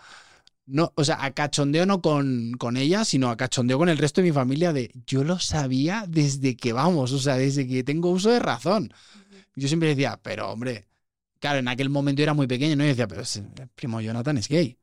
[0.68, 4.22] no, o sea, a cachondeo no con, con, ella, sino a cachondeo con el resto
[4.22, 8.12] de mi familia de yo lo sabía desde que vamos, o sea, desde que tengo
[8.12, 8.94] uso de razón.
[9.56, 10.88] Yo siempre decía, pero hombre,
[11.40, 12.84] claro, en aquel momento era muy pequeño, ¿no?
[12.84, 14.78] Y decía, pero el primo Jonathan es gay.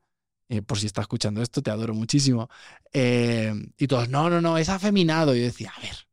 [0.49, 2.49] Eh, por si está escuchando esto, te adoro muchísimo.
[2.93, 5.35] Eh, y todos, no, no, no, es afeminado.
[5.35, 6.07] Y yo decía, a ver,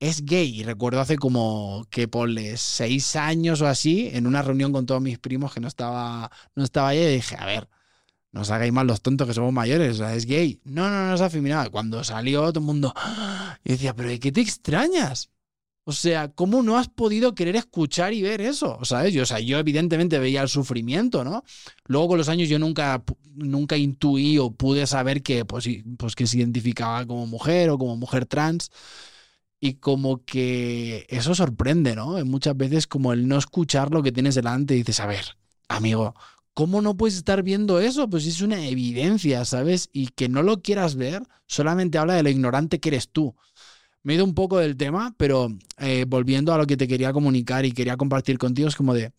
[0.00, 0.60] es gay.
[0.60, 5.02] Y recuerdo hace como que por seis años o así, en una reunión con todos
[5.02, 7.68] mis primos que no estaba, no estaba y dije, a ver,
[8.36, 10.60] no os hagáis mal los tontos que somos mayores, o sea, es gay.
[10.64, 11.70] No, no, no es afeminado.
[11.70, 13.58] Cuando salió todo el mundo, ¡ah!
[13.64, 15.30] y decía, pero ¿de qué te extrañas?
[15.84, 18.78] O sea, ¿cómo no has podido querer escuchar y ver eso?
[18.82, 19.14] ¿Sabes?
[19.14, 21.44] Yo, o sea, yo evidentemente veía el sufrimiento, ¿no?
[21.86, 23.02] Luego con los años yo nunca,
[23.36, 27.96] nunca intuí o pude saber que, pues, pues que se identificaba como mujer o como
[27.96, 28.70] mujer trans.
[29.60, 32.22] Y como que eso sorprende, ¿no?
[32.26, 35.38] Muchas veces como el no escuchar lo que tienes delante y dices, a ver,
[35.68, 36.14] amigo,
[36.56, 38.08] ¿Cómo no puedes estar viendo eso?
[38.08, 39.90] Pues es una evidencia, ¿sabes?
[39.92, 43.36] Y que no lo quieras ver solamente habla de lo ignorante que eres tú.
[44.02, 47.12] Me he ido un poco del tema, pero eh, volviendo a lo que te quería
[47.12, 49.12] comunicar y quería compartir contigo, es como de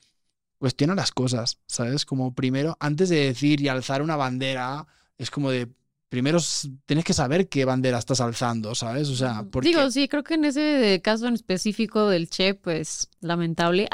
[0.57, 2.07] cuestiona las cosas, ¿sabes?
[2.07, 4.87] Como primero, antes de decir y alzar una bandera,
[5.19, 5.69] es como de
[6.09, 6.39] primero
[6.85, 9.09] tienes que saber qué bandera estás alzando, ¿sabes?
[9.09, 9.69] O sea, porque...
[9.69, 13.89] Digo, sí, creo que en ese caso en específico del Che, pues lamentable.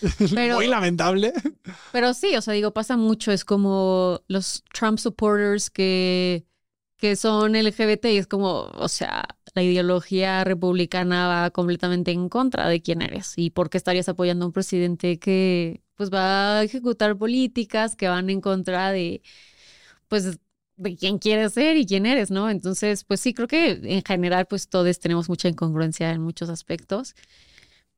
[0.34, 1.32] pero, Muy lamentable.
[1.92, 3.32] Pero sí, o sea, digo, pasa mucho.
[3.32, 6.46] Es como los Trump supporters que,
[6.96, 9.24] que son LGBT y es como, o sea,
[9.54, 14.44] la ideología republicana va completamente en contra de quién eres y por qué estarías apoyando
[14.44, 19.22] a un presidente que pues va a ejecutar políticas que van en contra de
[20.08, 20.38] pues
[20.76, 22.50] de quién quieres ser y quién eres, ¿no?
[22.50, 27.14] Entonces, pues sí, creo que en general, pues todos tenemos mucha incongruencia en muchos aspectos.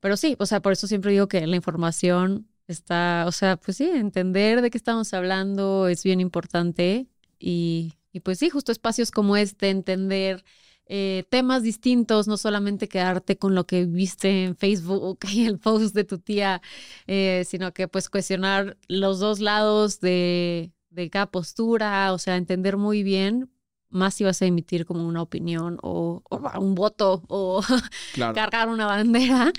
[0.01, 3.79] Pero sí, o sea, por eso siempre digo que la información está, o sea, pues
[3.79, 9.11] sí, entender de qué estamos hablando es bien importante y, y pues sí, justo espacios
[9.11, 10.45] como este, entender
[10.91, 15.95] eh, temas distintos, no solamente quedarte con lo que viste en Facebook y el post
[15.95, 16.63] de tu tía,
[17.07, 22.77] eh, sino que pues cuestionar los dos lados de, de cada postura, o sea, entender
[22.77, 23.51] muy bien
[23.91, 26.23] más si vas a emitir como una opinión o,
[26.59, 27.63] un voto o
[28.35, 29.53] cargar una bandera,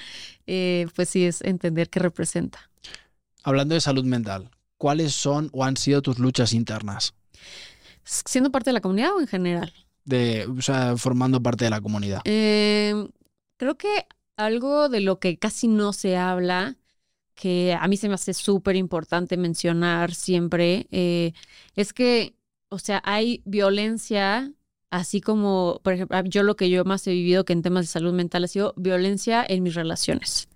[0.45, 2.69] eh, pues sí es entender qué representa.
[3.43, 7.13] Hablando de salud mental, ¿cuáles son o han sido tus luchas internas?
[8.03, 9.73] ¿Siendo parte de la comunidad o en general?
[10.03, 12.21] De, o sea, formando parte de la comunidad.
[12.25, 13.07] Eh,
[13.57, 16.77] creo que algo de lo que casi no se habla
[17.39, 21.31] que a mí se me hace súper importante mencionar siempre, eh,
[21.73, 22.35] es que,
[22.67, 24.51] o sea, hay violencia,
[24.89, 27.87] así como, por ejemplo, yo lo que yo más he vivido que en temas de
[27.87, 30.49] salud mental ha sido violencia en mis relaciones.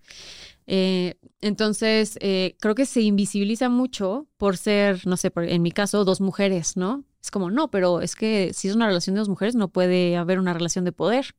[0.68, 6.04] Eh, entonces, eh, creo que se invisibiliza mucho por ser, no sé, en mi caso,
[6.04, 7.06] dos mujeres, ¿no?
[7.24, 10.18] Es como, no, pero es que si es una relación de dos mujeres, no puede
[10.18, 11.34] haber una relación de poder,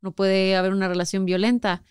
[0.00, 1.82] no puede haber una relación violenta.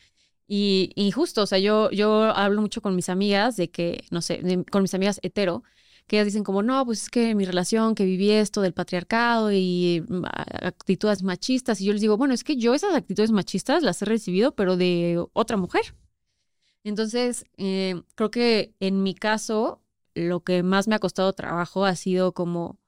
[0.50, 4.42] Y, justo, o sea, yo, yo hablo mucho con mis amigas de que, no sé,
[4.72, 5.64] con mis amigas hetero,
[6.08, 9.52] que ellas dicen como, no, pues es que mi relación, que viví esto del patriarcado
[9.52, 10.24] y mm,
[10.64, 11.82] actitudes machistas.
[11.82, 14.78] Y yo les digo, bueno, es que yo esas actitudes machistas las he recibido, pero
[14.78, 15.96] de otra mujer.
[16.84, 19.82] Entonces, eh, creo que en mi caso,
[20.16, 22.80] lo que más me ha costado trabajo ha sido como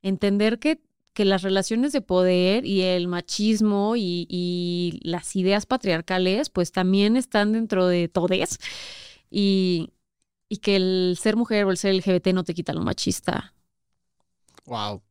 [0.00, 0.80] entender que
[1.14, 7.52] que las relaciones de poder y el machismo y, las ideas patriarcales pues también están
[7.52, 8.58] dentro de todes
[9.30, 9.90] y,
[10.48, 13.54] y, que el ser mujer o el ser LGBT no te quita lo machista.
[14.64, 15.02] Wow.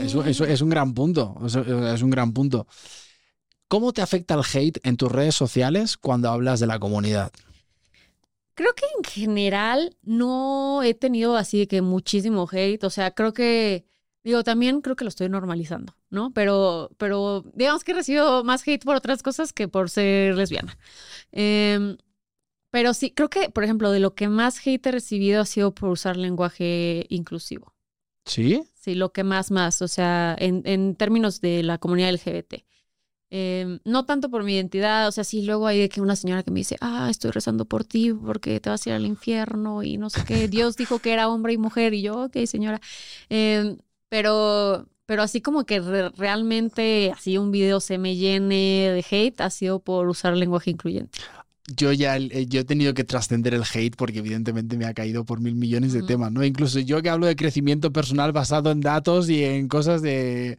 [0.00, 1.36] eso, es un gran punto.
[1.44, 2.66] es un gran punto.
[3.68, 7.32] ¿Cómo te afecta el hate en tus redes sociales cuando hablas de la comunidad?
[8.54, 12.84] Creo que en general no he tenido así de que muchísimo hate.
[12.84, 13.84] O sea, creo que
[14.26, 16.32] Digo, también creo que lo estoy normalizando, ¿no?
[16.32, 20.76] Pero, pero digamos que he recibido más hate por otras cosas que por ser lesbiana.
[21.30, 21.96] Em,
[22.72, 25.72] pero sí, creo que, por ejemplo, de lo que más hate he recibido ha sido
[25.72, 27.72] por usar lenguaje inclusivo.
[28.24, 28.64] ¿Sí?
[28.74, 32.66] Sí, lo que más, más, o sea, en, en términos de la comunidad LGBT.
[33.30, 36.50] Em, no tanto por mi identidad, o sea, sí, luego hay que una señora que
[36.50, 39.98] me dice, ah, estoy rezando por ti porque te vas a ir al infierno y
[39.98, 42.80] no sé qué, Dios dijo que era hombre y mujer y yo, ok, señora.
[43.30, 43.76] Eh,
[44.08, 45.80] pero, pero así como que
[46.16, 51.18] realmente así un video se me llene de hate ha sido por usar lenguaje incluyente.
[51.74, 55.24] Yo ya eh, yo he tenido que trascender el hate porque evidentemente me ha caído
[55.24, 56.44] por mil millones de temas, ¿no?
[56.44, 60.58] Incluso yo que hablo de crecimiento personal basado en datos y en cosas de,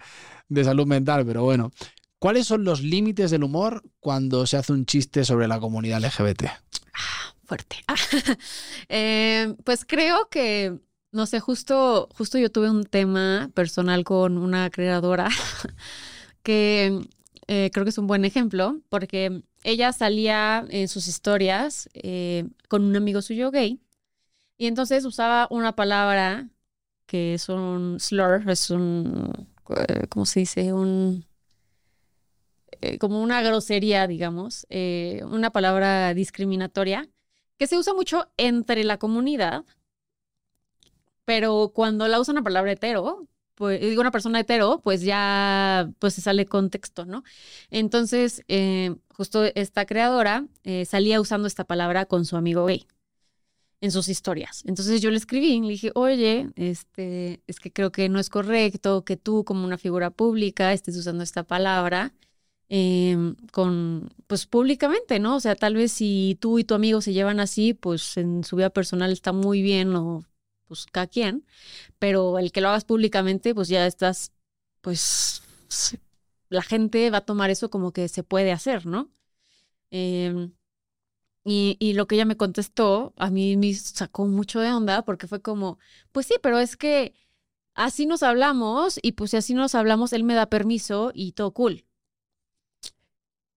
[0.50, 1.72] de salud mental, pero bueno.
[2.20, 6.46] ¿Cuáles son los límites del humor cuando se hace un chiste sobre la comunidad LGBT?
[6.94, 7.78] Ah, fuerte.
[8.90, 10.80] Eh, pues creo que
[11.18, 15.30] no sé, justo, justo yo tuve un tema personal con una creadora
[16.44, 17.02] que
[17.48, 22.84] eh, creo que es un buen ejemplo, porque ella salía en sus historias eh, con
[22.84, 23.82] un amigo suyo gay
[24.60, 26.50] y entonces usaba una palabra
[27.08, 30.72] que es un slur, es un, eh, ¿cómo se dice?
[30.72, 31.26] Un,
[33.00, 34.68] como una grosería, digamos,
[35.32, 37.10] una palabra discriminatoria
[37.58, 39.66] que se usa mucho entre la comunidad
[41.28, 46.14] pero cuando la usa una palabra hetero, pues digo una persona hetero, pues ya pues
[46.14, 47.24] se sale contexto, ¿no?
[47.70, 52.88] Entonces, eh, justo esta creadora eh, salía usando esta palabra con su amigo gay
[53.82, 54.64] en sus historias.
[54.68, 59.04] Entonces yo le escribí, le dije, oye, este, es que creo que no es correcto
[59.04, 62.14] que tú como una figura pública estés usando esta palabra
[62.70, 65.36] em, con, pues públicamente, ¿no?
[65.36, 68.56] O sea, tal vez si tú y tu amigo se llevan así, pues en su
[68.56, 70.24] vida personal está muy bien o
[70.68, 71.46] pues cada quien,
[72.00, 74.34] pero el que lo hagas públicamente, pues ya estás,
[74.82, 75.42] pues
[76.50, 79.12] la gente va a tomar eso como que se puede hacer, ¿no?
[79.92, 80.54] Em,
[81.46, 85.28] y, y, lo que ella me contestó, a mí me sacó mucho de onda porque
[85.28, 85.80] fue como,
[86.12, 87.14] pues sí, pero es que
[87.76, 91.52] así nos hablamos y pues si así nos hablamos, él me da permiso y todo
[91.54, 91.86] cool.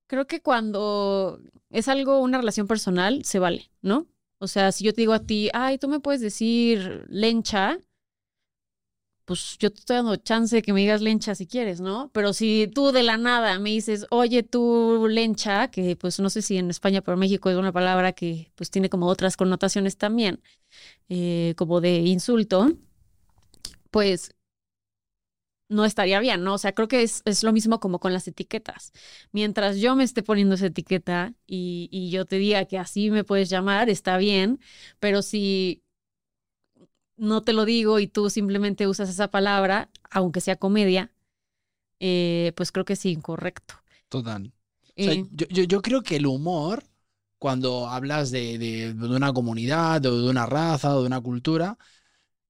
[0.06, 4.06] Creo que cuando es algo, una relación personal, se vale, ¿no?
[4.40, 7.78] O sea, si yo te digo a ti, ay, tú me puedes decir lencha,
[9.26, 12.10] pues yo te estoy dando chance de que me digas lencha si quieres, ¿no?
[12.12, 16.42] Pero si tú de la nada me dices, oye, tú lencha, que pues no sé
[16.42, 19.98] si en España, pero en México es una palabra que pues tiene como otras connotaciones
[19.98, 20.42] también,
[21.10, 22.72] eh, como de insulto,
[23.90, 24.34] pues
[25.70, 26.54] no estaría bien, ¿no?
[26.54, 28.92] O sea, creo que es, es, lo mismo como con las etiquetas.
[29.32, 33.24] Mientras yo me esté poniendo esa etiqueta y, y yo te diga que así me
[33.24, 34.60] puedes llamar, está bien,
[34.98, 35.82] pero si
[37.16, 41.12] no te lo digo y tú simplemente usas esa palabra, aunque sea comedia,
[42.00, 43.74] eh, pues creo que es incorrecto.
[44.08, 44.52] Total.
[44.96, 46.82] Eh, yo, yo, creo que el humor,
[47.38, 51.78] cuando hablas de, de, de, una comunidad, o de una raza, o de una cultura,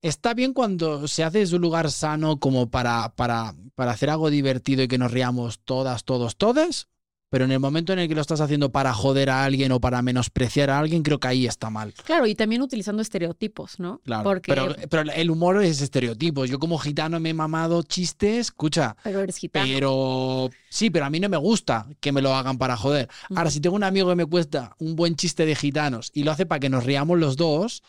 [0.02, 4.31] está bien cuando se hace desde un lugar sano como para, para, para hacer algo
[4.31, 6.89] divertido y que nos riamos todas, todos, todas,
[7.31, 9.81] pero en el momento en el que lo estás haciendo para joder a alguien o
[9.81, 11.94] para menospreciar a alguien, creo que ahí está mal.
[12.05, 14.01] Claro, y también utilizando estereotipos, ¿no?
[14.05, 14.24] Claro.
[14.24, 14.52] Porque...
[14.90, 16.51] Pero, el humor es estereotipos.
[16.51, 18.97] Yo como gitano me he mamado chistes, escucha.
[19.05, 19.64] Pero eres gitano.
[19.72, 23.09] Pero sí, pero a mí no me gusta que me lo hagan para joder.
[23.36, 26.32] Ahora, si tengo un amigo que me cuesta un buen chiste de gitanos y lo
[26.32, 27.85] hace para que nos riamos los dos,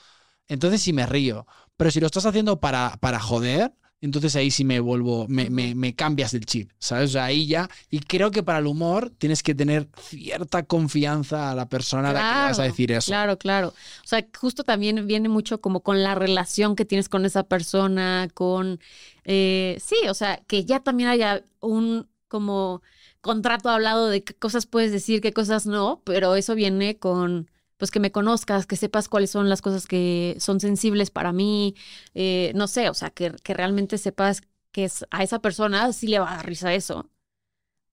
[0.47, 1.47] entonces sí me río.
[1.81, 5.95] Pero si lo estás haciendo para, para joder, entonces ahí sí me vuelvo, me, me,
[5.95, 7.09] cambias el chip, ¿sabes?
[7.09, 11.49] O sea, ahí ya, y creo que para el humor tienes que tener cierta confianza
[11.49, 13.07] a la persona a la que vas a decir eso.
[13.07, 13.69] Claro, claro.
[13.69, 18.27] O sea, justo también viene mucho como con la relación que tienes con esa persona,
[18.31, 18.79] con,
[19.23, 22.83] eh, sí, o sea, que ya también haya un como
[23.21, 27.49] contrato hablado de qué cosas puedes decir, qué cosas no, pero eso viene con
[27.81, 31.73] pues que me conozcas, que sepas cuáles son las cosas que son sensibles para mí,
[32.13, 36.05] eh, no sé, o sea, que, que, realmente sepas que es, a esa persona sí
[36.05, 37.09] le va a dar risa eso,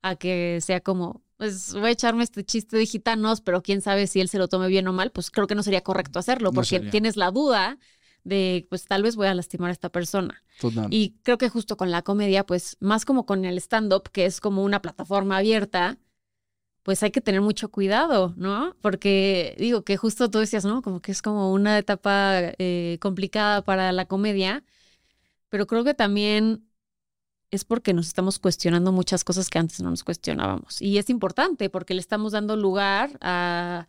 [0.03, 4.07] a que sea como, pues voy a echarme este chiste de gitanos, pero quién sabe
[4.09, 6.53] si él se lo tome bien o mal, pues creo que no sería correcto hacerlo,
[6.53, 7.79] porque tienes la duda
[8.25, 10.45] de, pues tal vez voy a lastimar a esta persona.
[10.91, 14.43] Y creo que justo con la comedia, pues más como con el stand-up, que es
[14.43, 15.97] como una plataforma abierta,
[16.89, 18.75] pues hay que tener mucho cuidado, ¿no?
[18.81, 20.81] Porque digo que justo tú decías, ¿no?
[20.81, 24.65] Como que es como una etapa eh, complicada para la comedia,
[25.51, 26.67] pero creo que también
[27.51, 30.81] es porque nos estamos cuestionando muchas cosas que antes no nos cuestionábamos.
[30.81, 33.87] Y es importante porque le estamos dando lugar a,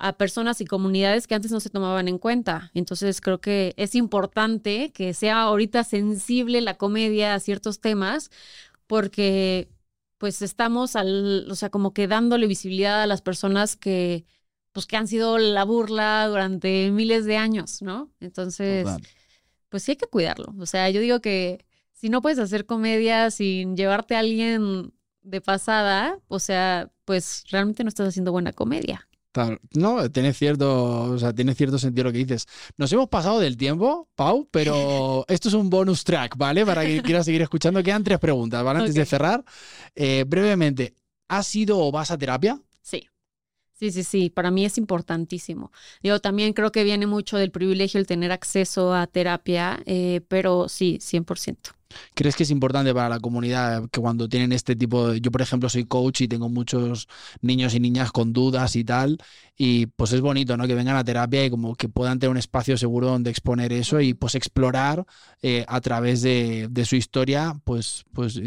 [0.00, 2.72] a personas y comunidades que antes no se tomaban en cuenta.
[2.74, 8.32] Entonces creo que es importante que sea ahorita sensible la comedia a ciertos temas
[8.88, 9.68] porque
[10.20, 14.26] pues estamos al, o sea, como que dándole visibilidad a las personas que,
[14.70, 18.12] pues que han sido la burla durante miles de años, ¿no?
[18.20, 18.86] Entonces,
[19.70, 20.54] pues sí hay que cuidarlo.
[20.58, 21.64] O sea, yo digo que
[21.94, 24.92] si no puedes hacer comedia sin llevarte a alguien
[25.22, 29.08] de pasada, o sea, pues realmente no estás haciendo buena comedia.
[29.74, 32.46] No, tiene cierto, o sea, tiene cierto sentido lo que dices.
[32.76, 36.66] Nos hemos pasado del tiempo, Pau, pero esto es un bonus track, ¿vale?
[36.66, 37.82] Para que quieras seguir escuchando.
[37.82, 38.80] Quedan tres preguntas, ¿vale?
[38.80, 39.44] Antes de cerrar,
[39.94, 40.94] eh, brevemente,
[41.28, 42.60] ¿has ido o vas a terapia?
[42.82, 43.06] Sí.
[43.72, 45.72] Sí, sí, sí, para mí es importantísimo.
[46.02, 50.68] Yo también creo que viene mucho del privilegio el tener acceso a terapia, eh, pero
[50.68, 51.79] sí, 100%.
[52.14, 55.20] ¿Crees que es importante para la comunidad que cuando tienen este tipo de...
[55.20, 57.08] Yo, por ejemplo, soy coach y tengo muchos
[57.40, 59.18] niños y niñas con dudas y tal,
[59.56, 60.66] y pues es bonito, ¿no?
[60.66, 64.00] Que vengan a terapia y como que puedan tener un espacio seguro donde exponer eso
[64.00, 65.04] y pues explorar
[65.42, 68.40] eh, a través de, su historia, pues, pues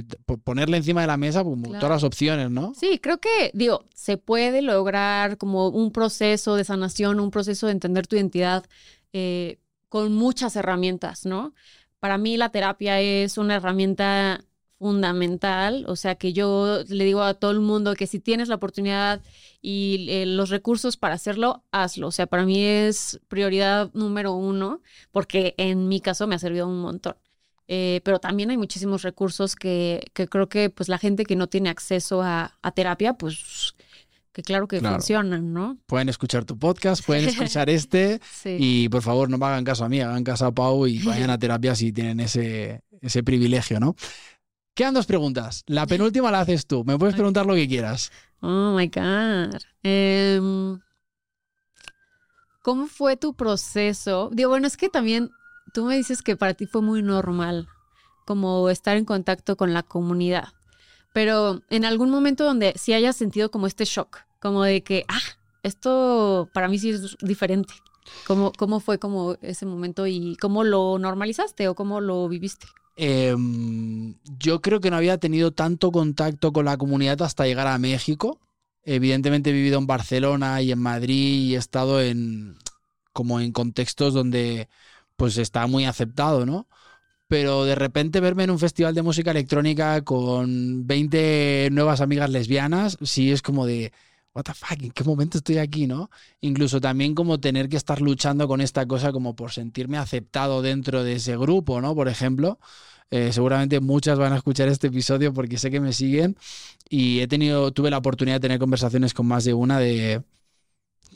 [0.44, 2.74] ponerle encima de la mesa como todas las opciones, ¿no?
[2.76, 7.74] Sí, creo que, digo, se puede lograr como un proceso de sanación, un proceso de
[7.74, 8.66] entender tu identidad
[9.14, 9.60] eh,
[9.90, 11.54] con muchas herramientas, ¿no?
[12.04, 14.44] Para mí la terapia es una herramienta
[14.78, 18.56] fundamental, o sea que yo le digo a todo el mundo que si tienes la
[18.56, 19.22] oportunidad
[19.62, 22.08] y eh, los recursos para hacerlo, hazlo.
[22.08, 24.82] O sea, para mí es prioridad número uno,
[25.14, 27.16] porque en mi caso me ha servido un montón.
[27.70, 31.48] Eh, pero también hay muchísimos recursos que, que, creo que pues la gente que no
[31.48, 33.76] tiene acceso a, a terapia, pues
[34.34, 35.78] que claro que funcionan, ¿no?
[35.86, 39.90] Pueden escuchar tu podcast, pueden escuchar este y por favor no me hagan caso a
[39.90, 43.96] mí, hagan caso a Pau y vayan a terapia si tienen ese, ese privilegio, ¿no?
[44.74, 45.64] Quedan dos preguntas.
[45.68, 46.84] La penúltima la haces tú.
[46.84, 48.12] Me puedes preguntar lo que quieras.
[48.42, 49.56] Oh my God.
[49.84, 50.80] Em,
[52.64, 54.32] ¿Cómo fue tu proceso?
[54.34, 55.30] Digo, bueno, es que también
[55.76, 57.68] tú me dices que para ti fue muy normal
[58.26, 60.54] como estar en contacto con la comunidad
[61.14, 65.22] pero en algún momento donde sí hayas sentido como este shock, como de que, ah,
[65.62, 67.74] esto para mí sí es diferente.
[68.28, 72.68] ¿Cómo, ¿Cómo fue como ese momento y cómo lo normalizaste o cómo lo viviste?
[72.96, 77.78] Em, yo creo que no había tenido tanto contacto con la comunidad hasta llegar a
[77.78, 78.40] México.
[78.84, 82.58] Evidentemente he vivido en Barcelona y en Madrid y he estado en
[83.14, 84.68] como en contextos donde
[85.16, 86.68] pues está muy aceptado, ¿no?
[87.34, 92.96] Pero de repente verme en un festival de música electrónica con 20 nuevas amigas lesbianas,
[93.02, 93.92] sí es como de,
[94.36, 96.12] what the fuck, ¿en qué momento estoy aquí, no?
[96.42, 101.04] Incluso también como tener que estar luchando con esta cosa como por sentirme aceptado dentro
[101.04, 101.96] de ese grupo, ¿no?
[101.96, 102.60] Por ejemplo,
[103.10, 106.38] eh, seguramente muchas van a escuchar este episodio porque sé que me siguen
[106.88, 110.22] y he tenido, tuve la oportunidad de tener conversaciones con más de una de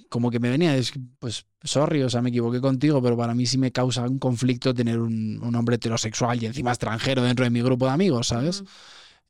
[0.09, 3.45] como que me venía, es, pues, sorry, o sea, me equivoqué contigo, pero para mí
[3.45, 7.61] sí me causa un conflicto tener un, hombre heterosexual y encima extranjero dentro de mi
[7.61, 8.63] grupo de amigos, ¿sabes?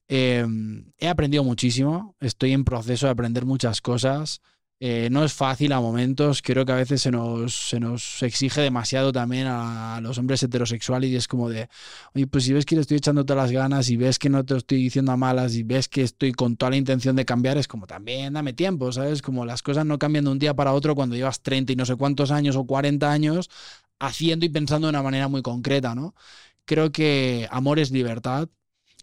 [0.07, 4.41] Em, he aprendido muchísimo, estoy en proceso de aprender muchas cosas.
[4.79, 8.61] Eh, no es fácil a momentos, creo que a veces se nos, se nos exige
[8.61, 11.67] demasiado también a, los hombres heterosexuales y es como de,
[12.13, 14.45] oye, pues si ves que le estoy echando todas las ganas y ves que no
[14.45, 17.57] te estoy diciendo a malas y ves que estoy con toda la intención de cambiar,
[17.57, 19.23] es como también dame tiempo, ¿sabes?
[19.23, 21.85] Como las cosas no cambian de un día para otro cuando llevas 30 y no
[21.85, 23.49] sé cuántos años o 40 años
[23.99, 26.13] haciendo y pensando de una manera muy concreta, ¿no?
[26.65, 28.49] Creo que amor es libertad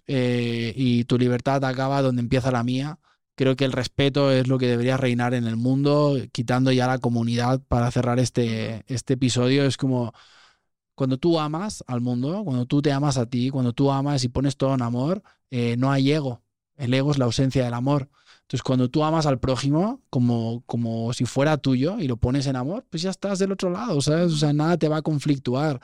[0.06, 2.98] eh, y tu libertad acaba donde empieza la mía
[3.36, 6.98] Creo que el respeto es lo que debería reinar en el mundo, quitando ya la
[6.98, 9.64] comunidad para cerrar este, este episodio.
[9.64, 10.12] Es como
[10.94, 14.28] cuando tú amas al mundo, cuando tú te amas a ti, cuando tú amas y
[14.28, 16.42] pones todo en amor, eh, no hay ego.
[16.76, 18.08] El ego es la ausencia del amor.
[18.42, 22.56] Entonces, cuando tú amas al prójimo como, como si fuera tuyo y lo pones en
[22.56, 24.32] amor, pues ya estás del otro lado, ¿sabes?
[24.32, 25.80] O sea, nada te va a conflictuar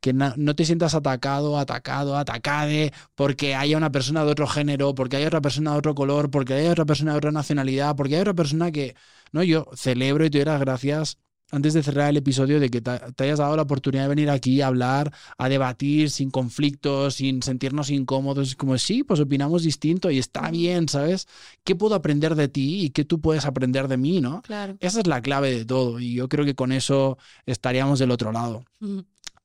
[0.00, 5.16] que no te sientas atacado, atacado, atacade, porque haya una persona de otro género, porque
[5.16, 8.22] haya otra persona de otro color, porque haya otra persona de otra nacionalidad, porque haya
[8.22, 8.94] otra persona que,
[9.32, 11.18] no, yo celebro y te doy las gracias
[11.50, 12.90] antes de cerrar el episodio de que te,
[13.24, 17.90] hayas dado la oportunidad de venir aquí a hablar, a debatir sin conflictos, sin sentirnos
[17.90, 21.26] incómodos, como sí, pues opinamos distinto y está bien, ¿sabes?
[21.64, 24.42] ¿Qué puedo aprender de ti y qué tú puedes aprender de mí, ¿no?
[24.42, 24.76] Claro.
[24.80, 28.32] Esa es la clave de todo y yo creo que con eso estaríamos del otro
[28.32, 28.64] lado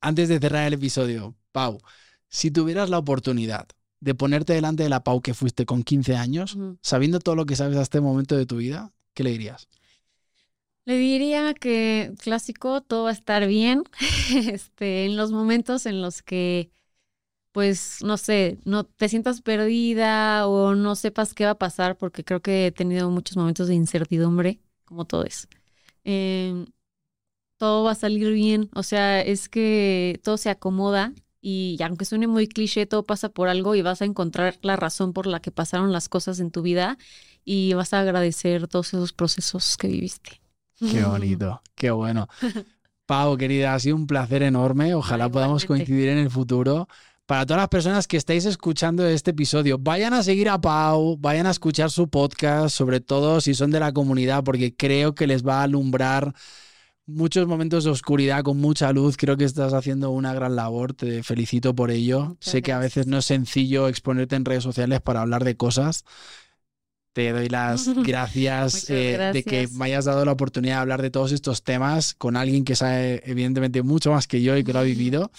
[0.03, 1.79] antes de cerrar el episodio, Pau,
[2.27, 3.67] si tuvieras la oportunidad
[4.01, 7.55] de ponerte delante de la Pau que fuiste con 15 años, sabiendo todo lo que
[7.55, 9.69] sabes hasta este momento de tu vida, ¿qué le dirías?
[10.85, 13.83] Le diría que clásico, todo va a estar bien.
[14.51, 16.69] este, en los momentos en los que,
[17.53, 22.25] pues, no sé, no te sientas perdida o no sepas qué va a pasar, porque
[22.25, 25.47] creo que he tenido muchos momentos de incertidumbre, como todo es.
[26.03, 26.65] Em,
[27.63, 28.69] todo va a salir bien.
[28.73, 33.47] O sea, es que todo se acomoda y aunque suene muy cliché, todo pasa por
[33.47, 36.61] algo y vas a encontrar la razón por la que pasaron las cosas en tu
[36.61, 36.97] vida
[37.45, 40.41] y vas a agradecer todos esos procesos que viviste.
[40.77, 42.27] Qué bonito, qué bueno.
[43.05, 44.93] Pau, querida, ha sido un placer enorme.
[44.93, 46.89] Ojalá podamos coincidir en el futuro.
[47.25, 51.47] Para todas las personas que estáis escuchando este episodio, vayan a seguir a Pau, vayan
[51.47, 55.47] a escuchar su podcast, sobre todo si son de la comunidad, porque creo que les
[55.47, 56.33] va a alumbrar
[57.05, 59.17] muchos momentos de oscuridad con mucha luz.
[59.17, 60.93] Creo que estás haciendo una gran labor.
[60.93, 62.37] Te felicito por ello.
[62.39, 66.05] sé que a veces no es sencillo exponerte en redes sociales para hablar de cosas.
[67.13, 71.11] Te doy las gracias, eh, de que me hayas dado la oportunidad de hablar de
[71.11, 74.79] todos estos temas con alguien que sabe evidentemente mucho más que yo y que lo
[74.79, 75.31] ha vivido.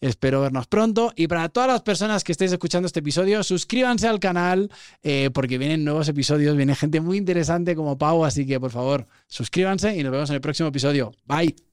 [0.00, 1.12] Espero vernos pronto.
[1.16, 4.70] Y para todas las personas que estéis escuchando este episodio, suscríbanse al canal
[5.02, 9.06] eh, porque vienen nuevos episodios, viene gente muy interesante como Pau, así que por favor,
[9.26, 11.12] suscríbanse y nos vemos en el próximo episodio.
[11.26, 11.65] Bye.